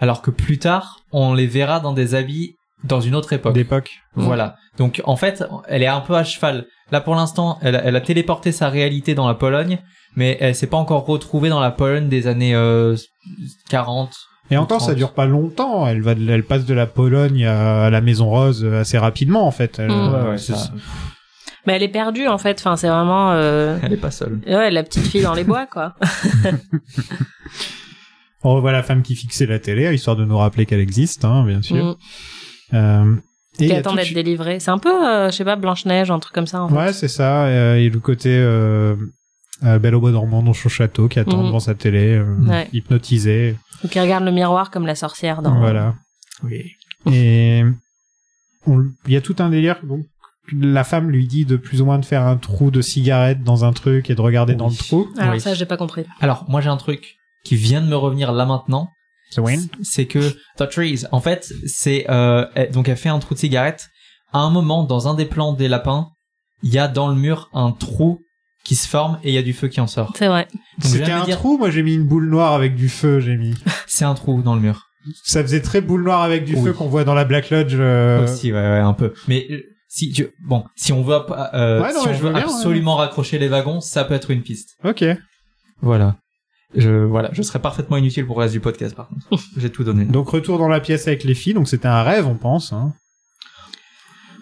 [0.00, 2.54] Alors que plus tard, on les verra dans des habits
[2.84, 3.52] dans une autre époque.
[3.54, 3.90] D'époque.
[4.14, 4.56] Voilà.
[4.78, 6.66] Donc en fait, elle est un peu à cheval.
[6.92, 9.78] Là pour l'instant, elle, a- elle a téléporté sa réalité dans la Pologne,
[10.16, 12.96] mais elle s'est pas encore retrouvée dans la Pologne des années euh,
[13.68, 14.14] 40.
[14.50, 14.96] Et encore, ça 30.
[14.96, 15.86] dure pas longtemps.
[15.86, 19.50] Elle va, de- elle passe de la Pologne à, la Maison Rose assez rapidement, en
[19.50, 19.78] fait.
[19.78, 20.12] Elle- Mm.
[20.14, 20.72] Ouais, ouais, c'est- ça-
[21.66, 22.58] Mais elle est perdue en fait.
[22.58, 24.40] Enfin, c'est vraiment euh, Elle est pas seule.
[24.46, 25.94] ouais, la petite fille dans les bois quoi.
[28.42, 31.44] On revoit la femme qui fixait la télé, histoire de nous rappeler qu'elle existe, hein,
[31.46, 31.84] bien sûr.
[31.84, 31.96] Mm.
[32.74, 33.14] Euh,
[33.58, 34.58] et il Qui attend d'être délivrée.
[34.60, 36.62] C'est un peu, euh, je sais pas, Blanche Neige, un truc comme ça.
[36.62, 36.74] En fait.
[36.74, 37.44] Ouais, c'est ça.
[37.44, 38.30] euh, et le côté
[39.64, 41.46] euh, Belle au bois dormant dans son château, qui attend Mhm.
[41.46, 42.68] devant sa télé, euh, Ouais.
[42.72, 43.56] hypnotisé.
[43.84, 45.58] Ou qui regarde le miroir comme la sorcière dans.
[45.58, 45.94] Voilà.
[46.42, 46.72] Oui.
[47.10, 47.62] Et
[48.66, 49.80] on- il y a tout un délire.
[49.84, 50.06] Donc,
[50.52, 53.64] la femme lui dit de plus ou moins de faire un trou de cigarette dans
[53.64, 55.08] un truc et de regarder dans le trou.
[55.18, 55.40] Alors Oui.
[55.40, 56.04] ça, j'ai pas compris.
[56.20, 58.88] Alors, moi, j'ai un truc qui vient de me revenir là maintenant.
[59.82, 63.88] C'est que The Trees, en fait, c'est euh, donc elle fait un trou de cigarette.
[64.32, 66.08] À un moment, dans un des plans des lapins,
[66.64, 68.20] il y a dans le mur un trou
[68.64, 70.12] qui se forme et il y a du feu qui en sort.
[70.16, 70.46] C'est vrai.
[70.80, 71.56] C'était un dire, trou.
[71.58, 73.20] Moi, j'ai mis une boule noire avec du feu.
[73.20, 73.54] J'ai mis.
[73.86, 74.86] C'est un trou dans le mur.
[75.24, 76.62] Ça faisait très boule noire avec du Oui.
[76.64, 77.74] feu qu'on voit dans la Black Lodge.
[77.78, 79.14] euh, Aussi, ouais, ouais, un peu.
[79.28, 81.14] Mais euh, si tu, bon, si on veut,
[81.54, 82.52] euh, Ouais, non, si mais on je veux veut bien, ouais.
[82.52, 84.76] absolument raccrocher les wagons, ça peut être une piste.
[84.84, 85.04] Ok.
[85.80, 86.16] Voilà.
[86.76, 89.42] Je, voilà, je serais parfaitement inutile pour le reste du podcast, par contre.
[89.56, 90.04] J'ai tout donné.
[90.04, 91.54] Donc retour dans la pièce avec les filles.
[91.54, 92.72] Donc c'était un rêve, on pense.
[92.72, 92.92] Hein.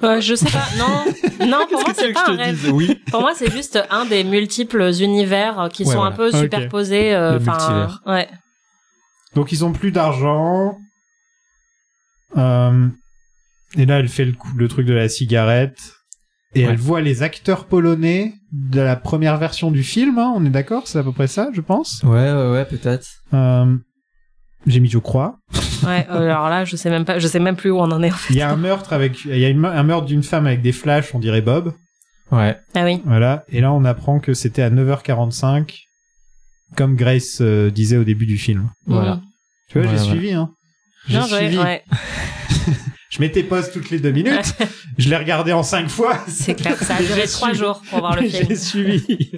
[0.04, 0.64] Euh, je sais pas.
[0.78, 1.04] Non,
[1.46, 1.66] non.
[1.70, 2.70] Pour moi, c'est pas un rêve.
[2.72, 3.00] Oui.
[3.10, 6.36] Pour moi, c'est juste un des multiples univers euh, qui Ouais, sont un peu Ok.
[6.36, 7.14] superposés.
[7.14, 8.28] euh, Le Enfin, ouais.
[9.34, 10.76] Donc ils ont plus d'argent.
[12.36, 12.88] Euh,
[13.76, 15.78] et là, elle fait le, coup, le truc de la cigarette.
[16.54, 16.70] Et Ouais.
[16.72, 20.18] elle voit les acteurs polonais de la première version du film.
[20.18, 22.02] hein, on est d'accord C'est à peu près ça, je pense?
[22.04, 23.06] Ouais, ouais, ouais, peut-être.
[23.34, 23.76] Euh,
[24.66, 25.36] J'ai mis je crois.
[25.84, 26.06] Ouais.
[26.10, 27.18] euh, alors là, je sais même pas.
[27.18, 28.10] Je sais même plus où on en est.
[28.12, 28.34] En fait.
[28.34, 30.60] Il y a un meurtre avec, il y a une- un meurtre d'une femme avec
[30.62, 31.72] des flashs, on dirait Bob.
[32.32, 32.56] Ouais.
[32.74, 33.00] Ah oui.
[33.06, 33.44] Voilà.
[33.48, 35.74] Et là, on apprend que c'était à 9h45,
[36.76, 38.68] comme Grace euh, disait au début du film.
[38.86, 39.14] Voilà.
[39.16, 39.22] Mhm.
[39.70, 40.50] Tu vois, j'ai suivi, hein.
[41.08, 41.58] J'ai suivi.
[41.58, 41.82] Ouais.
[43.10, 44.54] Je mettais pause toutes les deux minutes.
[44.98, 46.18] je l'ai regardé en cinq fois.
[46.28, 46.76] C'est clair.
[46.76, 47.58] Ça a duré J'ai trois suivi.
[47.64, 48.46] jours pour voir le film.
[48.50, 49.30] J'ai suivi.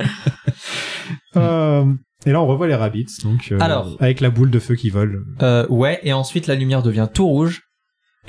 [1.37, 1.85] Euh,
[2.27, 3.97] et là, on revoit les rabbits, donc euh, Alors.
[4.01, 5.25] avec la boule de feu qui vole.
[5.43, 7.63] Euh, ouais, et ensuite la lumière devient tout rouge,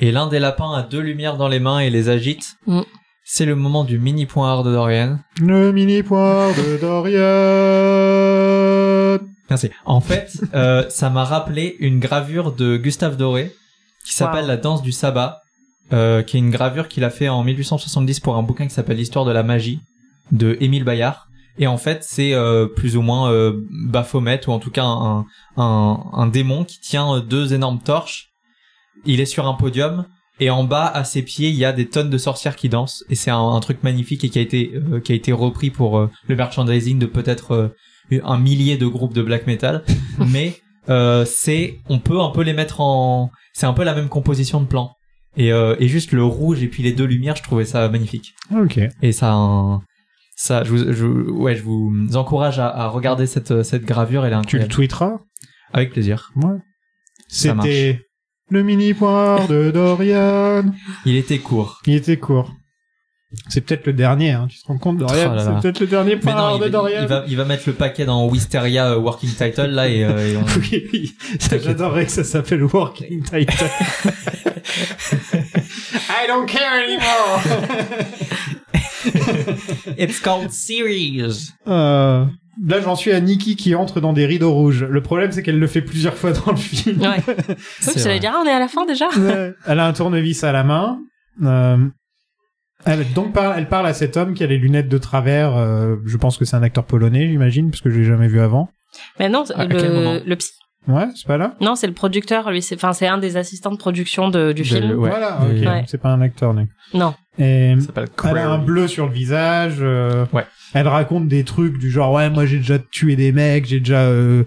[0.00, 2.56] et l'un des lapins a deux lumières dans les mains et les agite.
[2.66, 2.80] Mm.
[3.24, 5.18] C'est le moment du mini pointeur de Dorian.
[5.40, 7.20] Le mini poire de Dorian.
[9.48, 9.70] Merci.
[9.84, 13.52] En fait, euh, ça m'a rappelé une gravure de Gustave Doré
[14.04, 14.48] qui s'appelle Wow.
[14.48, 15.40] La danse du sabbat,
[15.92, 18.96] euh, qui est une gravure qu'il a fait en 1870 pour un bouquin qui s'appelle
[18.96, 19.80] L'histoire de la magie
[20.32, 21.28] de Émile Bayard.
[21.58, 23.52] Et en fait, c'est euh, plus ou moins euh,
[23.86, 25.26] Baphomet ou en tout cas un,
[25.56, 28.30] un, un démon qui tient euh, deux énormes torches.
[29.04, 30.06] Il est sur un podium
[30.40, 33.04] et en bas à ses pieds il y a des tonnes de sorcières qui dansent
[33.10, 35.70] et c'est un, un truc magnifique et qui a été euh, qui a été repris
[35.70, 37.74] pour le merchandising de peut-être
[38.24, 39.84] un millier de groupes de black metal
[40.18, 40.60] mais
[41.26, 44.66] c'est on peut un peu les mettre en c'est un peu la même composition de
[44.66, 44.92] plan
[45.36, 48.80] et, et juste le rouge et puis les deux lumières je trouvais ça magnifique Ok.
[49.02, 49.82] et ça a un-
[50.34, 54.32] ça je vous, je, ouais je vous encourage à, à regarder cette cette gravure elle
[54.32, 55.18] est Tu le incroyable tweeteras
[55.72, 56.58] avec plaisir Ouais.
[57.28, 58.00] C'était
[58.50, 60.64] le mini poire de Dorian.
[61.06, 62.52] il était court Il était court.
[63.48, 64.46] C'est peut-être le dernier, hein.
[64.50, 65.34] tu te rends compte, Dorian?
[65.34, 67.00] Oh C'est peut-être le dernier poire il, de Dorian.
[67.00, 70.32] il va il va mettre le paquet dans Wisteria euh, working title là et, euh,
[70.32, 70.44] et on...
[70.58, 71.14] Oui, oui.
[71.40, 73.64] J'adorerais que ça s'appelle Working Title.
[76.10, 77.40] I don't care anymore.
[79.98, 81.22] it's called series
[81.66, 82.24] Euh,
[82.66, 84.84] là, j'en suis à Nikki qui entre dans des rideaux rouges.
[84.84, 87.00] Le problème, c'est qu'elle le fait plusieurs fois dans le film.
[87.00, 87.20] Ouais.
[87.20, 88.18] Parce que vrai.
[88.20, 89.08] dire, ah, on est à la fin déjà.
[89.16, 89.52] Ouais.
[89.66, 90.98] Elle a un tournevis à la main.
[91.42, 91.78] Euh,
[92.84, 95.56] elle, donc, parle, elle parle à cet homme qui a les lunettes de travers.
[95.56, 98.40] euh, je pense que c'est un acteur polonais, j'imagine, parce que je l'ai jamais vu
[98.40, 98.68] avant.
[99.18, 100.52] Mais non, le, le psy.
[100.88, 102.50] Ouais, c'est pas là Non, c'est le producteur.
[102.50, 104.90] Lui, c'est, enfin, c'est un des assistants de production de, du De- film.
[104.98, 105.10] ouais.
[105.10, 105.66] Voilà, ok.
[105.66, 105.84] Ouais.
[105.86, 106.68] C'est pas un acteur, donc.
[106.92, 107.14] Non.
[107.38, 109.76] Et ça s'appelle elle a un bleu sur le visage.
[109.80, 110.44] euh, Ouais.
[110.74, 114.02] Elle raconte des trucs du genre ouais moi j'ai déjà tué des mecs, j'ai déjà
[114.02, 114.44] euh,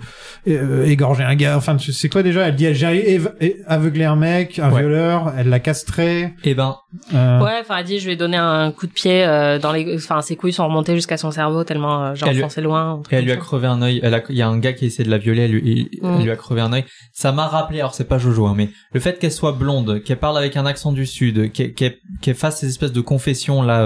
[0.48, 1.56] euh, égorgé un gars.
[1.58, 2.48] Enfin tu- c'est quoi déjà?
[2.48, 3.22] Elle dit j'ai
[3.68, 4.82] aveuglé un mec, un Ouais.
[4.82, 6.34] violeur, elle l'a castré.
[6.44, 6.76] et ben
[7.14, 9.72] euh, Ouais, enfin, elle dit, je lui ai donné un coup de pied euh, dans
[9.72, 13.02] les, enfin, ses couilles sont remontées jusqu'à son cerveau tellement euh, j'ai lui- enfoncé loin.
[13.12, 14.00] Et elle lui a crevé un œil.
[14.04, 15.44] Elle a, il y a un gars qui essaie de la violer.
[15.44, 16.16] Elle lui, il- Mm.
[16.18, 16.86] elle lui a crevé un œil.
[17.14, 17.80] Ça m'a rappelé.
[17.80, 20.66] Alors c'est pas Jojo, hein, mais le fait qu'elle soit blonde, qu'elle parle avec un
[20.66, 23.84] accent du sud, qu'elle, qu'elle, qu'elle fasse ces espèces de confessions là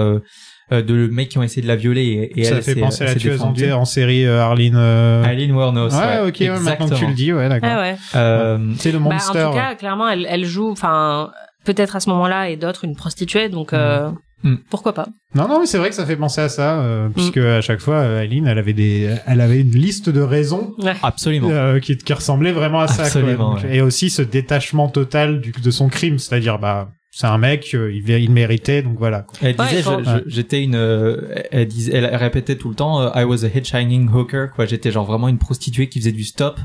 [0.72, 2.30] euh, euh, de mecs qui ont essayé de la violer.
[2.36, 4.74] Et, et ça elle fait penser à la tueuse en, en série euh, Arline.
[4.76, 5.92] euh, Aileen Wuornos.
[5.92, 7.70] ouais, ouais, ok, ouais, maintenant que tu le dis, ouais, d'accord.
[7.72, 7.96] Ah ouais.
[8.16, 9.44] Euh, C'est le Bah, en monster.
[9.48, 11.30] tout cas, clairement, elle, elle joue, enfin,
[11.64, 14.10] peut-être à ce moment-là et d'autres une prostituée, donc euh,
[14.42, 14.54] Mm.
[14.70, 15.06] pourquoi pas.
[15.34, 16.80] Non, non, mais c'est vrai que ça fait penser à ça, Mm.
[16.82, 20.22] euh, puisque à chaque fois, euh, Aileen, elle avait des, elle avait une liste de
[20.22, 20.94] raisons Ouais.
[21.02, 21.50] absolument.
[21.50, 22.94] euh, qui, qui ressemblait vraiment à ça.
[22.96, 23.04] quoi.
[23.04, 23.76] Absolument, Donc, ouais.
[23.76, 27.92] Et aussi ce détachement total du, de son crime, c'est-à-dire, bah, c'est un mec, euh,
[27.92, 29.26] il, il méritait, donc voilà.
[29.42, 31.16] Elle Ouais, disait, je- j'étais une, euh,
[31.50, 34.66] elle disait, elle répétait tout le temps, euh, I was a hitchhiking hooker, quoi.
[34.66, 36.58] J'étais genre vraiment une prostituée qui faisait du stop.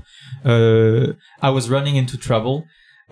[0.46, 2.64] Euh, I was running into trouble.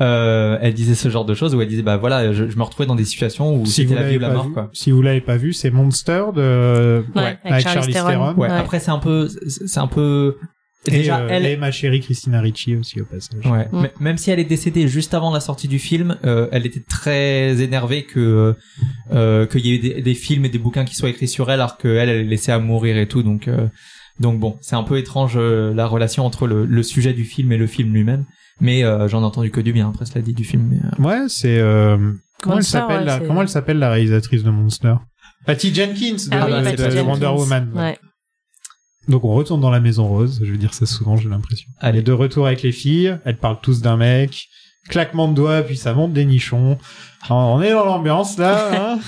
[0.02, 2.64] Euh, elle disait ce genre de choses où elle disait, bah voilà, je, je me
[2.64, 4.48] retrouvais dans des situations où Si c'était vous la vie l'avez ou la pas mort,
[4.48, 4.70] vu, quoi.
[4.74, 8.34] si vous l'avez pas vu, c'est Monster de Ouais, avec Charlize Theron.
[8.34, 8.50] Ouais.
[8.50, 8.56] Ouais.
[8.56, 10.38] Après, c'est un peu, c'est un peu,
[10.88, 13.46] et, déjà, euh, elle, et ma chérie Christina Ricci aussi au passage.
[13.46, 13.68] Ouais.
[13.72, 13.88] Mm.
[14.00, 17.62] Même si elle est décédée juste avant la sortie du film, euh, elle était très
[17.62, 18.56] énervée que
[19.12, 21.60] euh, qu'il y ait des, des films et des bouquins qui soient écrits sur elle,
[21.62, 23.24] alors qu'elle elle est laissée à mourir et tout.
[23.24, 23.68] Donc euh,
[24.20, 27.52] donc bon, c'est un peu étrange euh, la relation entre le, le sujet du film
[27.52, 28.26] et le film lui-même.
[28.60, 30.68] Mais euh, j'en ai entendu que du bien après cela dit du film.
[30.70, 31.98] Mais, euh, Ouais, c'est euh,
[32.42, 34.96] comment elle s'appelle ouais, la, comment elle s'appelle la réalisatrice de Monster?
[35.46, 37.04] Patty Jenkins de, Ah oui, de- Patty de Jenkins.
[37.10, 37.72] Wonder Woman.
[37.74, 37.98] ouais.
[39.08, 41.70] Donc on retourne dans la maison rose, je veux dire ça souvent, j'ai l'impression.
[41.82, 42.00] Elle Allez.
[42.00, 44.48] est de retour avec les filles, elles parlent tous d'un mec,
[44.90, 46.78] claquement de doigts, puis ça monte des nichons.
[47.30, 49.00] On est dans l'ambiance là, hein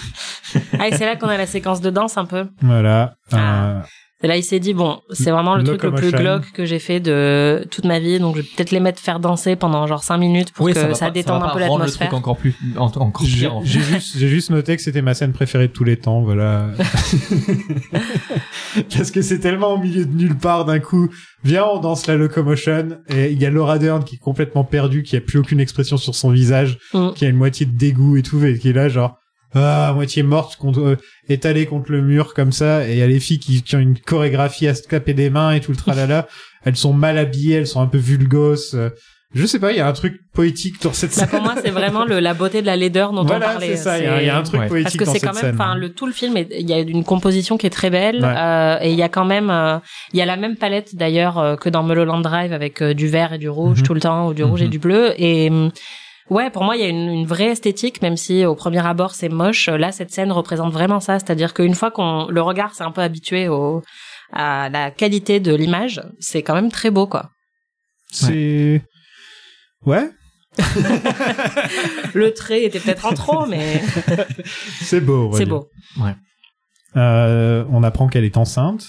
[0.80, 2.48] Ah, et c'est là qu'on a la séquence de danse un peu.
[2.62, 3.16] Voilà.
[3.32, 3.38] Ah.
[3.38, 3.80] Euh,
[4.26, 6.80] Et là, il s'est dit, bon, c'est vraiment le truc le plus glauque que j'ai
[6.80, 10.04] fait de toute ma vie, donc je vais peut-être les mettre faire danser pendant genre
[10.04, 12.08] 5 minutes pour oui, que ça, ça, va pas- détende ça un peu l'atmosphère.
[12.08, 13.68] truc encore plus en- encore j'ai en fait.
[13.68, 16.70] j'ai juste, j'ai juste noté que c'était ma scène préférée de tous les temps, voilà.
[18.98, 21.10] Parce que c'est tellement au milieu de nulle part d'un coup.
[21.44, 22.98] Viens, on danse la locomotion.
[23.10, 25.98] Et il y a Laura Dern qui est complètement perdue, qui a plus aucune expression
[25.98, 27.10] sur son visage, Mm.
[27.16, 29.18] qui a une moitié de dégoût et tout, et qui est là genre,
[29.56, 30.98] ah, à moitié morte, contre, euh,
[31.30, 32.88] étalée contre le mur comme ça.
[32.88, 35.30] Et il y a les filles qui, qui ont une chorégraphie à se clapper des
[35.30, 36.28] mains et tout le tralala.
[36.66, 38.76] elles sont mal habillées, elles sont un peu vulgos.
[38.76, 38.90] euh,
[39.34, 41.30] Je sais pas, il y a un truc poétique dans cette Bah, scène.
[41.30, 43.68] pour moi, c'est vraiment le, la beauté de la laideur dont on voilà, parlait.
[43.68, 43.98] c'est ça.
[44.00, 44.68] Il y, a- il y a un truc Ouais.
[44.68, 47.04] poétique Parce que c'est quand même, enfin, le tout le film, il y a une
[47.04, 48.34] composition qui est très belle, Ouais.
[48.38, 49.78] euh, et il y a quand même, euh,
[50.14, 53.34] il y a la même palette d'ailleurs euh, que dans Mulholland Drive avec du vert
[53.34, 53.86] et du rouge Mhm.
[53.86, 54.72] tout le temps, ou du rouge et Mhm.
[54.72, 55.72] du bleu, et hum,
[56.30, 59.16] ouais, pour moi, il y a une, une vraie esthétique, même si au premier abord
[59.16, 59.68] c'est moche.
[59.68, 63.02] Là, cette scène représente vraiment ça, c'est-à-dire qu'une fois qu'on le regard s'est un peu
[63.02, 63.84] habitué au
[64.34, 67.30] à la qualité de l'image, c'est quand même très beau, quoi.
[68.12, 68.82] C'est
[69.86, 70.10] ouais,
[72.14, 73.82] Le trait était peut-être en trop, mais
[74.82, 75.32] c'est beau.
[75.36, 75.70] c'est beau.
[76.96, 78.88] Euh, on apprend qu'elle est enceinte.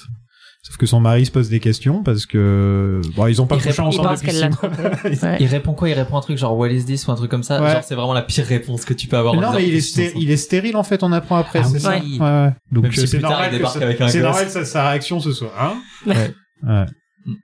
[0.66, 3.62] Sauf que son mari se pose des questions parce que bon, ils ont pas Il
[3.62, 5.30] couché ensemble depuis six mois.
[5.30, 5.36] Ouais.
[5.40, 5.88] Il répond quoi?
[5.88, 7.06] Il répond un truc genre What is this?
[7.06, 7.62] Ou un truc comme ça?
[7.62, 7.70] Ouais.
[7.72, 9.34] Genre c'est vraiment la pire réponse que tu peux avoir.
[9.36, 11.04] Non, mais il est, sté- il stérile en fait.
[11.04, 12.18] On apprend après, Ah c'est oui.
[12.18, 12.44] ça.
[12.46, 12.52] Ouais.
[12.72, 14.26] Donc Même si plus c'est tard, normal que ça- avec un c'est gosse.
[14.26, 15.74] normal que sa, sa réaction ce soit hein.
[16.04, 16.34] Ouais.
[16.64, 16.86] Ouais.
[17.26, 17.34] Mm.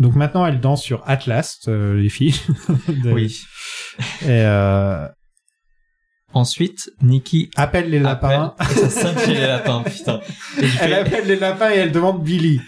[0.00, 2.34] Donc maintenant elle danse sur Atlas, euh, les filles.
[2.88, 3.38] De- Oui.
[4.22, 5.06] Et euh,
[6.34, 8.54] Ensuite, Nikki appelle les lapins.
[8.58, 10.20] appelle et ça sonne chez les lapins, putain.
[10.60, 12.60] Et Elle appelle les lapins et elle demande Billy.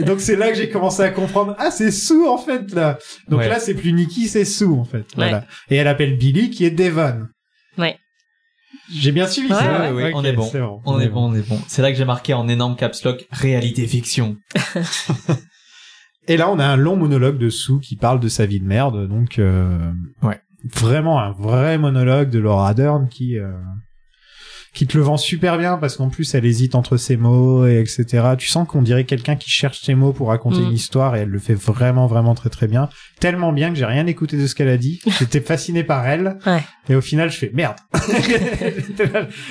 [0.00, 1.54] Donc, c'est là que j'ai commencé à comprendre.
[1.58, 2.98] Ah, c'est Sue en fait là.
[3.28, 3.48] Donc Ouais.
[3.48, 5.06] là, c'est plus Nikki, c'est Sue en fait.
[5.16, 5.46] Voilà.
[5.70, 7.26] Et elle appelle Billy qui est Devon.
[7.78, 7.98] Ouais.
[8.94, 9.80] J'ai bien suivi Ouais, ça.
[9.80, 10.48] ouais, ouais, on est bon.
[10.52, 10.82] bon.
[10.84, 11.58] On est bon, on est bon.
[11.66, 14.36] C'est là que j'ai marqué en énorme caps lock réalité fiction.
[16.28, 18.64] Et là, on a un long monologue de Sue qui parle de sa vie de
[18.66, 19.08] merde.
[19.08, 19.78] Donc, euh,
[20.22, 20.40] Ouais.
[20.74, 23.52] Vraiment un vrai monologue de Laura Dern qui euh,
[24.76, 27.80] qui te le vend super bien parce qu'en plus elle hésite entre ses mots et
[27.80, 28.04] etc.
[28.38, 30.64] Tu sens qu'on dirait quelqu'un qui cherche ses mots pour raconter Mm.
[30.66, 32.88] une histoire et elle le fait vraiment vraiment très très bien.
[33.18, 35.00] Tellement bien que j'ai rien écouté de ce qu'elle a dit.
[35.18, 36.62] J'étais fasciné par elle Ouais.
[36.88, 37.76] et au final je fais merde.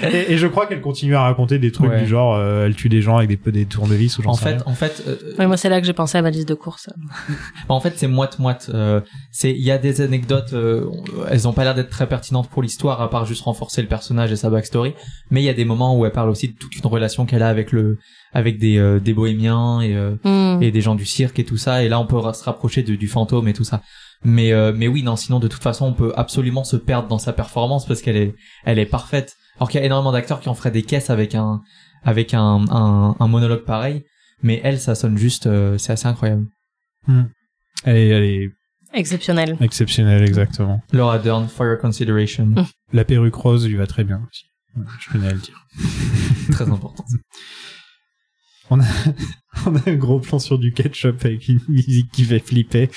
[0.03, 2.01] et, et je crois qu'elle continue à raconter des trucs Ouais.
[2.01, 4.43] du genre euh, elle tue des gens avec des des tournevis ou j'en En sais
[4.45, 4.63] fait, rien.
[4.65, 6.89] en fait, euh, Ouais, moi, c'est là que j'ai pensé à ma liste de courses.
[7.69, 8.71] en fait, c'est moite moite.
[8.73, 10.85] Euh, c'est il y a des anecdotes, euh,
[11.29, 14.31] elles ont pas l'air d'être très pertinentes pour l'histoire à part juste renforcer le personnage
[14.31, 14.93] et sa backstory.
[15.31, 17.41] Mais il y a des moments où elle parle aussi de toute une relation qu'elle
[17.43, 17.97] a avec le
[18.33, 20.61] avec des euh, des bohémiens et euh, Hmm.
[20.61, 21.83] et des gens du cirque et tout ça.
[21.83, 23.81] Et là, on peut se rapprocher de- du fantôme et tout ça.
[24.23, 25.15] Mais euh, mais oui, non.
[25.15, 28.35] Sinon, de toute façon, on peut absolument se perdre dans sa performance parce qu'elle est
[28.65, 29.35] elle est parfaite.
[29.57, 31.61] Alors qu'il y a énormément d'acteurs qui en feraient des caisses avec un
[32.03, 34.03] avec un un, un monologue pareil.
[34.43, 36.45] Mais elle, ça sonne juste, euh, c'est assez incroyable.
[37.83, 38.49] Elle est, elle est
[38.93, 39.57] Exceptionnel.
[39.61, 40.81] exceptionnelle exactement.
[40.93, 42.53] Laura Dern, for your consideration.
[42.93, 44.45] La perruque rose lui va très bien aussi.
[44.99, 45.65] Je tenais à le dire.
[46.51, 47.05] Très important.
[48.71, 48.83] On a,
[49.67, 52.89] on a un gros plan sur du ketchup avec une musique qui fait flipper.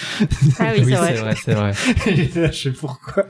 [0.58, 1.34] Ah oui, oui, c'est vrai.
[1.44, 1.72] c'est vrai,
[2.40, 3.26] là, je sais pourquoi.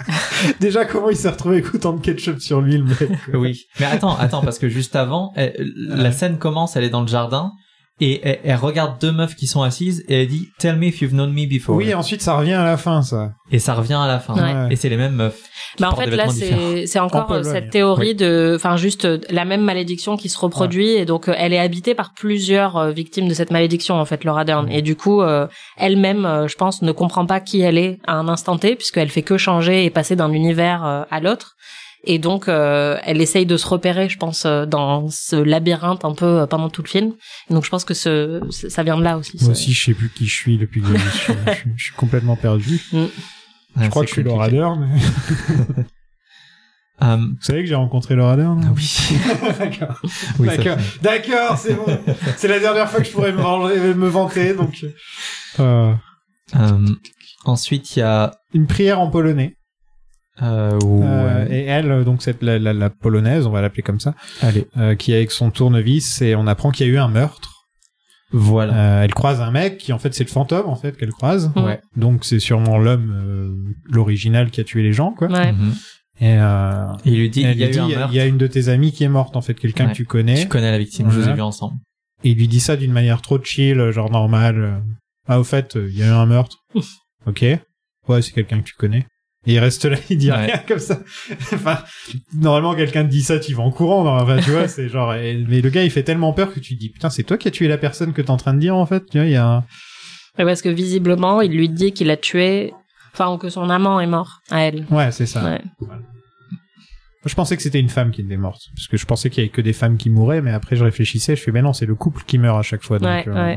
[0.61, 2.99] Déjà, comment il s'est retrouvé avec autant de ketchup sur lui, le mec?
[3.31, 3.39] Quoi.
[3.41, 3.65] Oui.
[3.81, 7.09] Mais attends, attends, parce que juste avant, elle- la scène commence, elle est dans le
[7.09, 7.51] jardin,
[8.01, 11.01] et elle, elle regarde deux meufs qui sont assises, et elle dit, Tell me if
[11.01, 11.77] you've known me before.
[11.77, 13.33] Oui, ensuite, ça revient à la fin, ça.
[13.51, 14.35] Et ça revient à la fin.
[14.35, 14.73] Ouais.
[14.73, 15.41] Et c'est les mêmes meufs.
[15.79, 18.15] Bah en fait là c'est c'est encore cette théorie Oui.
[18.15, 21.59] de enfin juste euh, la même malédiction qui se reproduit et donc euh, elle est
[21.59, 25.21] habitée par plusieurs euh, victimes de cette malédiction en fait Laura Dern et du coup
[25.21, 25.47] euh,
[25.77, 29.23] elle-même je pense ne comprend pas qui elle est à un instant T puisqu'elle fait
[29.23, 31.57] que changer et passer d'un univers à l'autre
[32.05, 36.15] Et donc, euh, elle essaye de se repérer, je pense, euh, dans ce labyrinthe un
[36.15, 37.13] peu euh, pendant tout le film.
[37.51, 39.37] Et donc, je pense que ce, ce- ça vient de là aussi.
[39.41, 41.71] Moi ce- aussi, je sais plus qui je suis depuis que je suis, je suis-
[41.77, 42.81] je suis complètement perdu.
[43.77, 43.85] Mm.
[43.85, 45.85] Je crois que je suis Laura Dern, mais...
[47.01, 48.99] Vous savez que j'ai rencontré Laura Dern ah oui.
[49.59, 50.01] D'accord.
[50.41, 50.77] Oui, D'accord.
[51.01, 51.85] D'accord, c'est bon.
[52.37, 54.85] c'est la dernière fois que je pourrais me, me vanter, donc...
[55.61, 55.95] Euh,
[57.45, 59.58] ensuite, il y a une prière en polonais.
[60.43, 64.01] Euh, Euh, et elle, euh, donc cette la, la, la polonaise, on va l'appeler comme
[64.01, 66.99] ça, Allez, euh, qui est avec son tournevis et on apprend qu'il y a eu
[66.99, 67.53] un meurtre.
[68.31, 68.75] voilà.
[68.75, 71.51] Euh, elle croise un mec qui en fait c'est le fantôme en fait qu'elle croise.
[71.57, 71.81] Ouais.
[71.97, 75.29] Donc c'est sûrement l'homme, euh, l'original qui a tué les gens quoi.
[75.29, 75.53] Ouais.
[75.53, 75.75] Mhm.
[76.21, 77.69] Et euh, Et il lui dit, il y a
[78.11, 79.93] y y une de tes amies qui est morte en fait, quelqu'un Ouais.
[79.93, 80.43] que tu connais.
[80.43, 81.77] Tu connais la victime, je vous ai vu ensemble.
[82.25, 84.83] Et il lui dit ça d'une manière trop chill, genre normale.
[85.29, 86.57] Ah au fait, il y a eu un meurtre.
[87.27, 87.45] ok.
[88.09, 89.07] Ouais, c'est quelqu'un que tu connais.
[89.49, 90.47] Et il reste là, il dit Ouais.
[90.47, 91.01] rien comme ça.
[91.55, 91.79] enfin,
[92.35, 94.05] normalement, quelqu'un te dit ça, tu vas en courant.
[94.05, 95.13] non, Enfin, tu vois, c'est genre.
[95.13, 97.49] Mais le gars, il fait tellement peur que tu te dis, putain, c'est toi qui
[97.49, 99.05] as tué la personne que t'es en train de dire, en fait.
[99.11, 99.57] Tu vois, il y a un...
[100.39, 102.73] Ouais, parce que visiblement, il lui dit qu'il a tué,
[103.13, 104.85] enfin, que son amant est mort à elle.
[104.91, 105.43] Ouais, c'est ça.
[105.45, 105.61] Ouais.
[107.25, 108.63] Je pensais que c'était une femme qui était morte.
[108.75, 110.85] Parce que je pensais qu'il y avait que des femmes qui mouraient, mais après, je
[110.85, 112.99] réfléchissais, je fais, mais non, c'est le couple qui meurt à chaque fois.
[112.99, 113.57] Donc, Ouais, euh,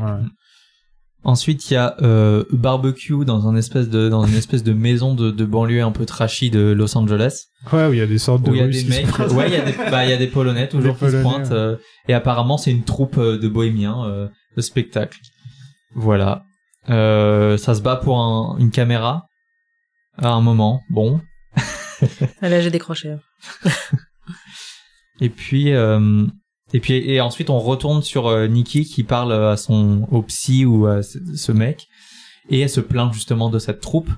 [1.24, 5.14] Ensuite, il y a euh, barbecue dans un espèce de dans une espèce de maison
[5.14, 8.18] de, de banlieue un peu trashy de Los Angeles Ouais, où il y a des
[8.18, 10.10] sortes de où il y a des mecs, ouais, il y a des bah il
[10.10, 11.54] y a des polonais toujours Des qui se pointent ouais.
[11.56, 11.76] euh,
[12.08, 15.18] et apparemment c'est une troupe euh, de bohémiens euh, de spectacle.
[15.94, 16.42] Voilà.
[16.90, 19.26] Euh, ça se bat pour un- une caméra
[20.18, 20.80] à un moment.
[20.90, 21.20] Bon.
[22.40, 23.14] Ah, Là, j'ai décroché.
[25.20, 26.26] Et puis euh,
[26.72, 30.64] et puis et ensuite on retourne sur euh, Nikki qui parle à son au psy
[30.64, 31.86] ou à ce, ce mec
[32.48, 34.10] et elle se plaint justement de cette troupe.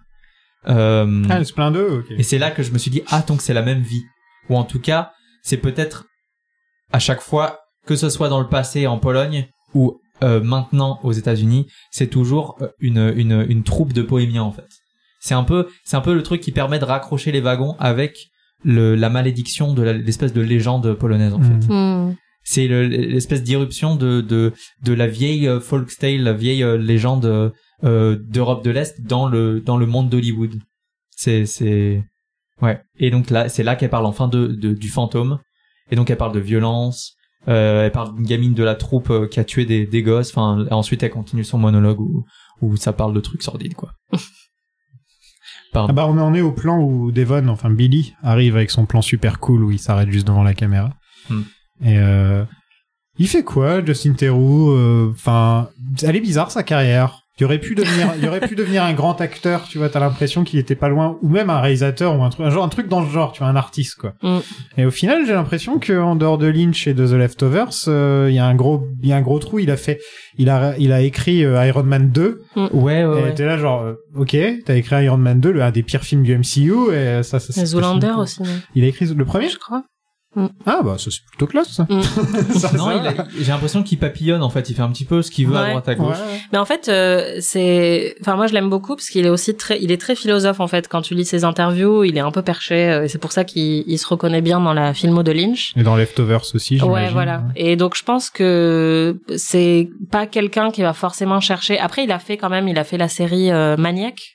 [0.68, 2.16] Euh, Ah, elle se plaint d'eux, ok.
[2.16, 4.04] Et c'est là que je me suis dit, ah, donc c'est la même vie.
[4.48, 5.12] Ou en tout cas,
[5.42, 6.06] c'est peut-être
[6.92, 11.12] à chaque fois, que ce soit dans le passé en Pologne ou euh, maintenant aux
[11.12, 14.68] États-Unis, c'est toujours euh, une, une, une troupe de bohémiens en fait.
[15.20, 18.28] C'est un peu, c'est un peu le truc qui permet de raccrocher les wagons avec
[18.62, 21.68] le, la malédiction de l'espèce de légende polonaise en fait.
[21.68, 22.16] Mhm.
[22.44, 24.52] C'est le- l'espèce d'irruption de, de,
[24.82, 27.52] de la vieille euh, folktale, la vieille euh, légende
[27.84, 30.54] euh, d'Europe de l'Est dans le, dans le monde d'Hollywood.
[31.16, 32.04] C'est, c'est,
[32.60, 32.80] ouais.
[32.98, 35.38] Et donc là, c'est là qu'elle parle enfin de, de, du fantôme.
[35.90, 37.14] Et donc elle parle de violence.
[37.48, 40.30] Euh, elle parle d'une gamine de la troupe euh, qui a tué des, des gosses.
[40.30, 42.24] Enfin, ensuite elle continue son monologue où,
[42.60, 43.92] où ça parle de trucs sordides, quoi.
[45.72, 45.88] Pardon.
[45.90, 49.02] Ah bah on en est au plan où Devon, enfin Billy, arrive avec son plan
[49.02, 50.90] super cool où il s'arrête juste devant la caméra.
[51.28, 51.42] Hmm.
[51.82, 52.44] Et euh,
[53.18, 55.68] il fait quoi, Justin Theroux euh, Enfin,
[56.02, 57.20] elle est bizarre sa carrière.
[57.40, 59.88] Il aurait pu devenir, il aurait pu devenir un grand acteur, tu vois.
[59.88, 62.62] T'as l'impression qu'il était pas loin, ou même un réalisateur ou un truc, un, genre,
[62.62, 64.12] un truc dans le genre, tu vois, un artiste quoi.
[64.22, 64.38] Mm.
[64.78, 68.28] Et au final, j'ai l'impression que en dehors de Lynch et de The Leftovers, euh,
[68.30, 69.58] il y a un gros, il y a un gros trou.
[69.58, 69.98] Il a fait,
[70.38, 73.34] il a, il a écrit euh, Iron Man 2 Ouais, ouais, et ouais.
[73.34, 76.22] t'es là genre, euh, ok, t'as écrit Iron Man 2, le, un des pires films
[76.22, 78.44] du MCU, et ça, ça, c'est Zoolander aussi.
[78.76, 79.48] Il a écrit le premier?
[79.48, 79.82] Je crois.
[80.66, 81.86] Ah bah ça c'est plutôt classe ça.
[81.88, 82.02] Mm.
[82.58, 84.68] Ça, Non, a- j'ai l'impression qu'il papillonne en fait.
[84.70, 86.16] Il fait un petit peu ce qu'il veut à droite à gauche.
[86.16, 86.40] Ouais.
[86.52, 89.80] Mais en fait, euh, c'est, enfin moi je l'aime beaucoup parce qu'il est aussi très,
[89.80, 90.88] il est très philosophe en fait.
[90.88, 92.88] Quand tu lis ses interviews, il est un peu perché.
[92.90, 95.72] euh, et c'est pour ça qu'il il se reconnaît bien dans la filmo de Lynch.
[95.76, 96.92] Et dans Leftovers aussi, j'imagine.
[97.06, 97.42] Ouais, voilà.
[97.56, 101.78] Et donc je pense que c'est pas quelqu'un qui va forcément chercher.
[101.78, 104.33] Après, il a fait quand même, il a fait la série euh, Maniac.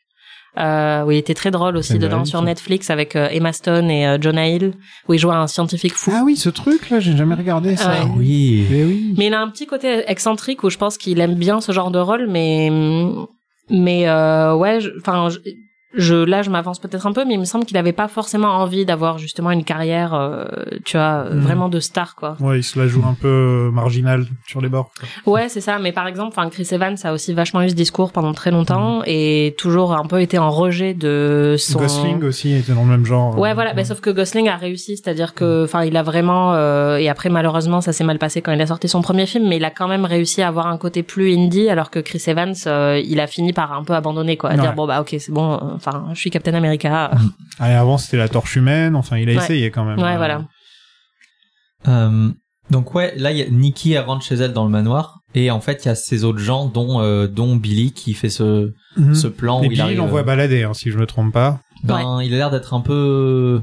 [0.60, 2.42] Euh, où il était très drôle aussi Ça me dedans sur.
[2.42, 4.74] Netflix avec euh, Emma Stone et euh, Jonah Hill
[5.08, 6.12] où il joue un scientifique fou.
[6.14, 7.92] Ah oui, ce truc là, j'ai jamais regardé ça.
[8.02, 8.66] Ah oui.
[8.70, 9.14] Mais oui.
[9.18, 11.92] Mais il a un petit côté excentrique où je pense qu'il aime bien ce genre
[11.92, 12.70] de rôle, mais
[13.70, 15.30] mais euh, ouais, je- enfin,
[15.96, 18.50] je, là je m'avance peut-être un peu, mais il me semble qu'il avait pas forcément
[18.50, 20.46] envie d'avoir justement une carrière, euh,
[20.86, 21.40] tu vois, Mhm.
[21.40, 22.36] vraiment de star quoi.
[22.40, 24.92] Ouais, il se la joue un peu euh, marginal sur les bords.
[25.26, 25.34] quoi.
[25.34, 25.80] Ouais, c'est ça.
[25.80, 29.02] Mais par exemple, enfin, Chris Evans a aussi vachement eu ce discours pendant très longtemps
[29.06, 31.80] et toujours un peu été en rejet de son.
[31.80, 33.38] Gosling aussi était dans le même genre.
[33.40, 33.74] Ouais, euh, voilà.
[33.74, 36.54] Bah, sauf que Gosling a réussi, c'est-à-dire que, enfin, il a vraiment.
[36.54, 39.48] euh, et après, malheureusement, ça s'est mal passé quand il a sorti son premier film,
[39.48, 42.22] mais il a quand même réussi à avoir un côté plus indie, alors que Chris
[42.28, 44.62] Evans, euh, il a fini par un peu abandonner, quoi, à Ouais.
[44.62, 45.60] dire bon bah ok, c'est bon.
[45.80, 47.12] Enfin, je suis Captain America.
[47.60, 48.96] Ah, et avant c'était la torche humaine.
[48.96, 49.38] Enfin, il a Ouais.
[49.44, 49.98] essayé quand même.
[50.00, 50.46] ouais, Euh, voilà.
[51.88, 52.30] Euh,
[52.70, 55.50] donc ouais, là, il y a Nikki elle rentre chez elle dans le manoir et
[55.52, 58.74] en fait, il y a ces autres gens, dont euh, dont Billy qui fait ce
[58.98, 59.16] Mhm.
[59.16, 59.98] ce plan Et où Billy il arrive.
[60.00, 61.60] l'envoie balader, hein, si je me trompe pas.
[61.84, 63.62] Ben, il a l'air d'être un peu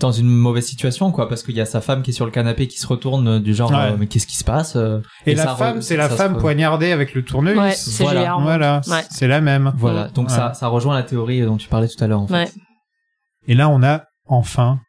[0.00, 2.30] dans une mauvaise situation, quoi, parce qu'il y a sa femme qui est sur le
[2.30, 3.92] canapé qui se retourne euh, du genre, Ouais.
[3.92, 6.38] euh, mais qu'est-ce qui se passe euh, Et, la ça femme, c'est la se femme
[6.38, 7.60] poignardée avec le tournevis.
[7.60, 8.36] Ouais, c'est Voilà.
[8.40, 9.02] Voilà, Ouais.
[9.10, 9.72] c'est la même.
[9.76, 10.34] Voilà, donc Ouais.
[10.34, 12.34] ça ça rejoint la théorie dont tu parlais tout à l'heure, en fait.
[12.34, 12.48] Ouais.
[13.46, 14.80] Et là, on a enfin.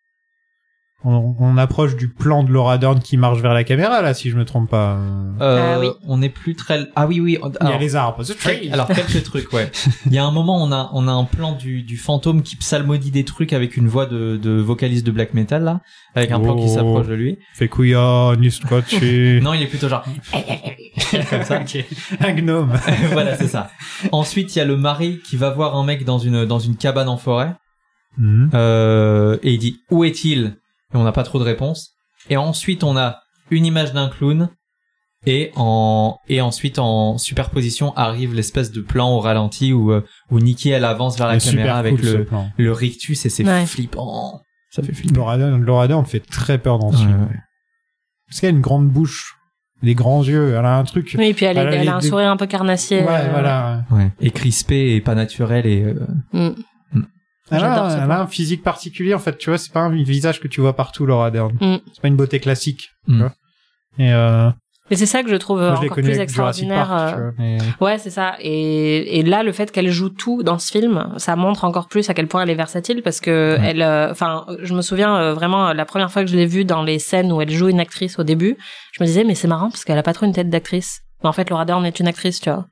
[1.03, 4.30] On, on approche du plan de Laura Dern qui marche vers la caméra, là, si
[4.30, 4.98] je me trompe pas.
[5.41, 5.88] Euh, Ah oui.
[6.07, 6.88] On n'est plus très.
[6.95, 7.40] Ah oui, oui.
[7.61, 8.23] Il y a les arbres.
[8.23, 8.69] The trees.
[8.72, 9.72] Alors quelques trucs, ouais.
[10.06, 12.56] Il y a un moment, on a on a un plan du, du fantôme qui
[12.56, 15.82] psalmodie des trucs avec une voix de, de vocaliste de black metal là,
[16.14, 16.73] avec un plan qui Oh.
[16.76, 17.38] s'approche de lui.
[17.56, 19.40] Fait scotché.
[19.41, 20.03] Non, il est plutôt genre
[21.30, 21.61] comme ça.
[21.61, 21.84] Ok.
[22.19, 22.73] Un gnome.
[23.11, 23.72] voilà, c'est ça.
[24.11, 26.76] Ensuite, il y a le mari qui va voir un mec dans une dans une
[26.76, 27.53] cabane en forêt
[28.18, 28.49] Mhm.
[28.53, 30.57] euh, et il dit où est-il?
[30.94, 31.92] Et on n'a pas trop de réponse.
[32.30, 33.20] Et ensuite, on a
[33.50, 34.50] une image d'un clown
[35.28, 40.40] et en et ensuite en superposition arrive l'espèce de plan au ralenti où euh, où
[40.40, 42.28] Nikki elle avance vers la C'est caméra avec cool, le
[42.58, 43.66] le rictus et c'est Ouais.
[43.66, 44.42] flippant.
[44.72, 45.16] Ça fait flipper.
[45.16, 47.22] Laura Dern, Laura Dern fait très peur dans ce Ouais, film.
[47.24, 47.40] ouais.
[48.28, 49.36] Parce qu'elle a une grande bouche,
[49.84, 51.14] des grands yeux, elle a un truc.
[51.20, 53.02] Oui, et puis elle, Elle a elle les- a un des- sourire un peu carnassier.
[53.04, 53.84] Ouais, euh, voilà.
[53.92, 54.10] Ouais.
[54.22, 55.94] Et crispé et pas naturel et euh,
[56.34, 56.56] mm.
[57.52, 59.82] Elle J'adore a, ce elle a un physique particulier, en fait, tu vois, c'est pas
[59.82, 61.52] un visage que tu vois partout, Laura Dern.
[61.60, 61.78] Mm.
[61.94, 63.18] C'est pas une beauté classique, tu Mm.
[63.19, 63.32] vois.
[63.99, 64.49] Et euh,
[64.90, 66.88] Mais c'est ça que je trouve moi, encore plus extraordinaire.
[66.88, 68.36] Park, euh, vois, mais- Ouais, c'est ça.
[68.40, 72.10] Et, et là, le fait qu'elle joue tout dans ce film, ça montre encore plus
[72.10, 73.65] à quel point elle est versatile parce que Ouais.
[73.69, 76.65] elle, euh, enfin, je me souviens euh, vraiment la première fois que je l'ai vue
[76.65, 78.57] dans les scènes où elle joue une actrice au début,
[78.94, 81.02] je me disais mais c'est marrant parce qu'elle a pas trop une tête d'actrice.
[81.23, 82.65] Mais en fait, Laura Dern est une actrice, tu vois.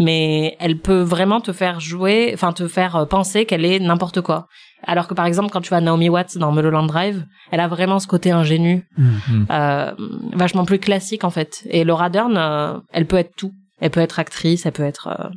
[0.00, 4.20] Mais elle peut vraiment te faire jouer, enfin te faire euh, penser qu'elle est n'importe
[4.22, 4.48] quoi.
[4.82, 7.98] Alors que par exemple, quand tu vois Naomi Watts dans Mulholland Drive, elle a vraiment
[8.00, 9.44] ce côté ingénu, Mm.
[9.50, 9.92] euh,
[10.32, 11.62] vachement plus classique en fait.
[11.70, 13.52] Et Laura Dern, euh, elle peut être tout.
[13.80, 15.28] Elle peut être actrice, elle peut être euh,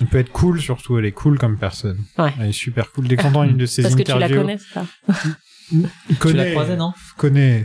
[0.00, 1.98] Elle peut être cool, surtout, elle est cool comme personne.
[2.18, 2.32] Ouais.
[2.40, 3.06] Elle est super cool.
[3.06, 4.36] Dès qu'on entend une de ses Parce que tu interviews.
[4.38, 4.84] la connais, c'est ça.
[6.20, 6.92] Tu l'as croisé non?
[7.16, 7.64] Connaît.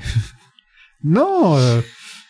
[1.03, 1.81] non, euh,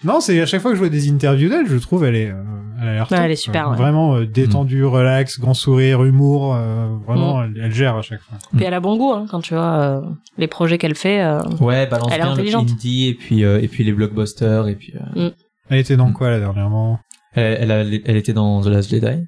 [0.03, 2.30] non, c'est à chaque fois que je vois des interviews d'elle, je trouve elle est,
[2.30, 2.43] euh,
[2.81, 3.77] elle a l'air Ouais, top, elle est super, ouais.
[3.77, 7.53] Vraiment euh, détendue, relax, grand sourire, humour, euh, vraiment, Mm.
[7.55, 8.38] elle, elle gère à chaque fois.
[8.55, 10.01] Puis elle a bon goût hein, quand tu vois euh,
[10.38, 11.22] les projets qu'elle fait.
[11.23, 12.69] euh, Ouais, balance Elle est bien le intelligente.
[12.72, 15.31] indie et puis euh, et puis les blockbusters et puis euh,
[15.69, 15.97] Elle était Mm.
[15.97, 16.99] dans quoi là dernièrement?
[17.34, 19.26] Elle, elle, a- elle était dans The Last Jedi.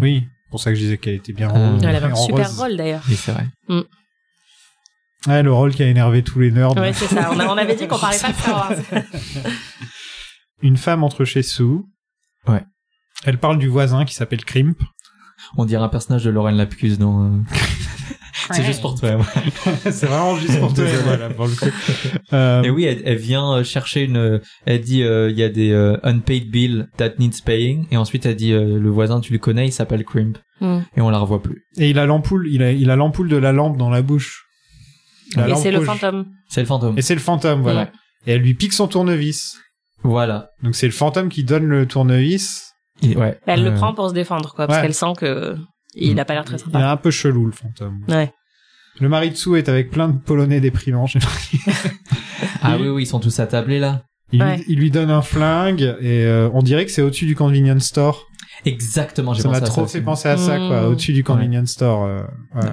[0.00, 1.48] Oui, c'est pour ça que je disais qu'elle était bien.
[1.54, 2.58] Euh, rose, Elle avait un en super rose.
[2.60, 3.02] rôle d'ailleurs.
[3.08, 3.44] Oui, c'est vrai.
[5.28, 6.76] Ouais, le rôle qui a énervé tous les nerds.
[6.76, 7.30] Ouais, c'est ça.
[7.32, 8.78] On, a- on avait dit qu'on parlait pas de Star Wars.
[10.62, 11.80] Une femme entre chez Sue.
[12.48, 12.62] Ouais.
[13.24, 14.76] Elle parle du voisin qui s'appelle Crimp.
[15.56, 17.24] On dirait un personnage de Lauren Lapkus dans.
[17.24, 17.28] euh,
[18.52, 19.16] c'est juste pour toi.
[19.16, 19.24] ouais.
[19.90, 21.02] c'est vraiment juste pour Désolé.
[21.04, 21.66] voilà, pour le coup.
[22.32, 24.40] Euh, Et oui, elle, elle vient euh, chercher une.
[24.64, 28.26] Elle dit euh, il y a des euh, unpaid bills that needs paying et ensuite
[28.26, 30.78] elle dit euh, le voisin tu le connais il s'appelle Crimp Mm.
[30.96, 31.66] et on la revoit plus.
[31.76, 34.46] Et il a l'ampoule, il a, il a l'ampoule de la lampe dans la bouche.
[35.36, 36.26] La Et c'est le fantôme.
[36.48, 36.98] C'est le fantôme.
[36.98, 37.90] Et c'est le fantôme, voilà.
[38.26, 39.58] Et elle lui pique son tournevis.
[40.06, 40.50] Voilà.
[40.62, 42.72] Donc c'est le fantôme qui donne le tournevis.
[43.02, 43.38] Et- ouais.
[43.46, 44.82] Elle le Euh, prend pour se défendre, quoi, parce ouais.
[44.82, 45.56] qu'elle sent que
[45.94, 46.88] il a pas l'air très Il est sympa.
[46.90, 48.04] un peu chelou le fantôme.
[48.08, 48.32] Ouais.
[49.00, 51.06] Le mari de Sue est avec plein de polonais déprimants.
[51.06, 51.58] j'ai l'impression.
[52.62, 54.02] Ah oui oui ils sont tous attablés là.
[54.32, 54.56] Il, Ouais.
[54.56, 57.84] lui, il lui donne un flingue et euh, on dirait que c'est au-dessus du convenience
[57.84, 58.24] store.
[58.64, 59.34] Exactement.
[59.34, 60.84] J'ai Ça m'a pensé à trop ça fait penser à ça, quoi, Mm.
[60.86, 62.04] au-dessus du convenience store.
[62.04, 62.22] euh.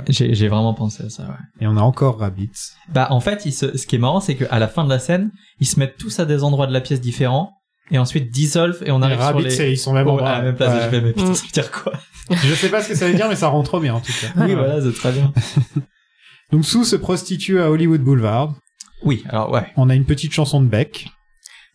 [0.09, 1.23] J'ai vraiment pensé à ça.
[1.23, 1.35] Ouais.
[1.61, 2.49] Et on a encore Rabbit.
[2.91, 5.31] Bah en fait, se- ce qui est marrant, c'est qu'à la fin de la scène,
[5.59, 7.51] ils se mettent tous à des endroits de la pièce différents
[7.91, 9.49] et ensuite dissolvent et on Et arrive sur Rabbit, les.
[9.51, 10.29] c'est- ils sont même Oh, endroit.
[10.29, 10.73] à la même place.
[10.91, 10.97] Ouais.
[10.97, 11.35] Et je mais putain, Mm.
[11.35, 11.93] ça veut dire quoi
[12.31, 14.13] Je sais pas ce que ça veut dire, mais ça rend trop bien en tout
[14.19, 14.27] cas.
[14.45, 15.31] Oui, voilà, c'est très bien.
[16.51, 18.55] Donc Sue se prostitue à Hollywood Boulevard.
[19.03, 19.65] Oui, alors ouais.
[19.75, 21.07] On a une petite chanson de Beck.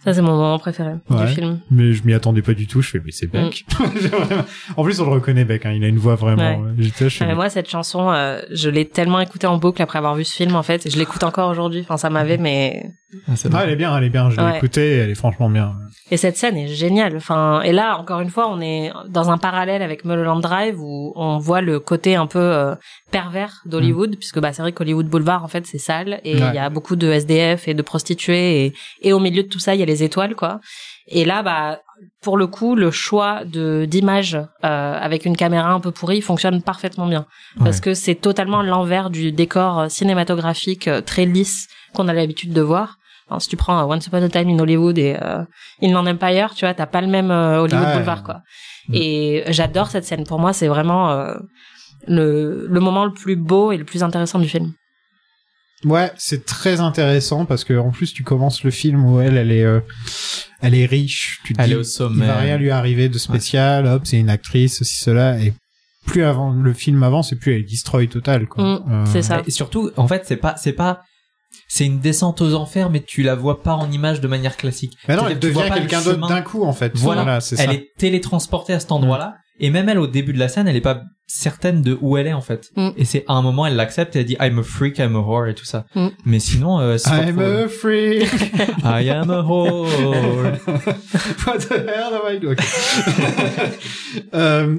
[0.05, 1.27] Ça, c'est mon moment préféré Ouais.
[1.27, 1.59] du film.
[1.73, 2.81] Mais je m'y attendais pas du tout.
[2.83, 3.65] Je fais, mais c'est Beck.
[3.79, 4.45] Vraiment-
[4.77, 5.67] en plus, on le reconnaît, Beck.
[5.67, 5.73] hein.
[5.73, 6.61] Il a une voix vraiment.
[6.61, 6.69] Ouais.
[6.71, 10.15] euh, J'étais je moi, cette chanson, euh, je l'ai tellement écoutée en boucle après avoir
[10.15, 11.81] vu ce film, en fait, et je l'écoute encore aujourd'hui.
[11.81, 12.85] Enfin, ça m'avait, mais
[13.27, 14.29] Ah, c'est Ah, elle est bien, elle est bien.
[14.31, 14.57] Je l'ai Ouais.
[14.59, 15.75] écoutée, elle est franchement bien.
[16.11, 17.17] Et cette scène est géniale.
[17.17, 21.13] Enfin, et là, encore une fois, on est dans un parallèle avec Mulholland Drive où
[21.17, 22.75] on voit le côté un peu euh,
[23.11, 26.55] pervers d'Hollywood, puisque bah c'est vrai qu'Hollywood Boulevard en fait c'est sale et il Ouais.
[26.55, 29.75] y a beaucoup de SDF et de prostituées et, et au milieu de tout ça
[29.75, 30.61] il y a les étoiles quoi.
[31.09, 31.81] Et là bah
[32.23, 36.63] pour le coup le choix de d'image euh, avec une caméra un peu pourrie fonctionne
[36.63, 37.27] parfaitement bien
[37.59, 37.83] parce Ouais.
[37.83, 42.61] que c'est totalement l'envers du décor euh, cinématographique euh, très lisse qu'on a l'habitude de
[42.61, 42.97] voir.
[43.31, 45.45] Alors, si tu prends Once Upon a Time in Hollywood et euh,
[45.83, 47.95] Inland Empire, tu vois, t'as pas le même euh, Hollywood Ah.
[47.95, 48.37] Boulevard, quoi.
[48.89, 48.95] Mm.
[48.95, 50.25] Et j'adore cette scène.
[50.25, 51.35] Pour moi, c'est vraiment
[52.07, 54.73] le, le moment le plus beau et le plus intéressant du film.
[55.85, 59.53] Ouais, c'est très intéressant parce que en plus tu commences le film où elle, elle
[59.53, 59.81] est, euh,
[60.61, 61.41] elle est riche.
[61.45, 62.25] Tu te Elle dis, est au sommet.
[62.25, 63.87] Il va rien lui arriver de spécial.
[63.87, 65.39] Hop, c'est une actrice, ceci, cela.
[65.41, 65.53] Et
[66.07, 68.47] plus avant le film avance, et plus elle est destroy total.
[68.49, 68.65] Quoi.
[68.65, 69.43] Mm, Euh, c'est ça.
[69.47, 71.03] Et surtout, en fait, c'est pas, c'est pas,
[71.69, 74.95] c'est une descente aux enfers, mais tu la vois pas en image de manière classique.
[75.07, 76.93] Mais non, elle devient quelqu'un d'autre d'un coup en fait.
[76.97, 77.75] Voilà, c'est elle ça.
[77.75, 80.81] est télétransportée à cet endroit-là, Et même elle, au début de la scène, elle est
[80.81, 82.71] pas certaine de où elle est en fait.
[82.77, 82.89] Mm.
[82.97, 85.19] Et c'est à un moment, elle l'accepte et elle dit I'm a freak, I'm a
[85.21, 85.85] whore et tout ça.
[85.95, 86.07] Mm.
[86.25, 88.23] Mais sinon, euh, c'est I'm a freak.
[88.85, 89.87] I am a whore.
[91.47, 92.57] What the hell am I doing?
[94.35, 94.79] euh,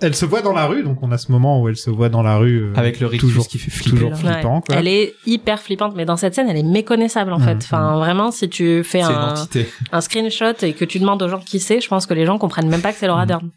[0.00, 2.08] elle se voit dans la rue, donc on a ce moment où elle se voit
[2.08, 2.64] dans la rue.
[2.64, 4.62] euh, Avec le toujours qui fait flipper, Toujours flippant, Ouais.
[4.66, 4.76] quoi.
[4.76, 7.54] Elle est hyper flippante, mais dans cette scène, elle est méconnaissable en fait.
[7.54, 7.60] Mhm.
[7.62, 11.80] Enfin, vraiment, si tu fais un, screenshot et que tu demandes aux gens qui c'est,
[11.80, 13.24] je pense que les gens comprennent même pas que c'est Laura.
[13.26, 13.50] Dern.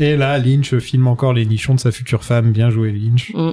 [0.00, 2.50] Et là, Lynch filme encore les nichons de sa future femme.
[2.52, 3.32] Bien joué, Lynch.
[3.34, 3.50] Mm.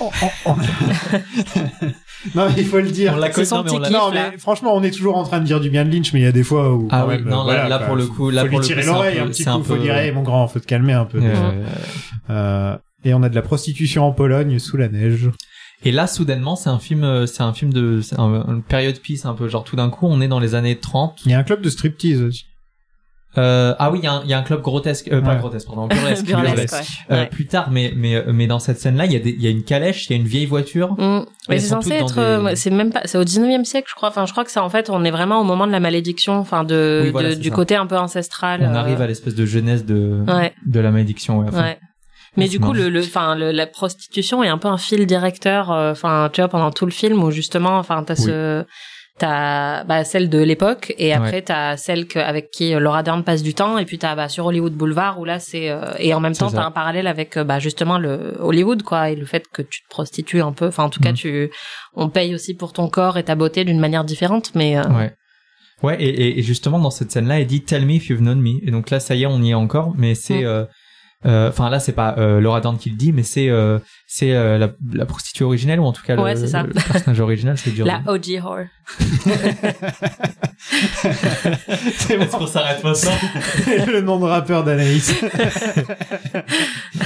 [0.00, 0.56] Oh, oh, oh.
[2.34, 3.12] non, mais il faut le dire.
[3.14, 5.60] On l'a non, mais on l'a- Non, franchement, on est toujours en train de dire
[5.60, 6.88] du bien de Lynch, mais il y a des fois où.
[6.90, 7.86] Ah quand oui, même, non, euh, là- voilà, là, quoi.
[7.88, 9.42] pour le coup- là, faut pour lui le tirer coup, un l'oreille peu- un petit
[9.44, 9.64] c'est un coup.
[9.64, 11.20] Faut dire, hey, mon grand, faut te calmer un peu.
[11.22, 11.64] Euh,
[12.30, 15.28] Euh, et on a de la prostitution en Pologne sous la neige.
[15.84, 18.98] Et là, soudainement, c'est un film, euh, c'est un film de, c'est un, une période
[19.00, 21.20] piece un peu, genre tout d'un coup, on est dans les années 30.
[21.26, 22.44] Il y a un club de striptease aussi.
[23.38, 25.36] Euh, ah oui, il y, a un- il y a un club grotesque, euh, pas
[25.36, 26.24] grotesque, pardon, burlesque.
[26.26, 26.74] Burlesque, burlesque.
[26.74, 27.16] ouais.
[27.16, 27.26] Euh, Ouais.
[27.28, 29.50] Plus tard, mais mais mais dans cette scène-là, il y a des, il y a
[29.50, 30.92] une calèche, il y a une vieille voiture.
[30.98, 31.24] Mm.
[31.48, 34.10] Mais c'est censé être, des- euh, c'est même pas, c'est au 19e siècle, je crois.
[34.10, 36.34] Enfin, je crois que c'est en fait, on est vraiment au moment de la malédiction,
[36.34, 37.54] enfin de, Oui, voilà, de- c'est du ça.
[37.54, 38.60] côté un peu ancestral.
[38.62, 40.52] On euh, arrive à l'espèce de jeunesse de Ouais.
[40.66, 41.38] de la malédiction.
[41.38, 41.62] Ouais, enfin.
[41.62, 41.78] Ouais.
[42.36, 45.70] Mais du coup, le, le, enfin, le- la prostitution est un peu un fil directeur.
[45.70, 48.64] euh, Enfin, tu vois, pendant tout le film où justement, enfin, t'as ce,
[49.22, 51.42] t'as bah, celle de l'époque et après Ouais.
[51.42, 54.28] t'as celle que, avec qui euh, Laura Dern passe du temps et puis t'as bah,
[54.28, 57.36] sur Hollywood Boulevard où là c'est euh, et en même temps t'as un parallèle avec
[57.36, 60.66] euh, bah justement le Hollywood quoi et le fait que tu te prostitues un peu.
[60.66, 61.16] Enfin, en tout cas, Mhm.
[61.16, 61.50] tu,
[61.94, 65.14] on paye aussi pour ton corps et ta beauté d'une manière différente, mais euh, Ouais.
[65.82, 68.58] Ouais, et, justement dans cette scène-là, elle dit Tell me if you've known me.
[68.66, 70.46] Et donc là, ça y est, on y est encore, mais c'est, Mm.
[70.46, 70.64] euh,
[71.24, 73.48] enfin là, c'est pas euh, Laura Dern qui le dit, mais c'est
[74.06, 76.62] c'est c'est euh, la, la prostituée originelle ou en tout cas Ouais, le, ça.
[76.64, 77.86] le personnage original, c'est dur.
[77.86, 78.58] la OG whore.
[81.96, 83.12] C'est Est-ce qu'on s'arrête maintenant?
[83.92, 85.14] Le nom de rappeur d'Anaïs.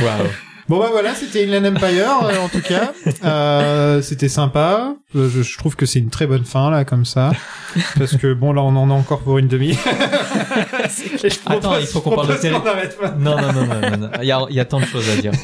[0.02, 0.26] Waouh.
[0.68, 2.92] Bon bah voilà, c'était Inland Empire euh, en tout cas.
[3.24, 4.94] Euh, c'était sympa.
[5.14, 7.30] Euh, je, je trouve que c'est une très bonne fin là comme ça,
[7.96, 9.74] parce que bon là on en a encore pour une demi.
[9.74, 12.56] Je Attends, propose- il faut qu'on parle de série.
[13.18, 14.10] Non, non, non, non, non, non.
[14.20, 15.32] Il y a, il y a tant de choses à dire.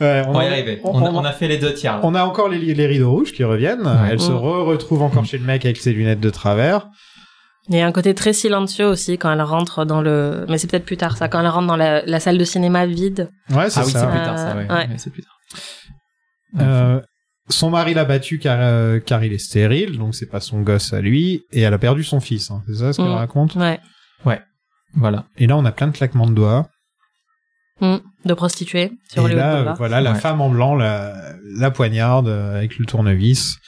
[0.00, 0.80] Ouais, On va y en- arriver.
[0.82, 2.00] on- On, a, on- on a fait les deux tiers.
[2.02, 3.82] On a encore les, les rideaux rouges qui reviennent.
[3.86, 4.08] Ouais.
[4.10, 4.36] Elle se Mm.
[4.36, 6.88] re-retrouve encore chez le mec avec ses lunettes de travers.
[7.70, 10.66] Il y a un côté très silencieux aussi quand elle rentre dans le, mais c'est
[10.70, 13.30] peut-être plus tard ça, quand elle rentre dans la, la salle de cinéma vide.
[13.50, 14.66] Ouais, c'est Ah oui, c'est plus tard ça, ouais.
[14.70, 14.88] Euh, ouais.
[14.88, 15.36] Ouais, c'est plus tard.
[16.60, 17.00] Euh,
[17.50, 20.92] son mari l'a battu car, euh, car il est stérile, donc c'est pas son gosse
[20.92, 22.50] à lui, et elle a perdu son fils.
[22.50, 22.62] hein.
[22.68, 23.14] C'est ça ce qu'elle Mm.
[23.14, 23.54] raconte?
[23.56, 23.80] Ouais.
[24.94, 25.26] Voilà.
[25.36, 26.66] Et là, on a plein de claquements de doigts.
[27.82, 27.96] Mm.
[28.24, 30.18] De prostituée sur et là, voilà, la Ouais.
[30.18, 33.58] femme en blanc, la, la poignarde euh, avec le tournevis.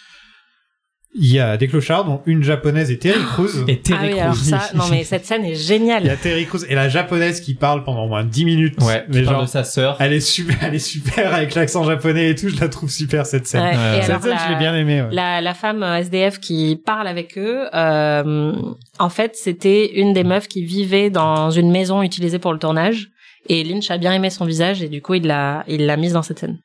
[1.13, 3.65] Il y a des clochards, dont une japonaise et Terry Crews.
[3.69, 6.09] Et Ah Terry oui, alors ça, non mais cette scène est Il y géniale.
[6.09, 8.75] a Terry Crews et la japonaise qui parle pendant au moins 10 minutes.
[8.83, 9.97] Ouais, mais qui parle genre, de sa sœur.
[9.99, 12.49] elle est super, elle est super avec l'accent japonais et tout.
[12.49, 13.63] Je la trouve super cette scène.
[13.63, 13.99] Ouais, Ouais.
[13.99, 15.03] et Cette alors, scène, la- je l'ai bien aimée.
[15.03, 15.09] Ouais.
[15.11, 18.53] La, la femme euh, SDF qui parle avec eux, euh,
[19.01, 23.09] en fait, c'était une des meufs qui vivait dans une maison utilisée pour le tournage.
[23.49, 26.13] Et Lynch a bien aimé son visage et du coup, il l'a, il l'a mise
[26.13, 26.59] dans cette scène.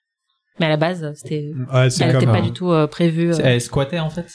[0.60, 3.32] Mais à la base, c'était, Ouais, elle n'était pas du tout euh, prévue.
[3.34, 3.38] euh.
[3.44, 4.28] Elle squattait en fait?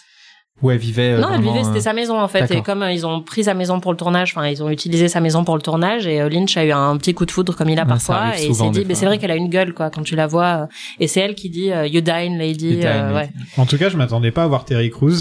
[0.62, 2.50] Ou elle vivait euh, Non, elle vivait, c'était euh, sa maison en fait.
[2.50, 5.08] Et comme euh, ils ont pris sa maison pour le tournage, enfin ils ont utilisé
[5.08, 7.56] sa maison pour le tournage, et euh, Lynch a eu un petit coup de foudre
[7.56, 9.48] comme il a Ouais, parfois, et il s'est dit, mais c'est vrai qu'elle a une
[9.48, 10.64] gueule quoi quand tu la vois.
[10.64, 10.66] euh,
[10.98, 12.28] Et c'est elle qui dit euh, You lady.
[12.28, 13.14] Euh, lady.
[13.14, 13.30] ouais.
[13.56, 15.16] En tout cas, je m'attendais pas à voir Terry Crews.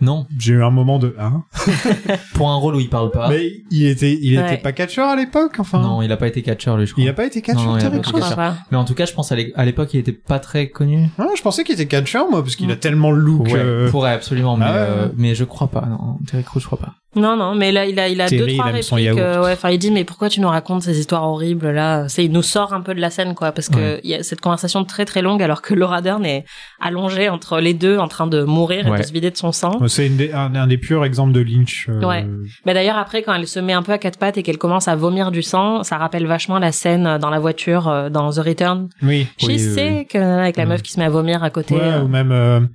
[0.00, 1.44] Non, J'ai eu un moment de hein.
[2.34, 3.28] pour un rôle où il parle pas.
[3.28, 4.46] Mais il était, il Ouais.
[4.54, 5.80] était pas catcheur à l'époque, enfin.
[5.80, 7.04] Non, il a pas été catcheur lui, je crois.
[7.04, 8.54] Il a pas été catcheur, Non.
[8.70, 11.08] Mais en tout cas, je pense à l'é- à l'époque, il était pas très connu.
[11.18, 13.46] Ah, je pensais qu'il était catcheur, moi, parce qu'il a tellement le look.
[13.46, 15.12] Ouais, euh, pourrait absolument, mais Ah ouais, euh, ouais.
[15.16, 15.86] mais je crois pas.
[15.86, 16.94] Non, Terry Crews, je crois pas.
[17.16, 19.18] Non, non, mais là, il a, il a deux, trois il répliques.
[19.18, 22.08] euh, ouais, enfin, il dit, mais pourquoi tu nous racontes ces histoires horribles, là?
[22.08, 24.00] C'est, il nous sort un peu de la scène, quoi, parce que Ouais.
[24.04, 26.44] il y a cette conversation très, très longue, alors que Laura Dern est
[26.80, 29.78] allongée entre les deux, en train de mourir et de se vider de son sang.
[29.88, 31.86] C'est un, un des purs exemples de Lynch.
[31.88, 32.26] euh, Ouais.
[32.66, 34.88] Mais d'ailleurs, après, quand elle se met un peu à quatre pattes et qu'elle commence
[34.88, 38.38] à vomir du sang, ça rappelle vachement la scène dans la voiture, euh, dans The
[38.38, 38.88] Return.
[39.02, 39.26] Oui.
[39.38, 40.18] She's oui, oui.
[40.20, 41.74] avec la meuf qui se met à vomir à côté.
[41.74, 42.02] Ouais, euh.
[42.02, 42.68] ou même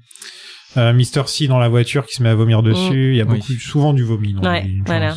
[0.78, 1.28] euh, Mr.
[1.28, 3.12] C dans la voiture qui se met à vomir dessus.
[3.12, 3.40] Il y a Oui.
[3.40, 4.34] beaucoup, souvent du vomi.
[4.34, 4.54] dans Mm.
[4.54, 5.16] Ouais, voilà.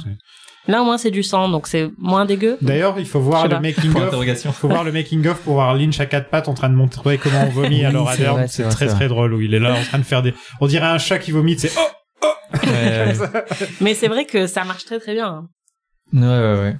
[0.68, 2.56] Là, au moins, c'est du sang, donc c'est moins dégueu.
[2.62, 4.54] D'ailleurs, il faut voir le making of.
[4.54, 7.18] faut voir le making of pour voir Lynch à quatre pattes en train de montrer
[7.18, 8.46] comment on vomit à Oui, Laura c'est Dern.
[8.46, 10.32] c'est très très drôle où il est là en train de faire des.
[10.60, 11.58] On dirait un chat qui vomit.
[11.58, 12.26] C'est oh.
[12.64, 13.14] Ouais,
[13.80, 15.26] Mais c'est vrai que ça marche très, très bien.
[15.26, 15.48] hein.
[16.12, 16.60] ouais, ouais.
[16.62, 16.76] ouais.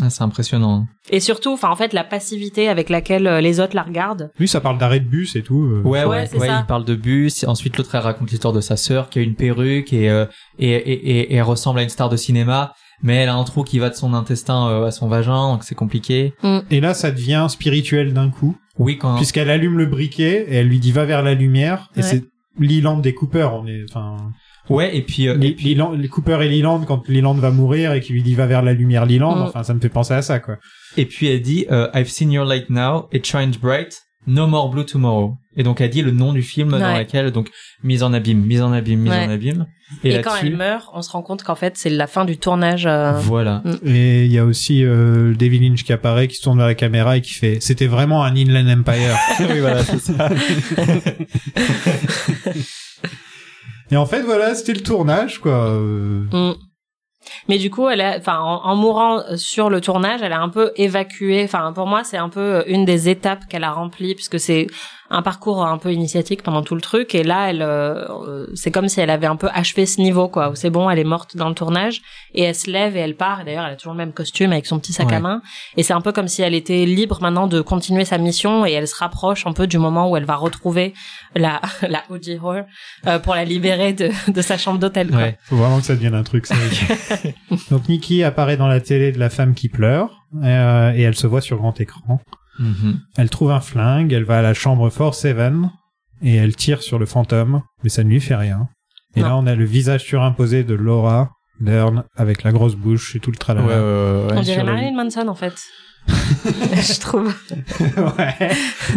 [0.00, 0.86] Ah, c'est impressionnant.
[1.10, 4.30] Et surtout, enfin, en fait, la passivité avec laquelle euh, les autres la regardent.
[4.38, 5.62] Lui, ça parle d'arrêt de bus et tout.
[5.64, 5.82] euh.
[5.82, 6.60] Ouais, Ouais, ouais, c'est ouais, ça.
[6.62, 7.44] il parle de bus.
[7.44, 10.26] Ensuite, l'autre, elle raconte l'histoire de sa sœur qui a une perruque et, euh,
[10.58, 12.72] et, et, et, et elle ressemble à une star de cinéma.
[13.02, 15.64] mais elle a un trou qui va de son intestin euh, à son vagin, donc
[15.64, 16.34] c'est compliqué.
[16.70, 18.56] Et là, ça devient spirituel d'un coup.
[18.78, 21.88] Oui, quand Puisqu'elle allume le briquet et elle lui dit va vers la lumière.
[21.96, 22.02] Et Ouais.
[22.06, 22.24] c'est
[22.58, 23.48] Leland des Cooper.
[23.54, 24.16] On est, enfin,
[24.70, 28.00] ouais, et puis euh, les, Leland- les Cooper et Leland quand Leland va mourir et
[28.00, 29.36] qu'il lui dit va vers la lumière Leland.
[29.36, 29.42] Mm.
[29.42, 30.56] Enfin, ça me fait penser à ça, quoi.
[30.96, 34.70] et puis elle dit euh, I've seen your light now, it shines bright, no more
[34.70, 35.34] blue tomorrow.
[35.56, 37.48] Et donc elle dit le nom du film dans lequel donc
[37.82, 39.26] mise en abîme, mise en abîme, mise Ouais.
[39.26, 39.66] en abîme.
[40.04, 42.38] Et, Et, quand elle meurt, on se rend compte qu'en fait, c'est la fin du
[42.38, 42.86] tournage.
[42.86, 43.60] euh, voilà.
[43.84, 46.76] Et il y a aussi euh, David Lynch qui apparaît, qui se tourne vers la
[46.76, 49.16] caméra et qui fait c'était vraiment un Inland Empire.
[49.40, 50.28] oui, voilà, c'est ça.
[53.90, 55.70] et en fait, voilà, c'était le tournage, quoi.
[55.70, 56.54] Mm.
[57.48, 61.44] Mais du coup, elle en mourant sur le tournage, elle a un peu évacué.
[61.44, 64.68] Enfin, pour moi, c'est un peu une des étapes qu'elle a remplies, puisque c'est
[65.10, 67.14] un parcours un peu initiatique pendant tout le truc.
[67.14, 70.50] Et là, elle, euh, c'est comme si elle avait un peu achevé ce niveau, quoi.
[70.50, 72.00] Où c'est bon, elle est morte dans le tournage
[72.34, 73.44] et elle se lève et elle part.
[73.44, 75.42] D'ailleurs, elle a toujours le même costume avec son petit sac à main.
[75.76, 78.72] Et c'est un peu comme si elle était libre maintenant de continuer sa mission et
[78.72, 80.94] elle se rapproche un peu du moment où elle va retrouver
[81.34, 82.40] la la OG
[83.06, 85.08] euh, pour la libérer de, de sa chambre d'hôtel.
[85.08, 85.18] quoi.
[85.18, 85.38] Ouais.
[85.44, 86.54] Faut vraiment que ça devienne un truc, ça.
[87.70, 91.26] Donc Nikki apparaît dans la télé de la femme qui pleure euh, et elle se
[91.26, 92.20] voit sur grand écran.
[92.60, 93.00] Mhm.
[93.16, 95.68] Elle trouve un flingue, elle va à la chambre 4-7
[96.22, 98.68] et elle tire sur le fantôme, mais ça ne lui fait rien.
[99.16, 99.26] Et Non.
[99.28, 101.30] là, on a le visage surimposé de Laura
[101.60, 103.66] Dern avec la grosse bouche et tout le Ouais, ouais, tralala.
[103.66, 104.38] ouais, ouais.
[104.38, 105.54] On dirait Marilyn Manson en fait.
[106.08, 107.34] je trouve.
[107.80, 108.50] Ouais.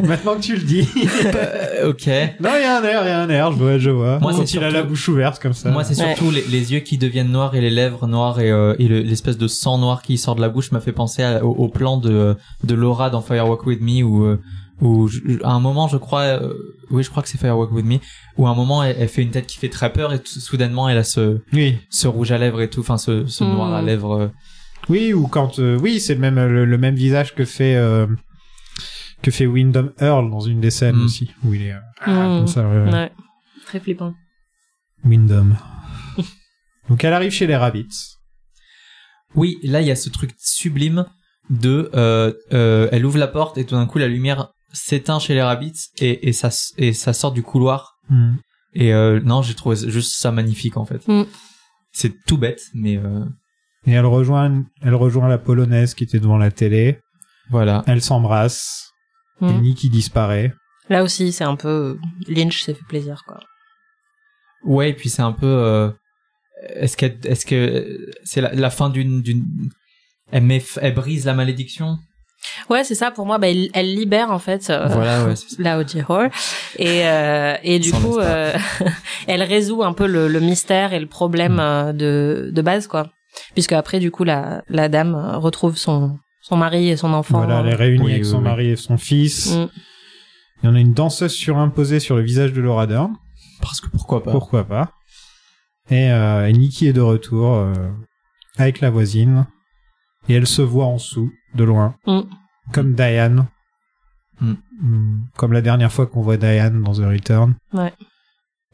[0.03, 0.87] Maintenant que tu le dis.
[1.25, 2.07] Euh, ok.
[2.39, 4.19] non, il y a un air, il y a un air, je vois, je vois.
[4.19, 5.69] Moi, c'est il a surtout- la bouche ouverte comme ça.
[5.71, 6.15] Moi, c'est Ouais.
[6.15, 9.01] surtout les, les yeux qui deviennent noirs et les lèvres noires et, euh, et le-
[9.01, 11.67] l'espèce de sang noir qui sort de la bouche m'a fait penser à- au, au
[11.69, 14.39] plan de, de Laura dans Firewalk With Me où, euh,
[14.81, 16.53] où je- à un moment, je crois, euh,
[16.89, 17.97] oui, je crois que c'est Firewalk With Me,
[18.37, 20.39] où à un moment, elle, elle fait une tête qui fait très peur et tout-
[20.39, 21.77] soudainement, elle a ce, Oui.
[21.89, 23.47] ce rouge à lèvres et tout, enfin, ce, ce Mm.
[23.53, 24.31] noir à lèvres.
[24.83, 24.93] Euh.
[24.93, 28.07] Oui, ou quand, euh, oui, c'est le même, le, le même visage que fait, euh,
[29.21, 31.05] que fait Wyndham Earl dans une des scènes Mm.
[31.05, 32.37] aussi, où il est, euh, ah, Mm.
[32.39, 33.11] comme ça, ouais.
[33.65, 34.13] Très flippant.
[35.05, 35.57] Wyndham.
[36.89, 38.17] Donc elle arrive chez les Rabbits.
[39.35, 41.05] Oui, là, il y a ce truc sublime
[41.49, 45.33] de, euh, euh, elle ouvre la porte et tout d'un coup, la lumière s'éteint chez
[45.33, 48.35] les rabbits et, et ça, et ça sort du couloir Mm.
[48.75, 51.05] Et euh, non, j'ai trouvé juste ça magnifique en fait.
[51.93, 53.23] C'est tout bête, mais euh,
[53.85, 56.99] Et elle rejoint, elle rejoint la polonaise qui était devant la télé.
[57.49, 57.83] voilà.
[57.87, 58.91] Elle s'embrasse.
[59.41, 59.47] Mm.
[59.49, 60.53] Et Nicky disparaît.
[60.89, 61.97] Là aussi, c'est un peu
[62.27, 63.39] Lynch s'est fait plaisir quoi.
[64.65, 65.47] Ouais, et puis c'est un peu.
[65.47, 65.89] euh,
[66.75, 69.43] est-ce que est-ce que c'est la, la fin d'une d'une
[70.31, 71.97] elle, met, elle brise la malédiction?
[72.69, 73.11] Ouais, c'est ça.
[73.11, 75.33] Pour moi, bah, elle, elle libère en fait euh, Voilà, ouais.
[75.59, 76.29] la OG Horror
[76.77, 78.53] et euh, et du coup, euh,
[79.27, 83.09] elle résout un peu le, le mystère et le problème euh, de de base quoi.
[83.53, 87.37] Puisque après, du coup, la la dame euh, retrouve son son mari et son enfant.
[87.39, 88.43] Voilà, elle est réunie Oui, avec oui, son oui.
[88.43, 89.55] mari et son fils.
[89.55, 89.69] Mm.
[90.61, 93.13] Il y en a une danseuse surimposée sur le visage de Laura Dern.
[93.61, 94.31] Parce que pourquoi pas.
[94.31, 94.91] Pourquoi pas.
[95.89, 97.73] Et, euh, et Nikki est de retour euh,
[98.57, 99.45] avec la voisine.
[100.29, 101.95] Et elle se voit en dessous, de loin.
[102.07, 102.21] Mm.
[102.71, 103.47] Comme Diane.
[104.39, 104.53] Mm.
[104.81, 107.55] Mm, Comme la dernière fois qu'on voit Diane dans The Return.
[107.73, 107.93] Ouais.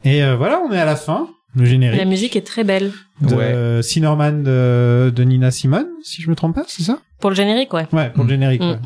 [0.04, 1.28] Et euh, voilà, on est à la fin.
[1.56, 1.98] Le générique.
[1.98, 2.92] La musique est très belle.
[3.20, 3.82] de Ouais.
[3.82, 6.98] Cinnamon de, de Nina Simone, si je me trompe pas, c'est ça?
[7.18, 7.86] Pour le générique, ouais.
[7.92, 8.26] Ouais, pour Mm.
[8.28, 8.60] le générique.
[8.62, 8.70] Mm.
[8.70, 8.78] ouais.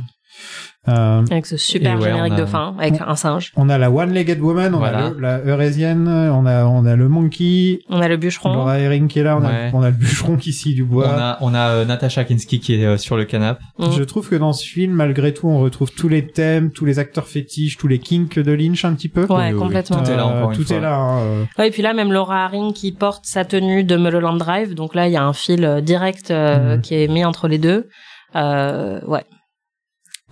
[0.86, 3.52] Euh, Avec ce super ouais, générique on a- de fin, avec un singe.
[3.56, 5.06] on a la One-Legged Woman, on Voilà.
[5.06, 8.52] a le- la Eurésienne, on a, on a le Monkey, On a le bûcheron.
[8.52, 9.70] Laura Herring qui est là, on, Ouais.
[9.73, 11.09] a, on a le bûcheron qui scie du On bois.
[11.09, 13.62] a on a euh, Natasha Kinski qui est euh, sur le canapé.
[13.78, 13.93] Mm.
[13.97, 16.98] Je trouve que dans ce film, malgré tout, on retrouve tous les thèmes, tous les
[16.98, 19.23] acteurs fétiches, tous les kinks de Lynch un petit peu.
[19.23, 20.02] Ouais, Oui, oui, complètement.
[20.02, 20.77] Tout est là Euh, encore une tout fois.
[20.77, 20.94] est là.
[20.97, 21.47] hein.
[21.59, 24.74] Ouais, et puis là, même Laura Haring qui porte sa tenue de Mulholland Drive.
[24.74, 26.81] Donc là, il y a un fil direct euh, Mhm.
[26.82, 27.89] qui est mis entre les deux.
[28.36, 29.24] Euh, ouais.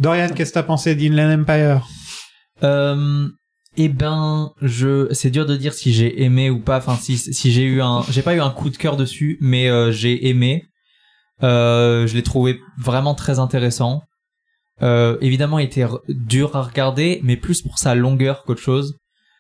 [0.03, 1.87] Dorian, qu'est-ce que t'as pensé d'Inland Empire?
[2.65, 3.29] Euh,
[3.77, 6.79] eh ben, je, c'est dur de dire si j'ai aimé ou pas.
[6.79, 9.69] Enfin, si si j'ai eu un, j'ai pas eu un coup de cœur dessus, mais
[9.69, 10.65] euh, j'ai aimé.
[11.45, 14.03] Euh, je l'ai trouvé vraiment très intéressant.
[14.83, 18.97] Euh, évidemment, il était dur à regarder, mais plus pour sa longueur qu'autre chose.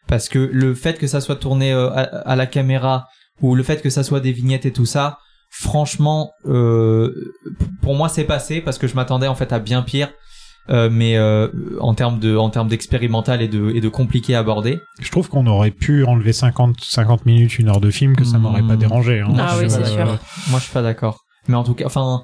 [0.07, 3.07] Parce que le fait que ça soit tourné euh, à, à la caméra
[3.41, 5.19] ou le fait que ça soit des vignettes et tout ça,
[5.51, 7.13] franchement, euh,
[7.83, 10.13] pour moi, c'est passé parce que je m'attendais en fait à bien pire.
[10.71, 11.49] Euh, mais euh,
[11.81, 14.79] en termes de en termes d'expérimental et de et de compliqué à aborder.
[15.01, 18.39] Je trouve qu'on aurait pu enlever 50, 50 minutes, une heure de film, que ça
[18.39, 19.21] m'aurait pas dérangé.
[19.21, 19.33] hein.
[19.39, 20.07] Ah je oui, c'est sûr.
[20.07, 21.25] Moi, je suis pas d'accord.
[21.49, 22.23] Mais en tout cas, enfin,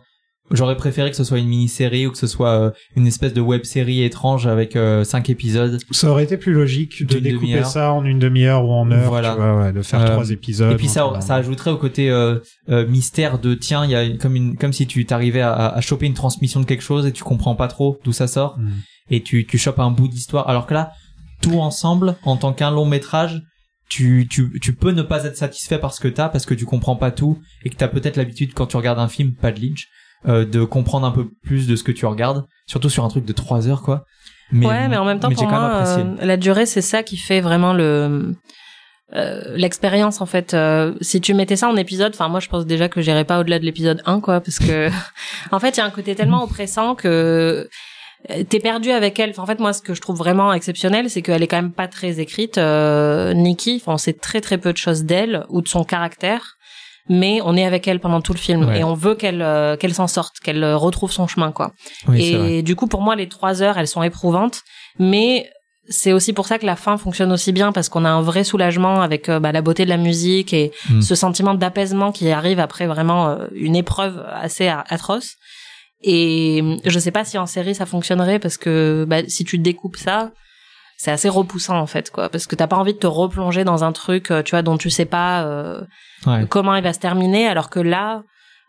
[0.51, 3.41] j'aurais préféré que ce soit une mini-série ou que ce soit euh, une espèce de
[3.41, 5.79] web-série étrange avec euh, cinq épisodes.
[5.91, 9.31] Ça aurait été plus logique de découper ça en une demi-heure ou en heure, Voilà.
[9.33, 10.73] tu vois, ouais, de faire Euh, trois épisodes.
[10.73, 12.39] Et puis ça, donc, ça ajouterait au côté euh,
[12.69, 15.81] euh, mystère de tiens, il y a comme une, comme si tu t'arrivais à, à
[15.81, 18.69] choper une transmission de quelque chose et tu comprends pas trop d'où ça sort Mm.
[19.11, 20.49] et tu tu chopes un bout d'histoire.
[20.49, 20.93] Alors que là,
[21.43, 23.43] tout ensemble, en tant qu'un long métrage,
[23.89, 26.67] tu, tu, tu peux ne pas être satisfait par ce que t'as parce que tu
[26.67, 29.61] comprends pas tout et que t'as peut-être l'habitude quand tu regardes un film, pas de
[29.61, 29.87] Lynch,
[30.27, 33.25] euh, de comprendre un peu plus de ce que tu regardes, surtout sur un truc
[33.25, 34.05] de trois heures quoi.
[34.51, 37.43] Mais, ouais, mais en même temps, pour moi, euh, la durée, c'est ça qui fait
[37.43, 38.35] vraiment le
[39.15, 40.53] euh, l'expérience en fait.
[40.53, 43.41] Euh, si tu mettais ça en épisode, enfin moi je pense déjà que j'irais pas
[43.41, 44.91] au-delà de l'épisode 1 quoi, parce que
[45.51, 47.69] en fait il y a un côté tellement oppressant que
[48.51, 49.31] t'es perdu avec elle.
[49.31, 51.73] Enfin, en fait moi ce que je trouve vraiment exceptionnel, c'est qu'elle est quand même
[51.73, 52.59] pas très écrite.
[52.59, 56.58] Euh, Nikki, enfin on sait très très peu de choses d'elle ou de son caractère.
[57.09, 58.81] Mais on est avec elle pendant tout le film Ouais.
[58.81, 61.73] et on veut qu'elle euh, qu'elle s'en sorte, qu'elle euh, retrouve son chemin quoi.
[62.09, 62.23] Oui.
[62.25, 64.61] Et du coup, pour moi, les trois heures, elles sont éprouvantes,
[64.99, 65.49] mais
[65.91, 68.45] c'est aussi pour ça que la fin fonctionne aussi bien parce qu'on a un vrai
[68.45, 71.01] soulagement avec euh, bah, la beauté de la musique et Mm.
[71.01, 75.37] ce sentiment d'apaisement qui arrive après vraiment euh, une épreuve assez atroce.
[76.03, 79.97] Et je sais pas si en série ça fonctionnerait parce que bah, si tu découpes
[79.97, 80.31] ça,
[81.01, 83.85] c'est assez repoussant en fait quoi parce que t'as pas envie de te replonger dans
[83.85, 85.81] un truc euh, tu vois dont tu sais pas euh,
[86.27, 86.45] Ouais.
[86.51, 88.25] comment il va se terminer alors que là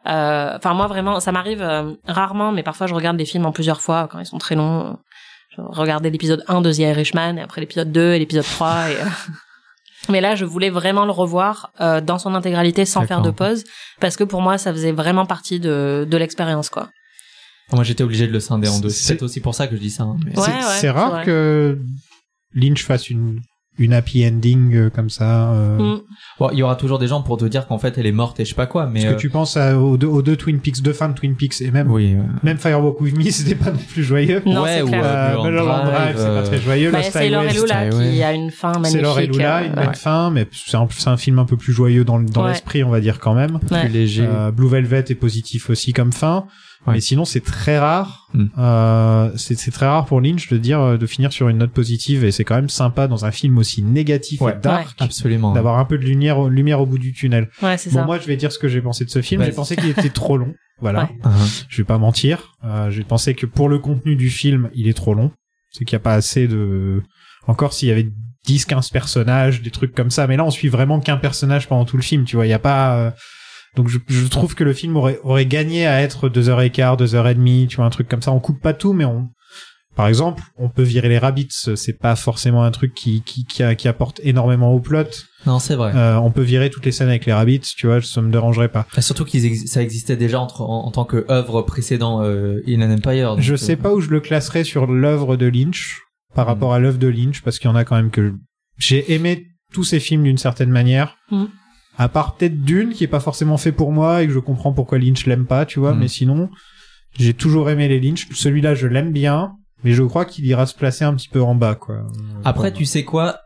[0.07, 3.51] euh, enfin moi vraiment ça m'arrive euh, rarement mais parfois je regarde des films en
[3.51, 4.97] plusieurs fois quand ils sont très longs
[5.57, 8.95] je regardais l'épisode 1 de The Irishman et après l'épisode 2 et l'épisode 3 et
[9.01, 9.05] euh,
[10.09, 13.63] mais là je voulais vraiment le revoir euh, dans son intégralité sans faire de pause
[13.99, 16.89] parce que pour moi ça faisait vraiment partie de de l'expérience quoi
[17.73, 18.89] Moi j'étais obligé de le scinder en deux.
[18.89, 20.03] C'est- aussi pour ça que je dis ça.
[20.03, 20.45] hein, mais- Ouais,
[20.79, 21.79] c'est ouais, rare que
[22.53, 23.39] Lynch fasse une
[23.81, 25.53] une happy ending euh, comme ça.
[25.53, 25.77] euh.
[25.77, 26.01] Mm.
[26.37, 28.37] Bon, il y aura toujours des gens pour te dire qu'en fait elle est morte
[28.41, 30.21] et je sais pas quoi, mais Parce euh, que tu penses à- aux, deux, aux
[30.21, 32.13] deux Twin Peaks, deux fins de Twin Peaks, et même, oui.
[32.13, 34.41] euh, même Firewalk With Me, c'était pas non plus joyeux.
[34.45, 35.01] Non, ouais, c'est ou clair.
[35.05, 36.91] euh, Euh, Mulholland Drive, c'est pas très joyeux.
[36.91, 39.79] Bah, c'est Laure et Lula qui a une fin magnifique c'est Laure et Lula, une
[39.79, 39.93] euh, ouais.
[39.95, 40.75] fin, mais c'est
[41.07, 42.49] un, film un peu plus joyeux dans, dans Ouais.
[42.49, 43.59] l'esprit, on va dire quand même.
[43.71, 43.79] Ouais.
[43.85, 44.25] plus léger.
[44.29, 46.47] Euh, Blue Velvet est positif aussi comme fin,
[46.87, 46.93] Ouais.
[46.93, 48.27] mais sinon c'est très rare.
[48.33, 48.45] Mm.
[48.57, 52.23] Euh, c'est très rare pour Lynch de dire euh, de finir sur une note positive,
[52.23, 54.53] et c'est quand même sympa dans un film aussi négatif Ouais.
[54.53, 55.51] et dark Absolument.
[55.53, 57.49] d'avoir un peu de lumière, lumière au bout du tunnel.
[57.61, 59.41] ouais c'est Bon, ça moi je vais dire ce que j'ai pensé de ce film.
[59.41, 59.49] Vas-y.
[59.49, 60.53] J'ai pensé qu'il était trop long.
[60.79, 61.03] Voilà.
[61.03, 61.29] Ouais.
[61.29, 61.65] Uh-huh.
[61.67, 62.53] Je vais pas mentir.
[62.63, 65.31] Euh, j'ai pensé que pour le contenu du film, il est trop long.
[65.71, 67.03] C'est qu'il y a pas assez de...
[67.47, 68.07] Encore s'il y avait
[68.45, 70.25] 10, 15 personnages, des trucs comme ça.
[70.27, 72.45] Mais là, on suit vraiment qu'un personnage pendant tout le film, tu vois.
[72.45, 72.95] Il y a pas...
[72.95, 73.11] euh,
[73.75, 76.69] Donc je, je trouve que le film aurait, aurait gagné à être deux heures et
[76.71, 78.31] quart, deux heures et demie, tu vois, un truc comme ça.
[78.31, 79.29] On coupe pas tout, mais on...
[79.95, 81.49] Par exemple, on peut virer les rabbits.
[81.75, 85.03] C'est pas forcément un truc qui, qui, qui, a- qui apporte énormément au plot.
[85.45, 85.91] Non, c'est vrai.
[85.93, 88.69] Euh, on peut virer toutes les scènes avec les rabbits, tu vois, ça me dérangerait
[88.69, 88.85] pas.
[88.89, 92.61] Enfin, surtout qu'ils ex- ça existait déjà entre, en, en tant que œuvre précédent euh,
[92.65, 93.31] In an Empire.
[93.35, 95.97] donc, Je euh, sais pas où je le classerais sur l'œuvre de Lynch
[96.33, 96.49] par Mm.
[96.49, 98.33] rapport à l'œuvre de Lynch parce qu'il y en a quand même que
[98.77, 101.17] j'ai aimé tous ces films d'une certaine manière.
[101.29, 101.45] Mm.
[101.99, 104.73] À part peut-être Dune qui est pas forcément fait pour moi et que je comprends
[104.73, 105.99] pourquoi Lynch l'aime pas, tu vois, Mm.
[105.99, 106.49] mais sinon
[107.17, 108.27] j'ai toujours aimé les Lynch.
[108.33, 109.53] Celui-là, je l'aime bien,
[109.83, 112.07] mais je crois qu'il ira se placer un petit peu en bas quoi.
[112.45, 113.39] Après, tu sais quoi?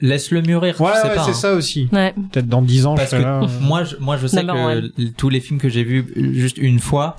[0.00, 0.80] Laisse-le mûrir.
[0.80, 1.24] Ouais, tu sais ouais, pas.
[1.24, 1.34] c'est hein.
[1.34, 1.88] ça aussi.
[1.92, 3.42] ouais Peut-être dans 10 ans, Parce je que serai là.
[3.44, 3.46] euh.
[3.60, 6.04] moi, je, moi, je sais que tous les films que j'ai vus
[6.34, 7.14] juste une fois,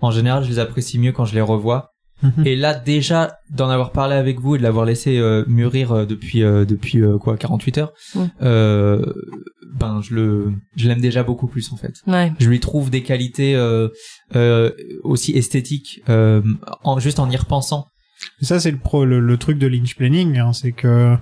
[0.00, 1.92] en général, je les apprécie mieux quand je les revois.
[2.22, 2.46] Mhm.
[2.46, 6.04] Et là, déjà, d'en avoir parlé avec vous et de l'avoir laissé euh, mûrir euh,
[6.04, 8.20] depuis euh, depuis euh, quoi 48 heures, Mm.
[8.42, 9.04] euh,
[9.74, 11.94] ben je le je l'aime déjà beaucoup plus en fait.
[12.06, 13.88] ouais Je lui trouve des qualités euh,
[14.34, 14.72] euh,
[15.04, 16.42] aussi esthétiques euh,
[16.84, 17.86] en juste en y repensant.
[18.42, 21.16] Et ça, c'est le, pro, le, le truc de Lynch Planning, hein, c'est que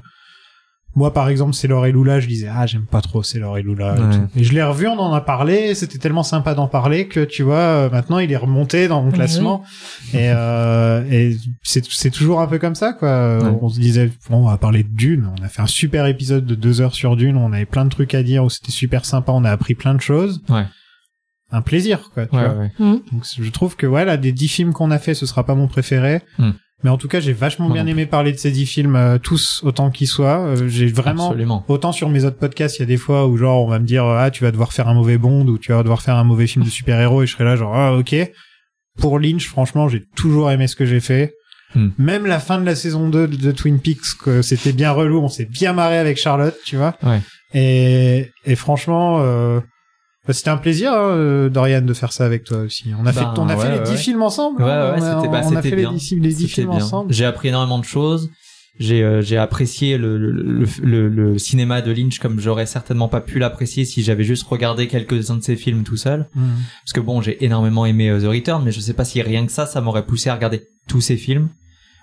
[0.97, 3.95] moi, par exemple, c'est et Lula, je disais, ah, j'aime pas trop c'est et Lula.
[3.97, 4.11] et Ouais.
[4.17, 4.29] tout.
[4.35, 7.43] Et je l'ai revu, on en a parlé, c'était tellement sympa d'en parler que, tu
[7.43, 9.63] vois, euh, maintenant, il est remonté dans mon classement.
[10.15, 13.39] Et, euh, et c'est, c'est toujours un peu comme ça, quoi.
[13.39, 13.59] Ouais.
[13.63, 15.31] On se disait, bon, on va parler de Dune.
[15.39, 17.37] On a fait un super épisode de deux heures sur Dune.
[17.37, 19.33] On avait plein de trucs à dire où c'était super sympa.
[19.33, 20.43] On a appris plein de choses.
[20.49, 20.65] Ouais.
[21.53, 22.27] Un plaisir, quoi.
[22.27, 22.57] Tu Ouais, vois.
[22.57, 22.73] ouais.
[22.81, 25.69] Donc je trouve que voilà, des dix films qu'on a fait, ce sera pas mon
[25.69, 26.23] préféré.
[26.39, 26.51] Hmm.
[26.85, 29.19] Mais en tout cas, j'ai vachement Moi bien aimé parler de ces dix films, euh,
[29.19, 30.41] tous autant qu'ils soient.
[30.41, 31.65] Euh, j'ai vraiment Absolument.
[31.69, 33.87] autant sur mes autres podcasts, il y a des fois où genre on va me
[33.87, 36.25] dire ah tu vas devoir faire un mauvais Bond ou tu vas devoir faire un
[36.25, 38.15] mauvais film de super-héros et je serai là genre ah ok.
[38.99, 41.35] Pour Lynch, franchement, j'ai toujours aimé ce que j'ai fait.
[41.75, 41.89] Hmm.
[41.99, 45.21] Même la fin de la saison 2 de, de Twin Peaks, que c'était bien relou,
[45.21, 46.97] on s'est bien marré avec Charlotte, tu vois.
[47.03, 47.21] Ouais.
[47.53, 49.61] Et, et franchement, euh,
[50.27, 52.87] bah, c'était un plaisir, hein, euh, Dorian, de faire ça avec toi aussi.
[53.01, 53.97] On a fait, Ben, on a ouais, fait les 10 ouais.
[53.97, 54.63] films ensemble.
[54.63, 54.95] Ouais, hein.
[54.95, 55.91] ouais, on a, c'était bah, on a fait bien.
[55.93, 56.79] les 10, les 10 C'était films bien.
[56.85, 57.13] ensemble.
[57.13, 58.31] J'ai appris énormément de choses.
[58.79, 63.23] j'ai euh, j'ai apprécié le, le, le, le- cinéma de Lynch comme j'aurais certainement pas
[63.23, 66.29] pu l'apprécier si j'avais juste regardé quelques-uns de ses films tout seul.
[66.35, 66.45] Mhm.
[66.85, 69.47] Parce que bon, j'ai énormément aimé euh, The Return, mais je sais pas si rien
[69.47, 71.49] que ça, ça m'aurait poussé à regarder tous ses films.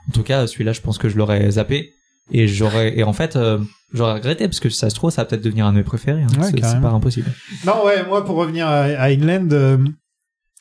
[0.10, 1.94] En tout cas, celui-là, je pense que je l'aurais zappé.
[2.32, 3.60] Et j'aurais, et en fait, euh,
[3.94, 6.24] j'aurais regretté parce que ça se trouve, ça va peut-être devenir un de mes préférés.
[6.24, 6.28] hein.
[6.40, 7.32] Ouais, c'est, pas impossible.
[7.66, 9.78] Non, ouais, moi, pour revenir à, à Inland, euh,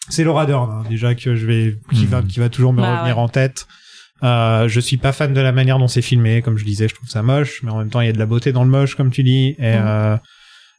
[0.08, 2.06] c'est Laura Dern, hein, déjà, que je vais, qui Mhm.
[2.10, 3.22] va, qui va toujours me Bah, revenir ouais.
[3.22, 3.66] en tête.
[4.24, 6.94] Euh, je suis pas fan de la manière dont c'est filmé, comme je disais, je
[6.94, 8.70] trouve ça moche, mais en même temps, il y a de la beauté dans le
[8.70, 9.84] moche, comme tu dis, et, Mhm.
[9.86, 10.16] euh,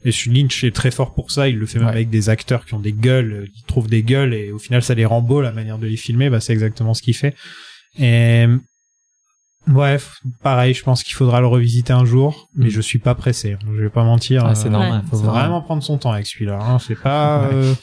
[0.06, 1.94] et Lynch est très fort pour ça, il le fait même Ouais.
[1.94, 4.94] avec des acteurs qui ont des gueules, qui trouvent des gueules, et au final, ça
[4.96, 7.36] les rend beaux, la manière de les filmer, bah, c'est exactement ce qu'il fait.
[8.00, 8.46] Et,
[9.68, 12.72] bref, pareil, je pense qu'il faudra le revisiter un jour, mais Mhm.
[12.72, 14.46] je suis pas pressé, je vais pas mentir.
[14.46, 15.04] Ah, c'est euh, normal.
[15.10, 16.60] Faut vraiment prendre son temps avec celui-là.
[16.62, 16.80] Hein.
[16.80, 17.48] C'est pas.
[17.50, 17.56] Ouais.
[17.56, 17.74] euh,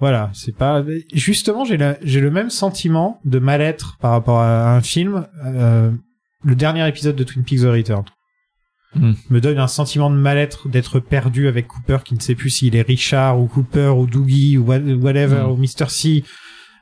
[0.00, 0.84] Voilà, c'est pas.
[1.12, 5.26] Justement, j'ai la- j'ai le même sentiment de mal-être par rapport à un film.
[5.44, 5.90] euh,
[6.44, 8.04] le dernier épisode de Twin Peaks The Return
[8.94, 9.12] Hmm.
[9.28, 12.74] me donne un sentiment de mal-être d'être perdu avec Cooper qui ne sait plus s'il
[12.76, 15.50] est Richard ou Cooper ou Doogie ou what- whatever Hmm.
[15.50, 15.88] ou Mr.
[15.88, 16.22] C.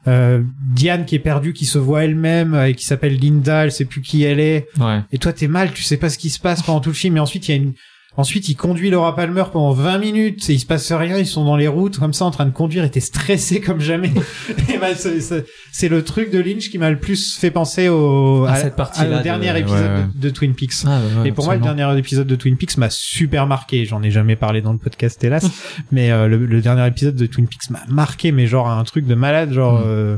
[0.09, 0.43] Euh,
[0.75, 4.03] Diane qui est perdue, qui se voit elle-même et qui s'appelle Linda, elle sait plus
[4.03, 4.69] qui elle est.
[4.79, 5.01] Ouais.
[5.13, 7.17] Et toi, t'es mal, tu sais pas ce qui se passe pendant tout le film.
[7.17, 7.75] Et ensuite, il y a une,
[8.17, 11.19] ensuite, il conduit Laura Palmer pendant 20 minutes et il se passe rien.
[11.19, 13.81] Ils sont dans les routes comme ça en train de conduire et t'es stressé comme
[13.81, 14.13] jamais.
[14.81, 18.77] bah, c'est, le truc de Lynch qui m'a le plus fait penser au, À cette
[18.77, 20.05] partie-là au de- dernier épisode ouais.
[20.15, 20.73] De, de Twin Peaks.
[20.87, 23.85] Ah, ouais, et pour moi, le dernier épisode de Twin Peaks m'a super marqué.
[23.85, 25.49] J'en ai jamais parlé dans le podcast, hélas.
[25.93, 29.07] mais euh, le, le dernier épisode de Twin Peaks m'a marqué, mais genre un truc
[29.07, 29.53] de malade.
[29.53, 29.85] Genre, Mm.
[29.87, 30.17] euh,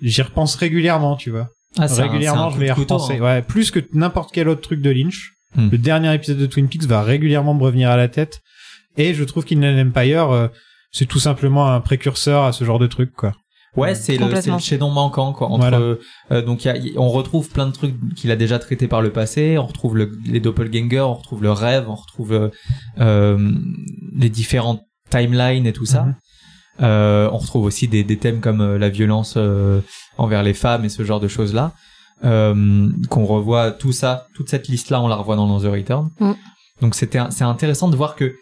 [0.00, 3.16] j'y repense régulièrement, tu vois Ah, un- régulièrement, un je vais y couteau, repenser.
[3.18, 3.22] hein.
[3.24, 5.32] Ouais, plus que n'importe quel autre truc de Lynch.
[5.56, 5.68] Hmm.
[5.70, 8.40] Le dernier épisode de Twin Peaks va régulièrement me revenir à la tête.
[8.96, 10.48] Et je trouve qu'Inland Empire, euh,
[10.92, 13.34] c'est tout simplement un précurseur à ce genre de truc, quoi.
[13.76, 15.46] Ouais, c'est le, le chaînon manquant quoi.
[15.48, 15.78] Entre, Voilà.
[15.78, 18.88] euh, donc il y a- y- on retrouve plein de trucs qu'il a déjà traités
[18.88, 19.56] par le passé.
[19.58, 22.48] On retrouve le, les doppelgangers, on retrouve le rêve, on retrouve euh,
[22.98, 23.52] euh,
[24.16, 26.02] les différentes timelines et tout ça.
[26.04, 26.14] Mhm.
[26.80, 29.80] Euh, on retrouve aussi des, des thèmes comme euh, la violence euh,
[30.16, 31.72] envers les femmes et ce genre de choses là.
[32.24, 36.10] Euh, qu'on revoit tout ça, toute cette liste là, on la revoit dans The Return.
[36.18, 36.32] Mm.
[36.80, 38.34] Donc c'était c'est intéressant de voir que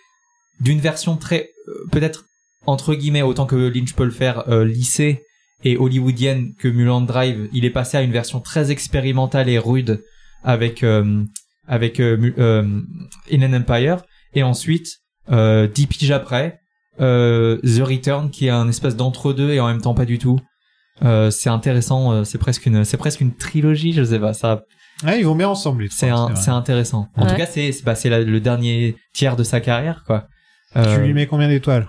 [0.61, 2.25] d'une version très euh, peut-être
[2.67, 5.25] entre guillemets autant que Lynch peut le faire euh, lissée
[5.65, 10.05] et hollywoodienne que Mulholland Drive, il est passé à une version très expérimentale et rude
[10.43, 11.25] avec euh,
[11.67, 12.81] avec euh, euh,
[13.31, 14.03] Inland Empire
[14.35, 14.89] et ensuite
[15.31, 16.61] euh, dix piges après
[17.01, 20.39] euh, The Return qui est un espèce d'entre-deux et en même temps pas du tout.
[21.05, 24.63] Euh, c'est intéressant, euh, c'est presque une c'est presque une trilogie, je sais pas, ça
[25.05, 27.09] Ouais, ils vont bien ensemble, c'est c'est intéressant.
[27.17, 27.31] En Ouais.
[27.31, 30.27] tout cas, c'est c'est bah, c'est le dernier tiers de sa carrière quoi.
[30.75, 31.87] Tu Euh, lui mets combien d'étoiles?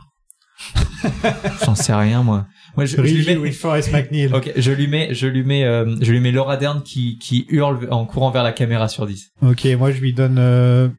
[1.66, 2.48] J'en sais rien moi.
[2.76, 4.30] Moi je, je lui mets Forrest McNeil.
[4.34, 7.46] Ok, je lui mets, je lui mets, euh, je lui mets Laura Dern qui, qui
[7.50, 9.32] hurle en courant vers la caméra sur 10.
[9.42, 10.90] Ok, moi je lui donne euh,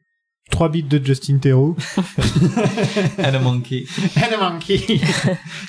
[0.51, 1.75] 3 bits de Justin Theroux.
[3.19, 3.85] And a monkey.
[4.17, 4.99] And a monkey.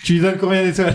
[0.05, 0.94] tu lui donnes combien d'étoiles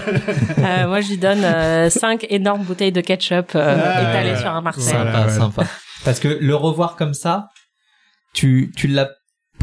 [0.60, 4.40] Euh, moi, je lui donne 5 énormes bouteilles de ketchup euh, Ah, étalées voilà.
[4.40, 4.84] sur un Marseille.
[4.94, 5.30] Sympa, voilà.
[5.30, 5.64] sympa.
[6.04, 7.50] Parce que le revoir comme ça,
[8.34, 9.10] tu, tu l'as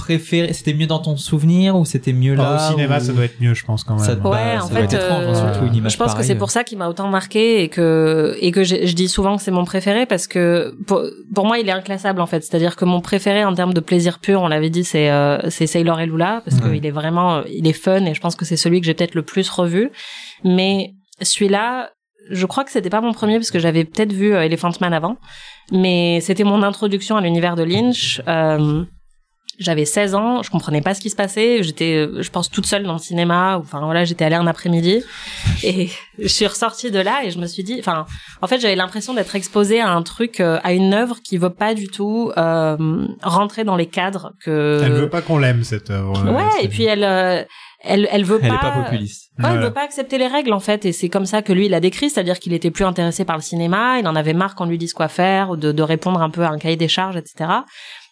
[0.02, 3.24] préféré, c'était mieux dans ton souvenir ou c'était mieux là Au cinéma, ou- ça doit
[3.24, 4.04] être mieux, je pense, quand même.
[4.04, 6.14] Ça- Ouais, Bah, en ça doit fait, être étrange, euh, surtout une image je pense
[6.14, 9.08] que c'est pour ça qu'il m'a autant marqué et que et que je, je dis
[9.08, 11.02] souvent que c'est mon préféré parce que pour,
[11.34, 12.42] pour moi il est inclassable en fait.
[12.42, 15.66] C'est-à-dire que mon préféré en termes de plaisir pur, on l'avait dit, c'est euh, c'est
[15.66, 16.72] Sailor et Lula parce Ouais.
[16.74, 19.14] qu'il est vraiment il est fun et je pense que c'est celui que j'ai peut-être
[19.14, 19.90] le plus revu.
[20.44, 21.90] Mais celui-là,
[22.30, 24.92] je crois que c'était pas mon premier parce que j'avais peut-être vu euh, Elephant Man
[24.94, 25.16] avant,
[25.72, 28.20] mais c'était mon introduction à l'univers de Lynch.
[28.28, 28.84] Euh,
[29.58, 32.66] j'avais 16 ans, je comprenais pas ce qui se passait, j'étais, euh, je pense, toute
[32.66, 35.04] seule dans le cinéma, ou, enfin voilà, j'étais allée un après-midi,
[35.62, 35.88] et
[36.18, 38.06] je suis ressortie de là et je me suis dit, enfin,
[38.40, 41.52] en fait, j'avais l'impression d'être exposée à un truc, euh, à une œuvre qui veut
[41.54, 44.80] pas du tout euh, rentrer dans les cadres que.
[44.82, 46.12] Elle veut pas qu'on l'aime, cette œuvre.
[46.32, 47.44] Ouais, c'est- et puis elle, euh,
[47.84, 48.54] elle, elle veut Elle pas.
[48.56, 49.30] est pas populiste.
[49.38, 49.66] Ouais, il Voilà.
[49.66, 51.80] veut pas accepter les règles en fait, et c'est comme ça que lui il a
[51.80, 54.78] décrit, c'est-à-dire qu'il était plus intéressé par le cinéma, il en avait marre qu'on lui
[54.78, 57.50] dise quoi faire, ou de, de répondre un peu à un cahier des charges, etc.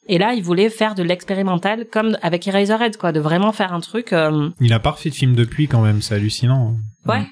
[0.09, 3.81] Et là, il voulait faire de l'expérimental, comme avec Eraserhead, quoi, de vraiment faire un
[3.81, 4.13] truc.
[4.13, 6.77] euh, Il a pas refait de film depuis, quand même, c'est hallucinant.
[7.07, 7.23] Ouais.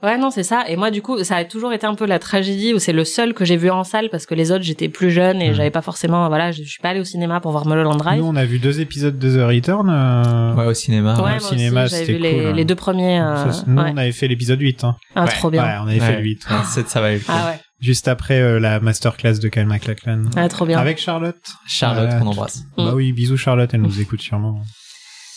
[0.00, 0.62] Ouais, non, c'est ça.
[0.68, 3.04] Et moi, du coup, ça a toujours été un peu la tragédie où c'est le
[3.04, 5.54] seul que j'ai vu en salle parce que les autres, j'étais plus jeune et Mhm.
[5.54, 8.20] j'avais pas forcément, voilà, je suis pas allée au cinéma pour voir Mulholland Drive.
[8.20, 9.88] Nous, on a vu deux épisodes de The Return.
[9.90, 11.20] euh, Ouais, au cinéma.
[11.20, 12.52] ouais, au cinéma, c'était vu les, cool, hein.
[12.52, 13.20] les deux premiers.
[13.20, 13.90] euh, ça, nous, ouais.
[13.92, 14.84] on avait fait l'épisode 8.
[14.84, 14.94] Hein.
[15.16, 15.30] Ah, Ouais.
[15.32, 15.64] trop bien.
[15.64, 16.46] Ouais, on avait fait le 8.
[16.48, 17.58] Ah, c'est- ça va être Ah ouais.
[17.80, 20.22] Juste après euh, la masterclass de Kyle MacLachlan.
[20.36, 20.78] Ah, trop bien.
[20.78, 21.36] Avec Charlotte.
[21.66, 22.18] Charlotte Ouais.
[22.18, 22.64] qu'on embrasse.
[22.76, 22.94] Bah Mm.
[22.94, 24.60] oui, bisous Charlotte, elle nous écoute sûrement.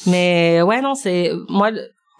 [0.07, 1.69] Mais ouais, non, c'est moi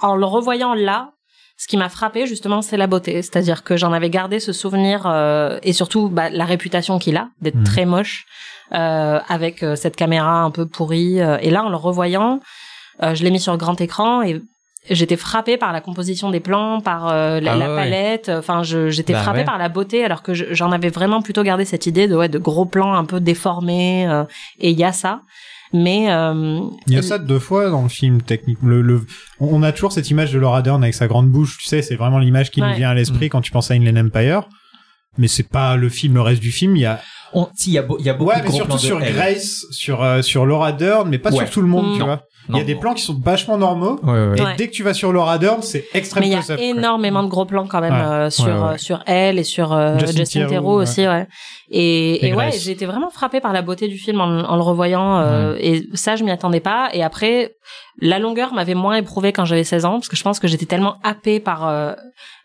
[0.02, 1.11] en le revoyant là,
[1.57, 3.22] ce qui m'a frappé justement, c'est la beauté.
[3.22, 7.30] C'est-à-dire que j'en avais gardé ce souvenir euh, et surtout bah, la réputation qu'il a
[7.41, 7.64] d'être Mhm.
[7.64, 8.26] très moche
[8.73, 11.19] euh, avec euh, cette caméra un peu pourrie.
[11.22, 12.39] euh, et là, en le revoyant,
[13.03, 14.41] euh, je l'ai mis sur grand écran et
[14.90, 17.82] j'étais frappée par la composition des plans, par euh, la, Ah la ouais, ouais.
[17.84, 18.30] palette.
[18.30, 19.45] Enfin, je- j'étais Bah frappée ouais.
[19.45, 22.30] par la beauté, alors que je- j'en avais vraiment plutôt gardé cette idée de ouais
[22.30, 24.08] de gros plans un peu déformés.
[24.08, 24.24] euh,
[24.60, 25.22] et il y a ça.
[25.74, 28.58] Mais euh, Il y a ça deux fois dans le film technique.
[28.62, 29.06] Le, le,
[29.40, 31.58] on a toujours cette image de Laura Dern avec sa grande bouche.
[31.60, 32.76] Tu sais, c'est vraiment l'image qui nous Ouais.
[32.76, 33.30] vient à l'esprit Mm.
[33.30, 34.49] quand tu penses à Inland Empire.
[35.18, 36.76] Mais c'est pas le film, le reste du film.
[36.76, 36.99] Il y a,
[37.34, 38.99] On, si, il y a, il y a beaucoup ouais, de mais surtout sur.
[38.99, 41.38] Grace, sur euh, sur Laura Dern, mais pas Ouais.
[41.38, 41.94] sur tout le monde, Mm.
[41.94, 42.06] tu Non.
[42.08, 42.22] vois.
[42.50, 44.00] Il y a des plans qui sont vachement normaux.
[44.04, 44.38] Ouais, ouais, ouais.
[44.40, 44.56] Et Ouais.
[44.58, 46.56] dès que tu vas sur Laura Dern, c'est extrême mais il y a quoi.
[46.60, 48.00] énormément de gros plans quand même Ouais.
[48.02, 48.74] euh, sur Ouais, ouais.
[48.74, 50.84] euh, sur elle et sur euh, Justin Justin, Theroux, Theroux ouais.
[50.84, 51.28] aussi ouais
[51.70, 54.56] et, Et et ouais j'ai été vraiment frappée par la beauté du film en, en
[54.56, 57.56] le revoyant euh, et ça je m'y attendais pas et après
[58.02, 60.66] la longueur m'avait moins éprouvée quand j'avais 16 ans parce que je pense que j'étais
[60.66, 61.94] tellement happée par euh,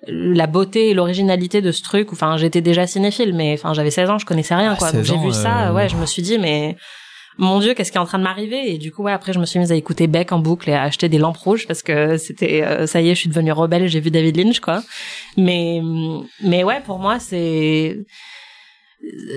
[0.06, 4.10] la beauté et l'originalité de ce truc enfin j'étais déjà cinéphile mais enfin j'avais 16
[4.10, 6.22] ans je connaissais rien Ah, quoi donc 16 j'ai vu ça ouais je me suis
[6.22, 6.76] dit mais
[7.38, 8.72] mon dieu, qu'est-ce qui est en train de m'arriver?
[8.72, 10.74] Et du coup, ouais, après, je me suis mise à écouter Beck en boucle et
[10.74, 13.52] à acheter des lampes rouges parce que c'était, euh, ça y est, je suis devenue
[13.52, 14.82] rebelle, j'ai vu David Lynch, quoi.
[15.36, 15.80] Mais,
[16.42, 17.98] mais ouais, pour moi, c'est,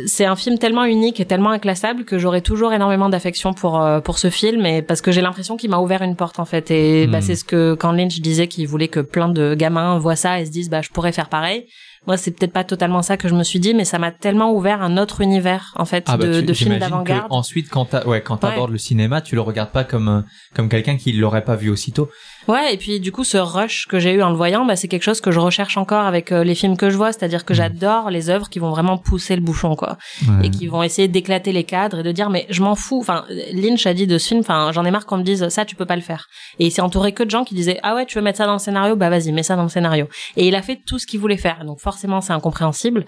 [0.07, 3.99] c'est un film tellement unique et tellement inclassable que j'aurai toujours énormément d'affection pour euh,
[3.99, 6.71] pour ce film et parce que j'ai l'impression qu'il m'a ouvert une porte en fait
[6.71, 7.11] et Hmm.
[7.11, 10.39] bah c'est ce que quand Lynch disait qu'il voulait que plein de gamins voient ça
[10.39, 11.65] et se disent bah je pourrais faire pareil
[12.09, 14.51] moi c'est peut-être pas totalement ça que je me suis dit mais ça m'a tellement
[14.51, 17.85] ouvert un autre univers en fait Ah bah, de, tu- de films d'avant-garde Ensuite, quand
[17.85, 20.21] t'as- ouais, quand t'abordes le cinéma, tu le regardes pas comme euh,
[20.55, 22.09] comme quelqu'un qui l'aurait pas vu aussitôt.
[22.49, 24.87] Ouais, et puis du coup, ce rush que j'ai eu en le voyant, bah, c'est
[24.87, 27.43] quelque chose que je recherche encore avec euh, les films que je vois, c'est-à-dire Mm.
[27.45, 29.97] que j'adore les œuvres qui vont vraiment pousser le bouchon, quoi,
[30.43, 32.99] et qui vont essayer d'éclater les cadres et de dire mais je m'en fous.
[32.99, 33.23] Enfin,
[33.53, 35.75] Lynch a dit de ce film, enfin, j'en ai marre qu'on me dise ça, tu
[35.75, 36.27] peux pas le faire.
[36.57, 38.45] Et il s'est entouré que de gens qui disaient ah ouais, tu veux mettre ça
[38.47, 40.07] dans le scénario, bah vas-y, mets ça dans le scénario.
[40.35, 43.05] Et il a fait tout ce qu'il voulait faire, donc forcément c'est incompréhensible.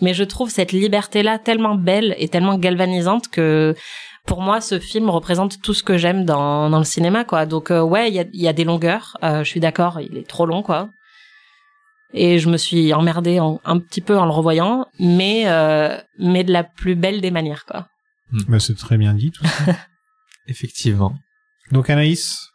[0.00, 3.74] Mais je trouve cette liberté-là tellement belle et tellement galvanisante que
[4.26, 7.44] pour moi, ce film représente tout ce que j'aime dans, dans le cinéma, quoi.
[7.46, 9.16] Donc, euh, ouais, il y a, il y a des longueurs.
[9.22, 10.88] euh, je suis d'accord, il est trop long, quoi.
[12.14, 16.44] Et je me suis emmerdée en- un petit peu en le revoyant, mais euh, mais
[16.44, 17.86] de la plus belle des manières, quoi.
[18.48, 19.76] Bah, c'est très bien dit, tout ça.
[20.46, 21.14] Effectivement.
[21.70, 22.48] Donc, Anaïs,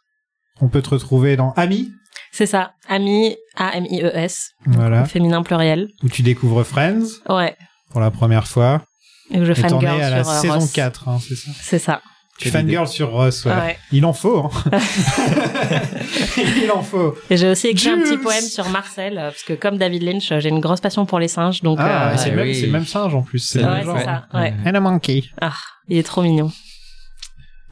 [0.60, 1.90] on peut te retrouver dans Ami,
[2.32, 2.72] C'est ça.
[2.88, 5.88] Ami, A-M-I-E-S, voilà, féminin pluriel.
[6.02, 7.56] où tu découvres Friends Ouais.
[7.90, 8.84] pour la première fois.
[9.30, 10.72] Et que je fangirl à la sur euh, saison Ross.
[10.72, 12.02] 4, hein, c'est ça C'est ça.
[12.38, 13.52] Tu fangirl sur Ross, ouais.
[13.52, 13.78] Ouais.
[13.90, 14.50] Il en faut, hein.
[16.62, 17.16] Il en faut.
[17.30, 20.30] Et j'ai aussi écrit un petit poème sur Marcel, euh, parce que comme David Lynch,
[20.32, 22.54] euh, j'ai une grosse passion pour les singes, donc Ah, euh, c'est le, même- oui.
[22.54, 23.40] c'est le même singe en plus.
[23.40, 23.98] C'est le ouais, même genre.
[23.98, 24.26] c'est ça.
[24.34, 24.54] Ouais.
[24.64, 25.24] And a monkey.
[25.40, 25.52] Ah,
[25.88, 26.50] il est trop mignon.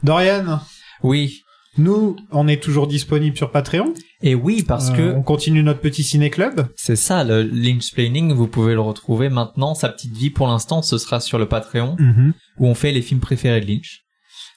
[0.03, 0.59] Dorian,
[1.03, 1.43] Oui.
[1.77, 3.93] nous, on est toujours disponible sur Patreon.
[4.23, 6.67] Et oui, parce Euh, que on continue notre petit ciné-club.
[6.75, 9.75] c'est ça, le Lynch Planning, vous pouvez le retrouver maintenant.
[9.75, 12.33] Sa petite vie, pour l'instant, ce sera sur le Patreon, Mhm.
[12.57, 14.01] où on fait les films préférés de Lynch.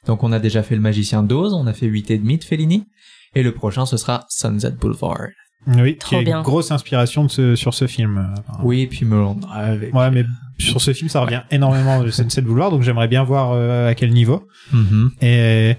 [0.06, 2.44] Donc, on a déjà fait Le Magicien d'Oz, on a fait 8 et demi de
[2.44, 2.84] Fellini.
[3.34, 5.28] Et le prochain, ce sera Sunset Boulevard.
[5.66, 6.38] Oui, Trop qui a bien.
[6.38, 8.16] une grosse inspiration de ce, sur ce film.
[8.16, 9.90] euh, Oui, puis Mulholland Drive.
[9.94, 10.24] Ouais, mais
[10.58, 13.94] sur ce film, ça revient énormément de Sunset Boulevard, donc j'aimerais bien voir euh, à
[13.94, 14.48] quel niveau.
[14.72, 15.10] Mhm.
[15.20, 15.76] Et,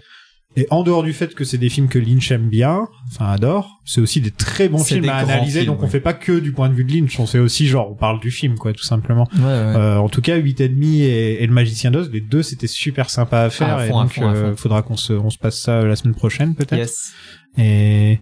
[0.56, 3.80] et en dehors du fait que c'est des films que Lynch aime bien, enfin adore,
[3.86, 5.90] c'est aussi des très bons films à analyser, films, donc on ouais.
[5.90, 8.20] fait pas que du point de vue de Lynch, on fait aussi genre, on parle
[8.20, 9.28] du film, quoi, tout simplement.
[9.34, 9.48] Ouais, ouais.
[9.50, 13.10] Euh, en tout cas, 8 et demi et, le Magicien d'Oz, les deux, c'était super
[13.10, 15.60] sympa à faire, À et fond, donc fond, euh, faudra qu'on se, on se passe
[15.60, 16.78] ça la semaine prochaine, peut-être.
[16.78, 17.14] yes.
[17.58, 18.20] Et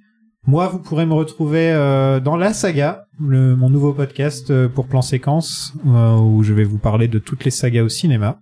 [0.48, 4.88] moi, vous pourrez me retrouver euh, dans La Saga, le, mon nouveau podcast euh, pour
[4.88, 8.40] plan séquence, euh, où je vais vous parler de toutes les sagas au cinéma.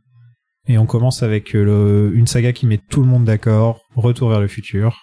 [0.67, 4.29] Et on commence avec euh, le- une saga qui met tout le monde d'accord, Retour
[4.29, 5.01] vers le futur.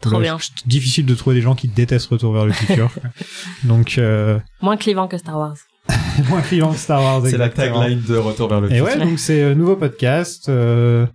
[0.00, 0.38] Trop Là, bien.
[0.66, 2.90] difficile de trouver des gens qui détestent Retour vers le futur.
[3.64, 5.56] Donc, euh, Moins clivant que Star Wars.
[6.28, 7.22] moins client que Star Wars.
[7.26, 8.84] C'est la tagline de Retour vers le Et futur.
[8.86, 10.48] ouais, donc c'est un nouveau podcast.
[10.48, 11.06] euh,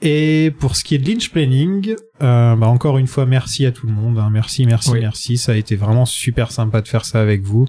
[0.00, 3.72] et pour ce qui est de Lynch Planning, euh, bah encore une fois, merci à
[3.72, 4.18] tout le monde.
[4.18, 4.30] hein.
[4.32, 5.00] Merci, merci, Oui.
[5.00, 5.36] merci.
[5.36, 7.66] Ça a été vraiment super sympa de faire ça avec vous.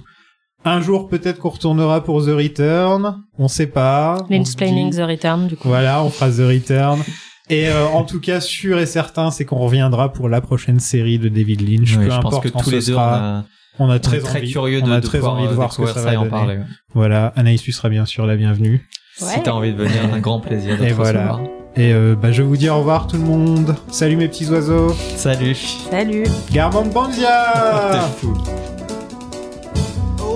[0.64, 3.22] Un jour, peut-être qu'on retournera pour The Return.
[3.38, 4.18] On sait pas.
[4.28, 5.68] On Lynch se Planning dit- The Return, du coup.
[5.68, 7.00] Voilà, on fera The Return.
[7.48, 11.18] Et euh, en tout cas, sûr et certain, c'est qu'on reviendra pour la prochaine série
[11.18, 11.96] de David Lynch.
[11.96, 13.14] Ouais, peu je pense importe que quand tous ce les deux, on sera.
[13.38, 13.44] a,
[13.78, 15.48] on a on est très, très envie, curieux on de, a de très envie de
[15.48, 16.30] euh, voir ce que ça va et en donner.
[16.30, 16.56] parler.
[16.58, 16.64] ouais.
[16.94, 18.86] Voilà, Anaïs, tu seras bien sûr la bienvenue.
[19.16, 21.32] Si t'as envie de venir, un grand plaisir de Et te voilà.
[21.32, 21.40] recevoir.
[21.76, 23.74] Et euh, bah, je vous dis au revoir tout le monde.
[23.90, 24.94] Salut mes petits oiseaux.
[25.16, 25.54] Salut.
[25.90, 26.24] Salut.
[26.52, 27.52] Garmon Bandia
[27.92, 28.34] T'es fou.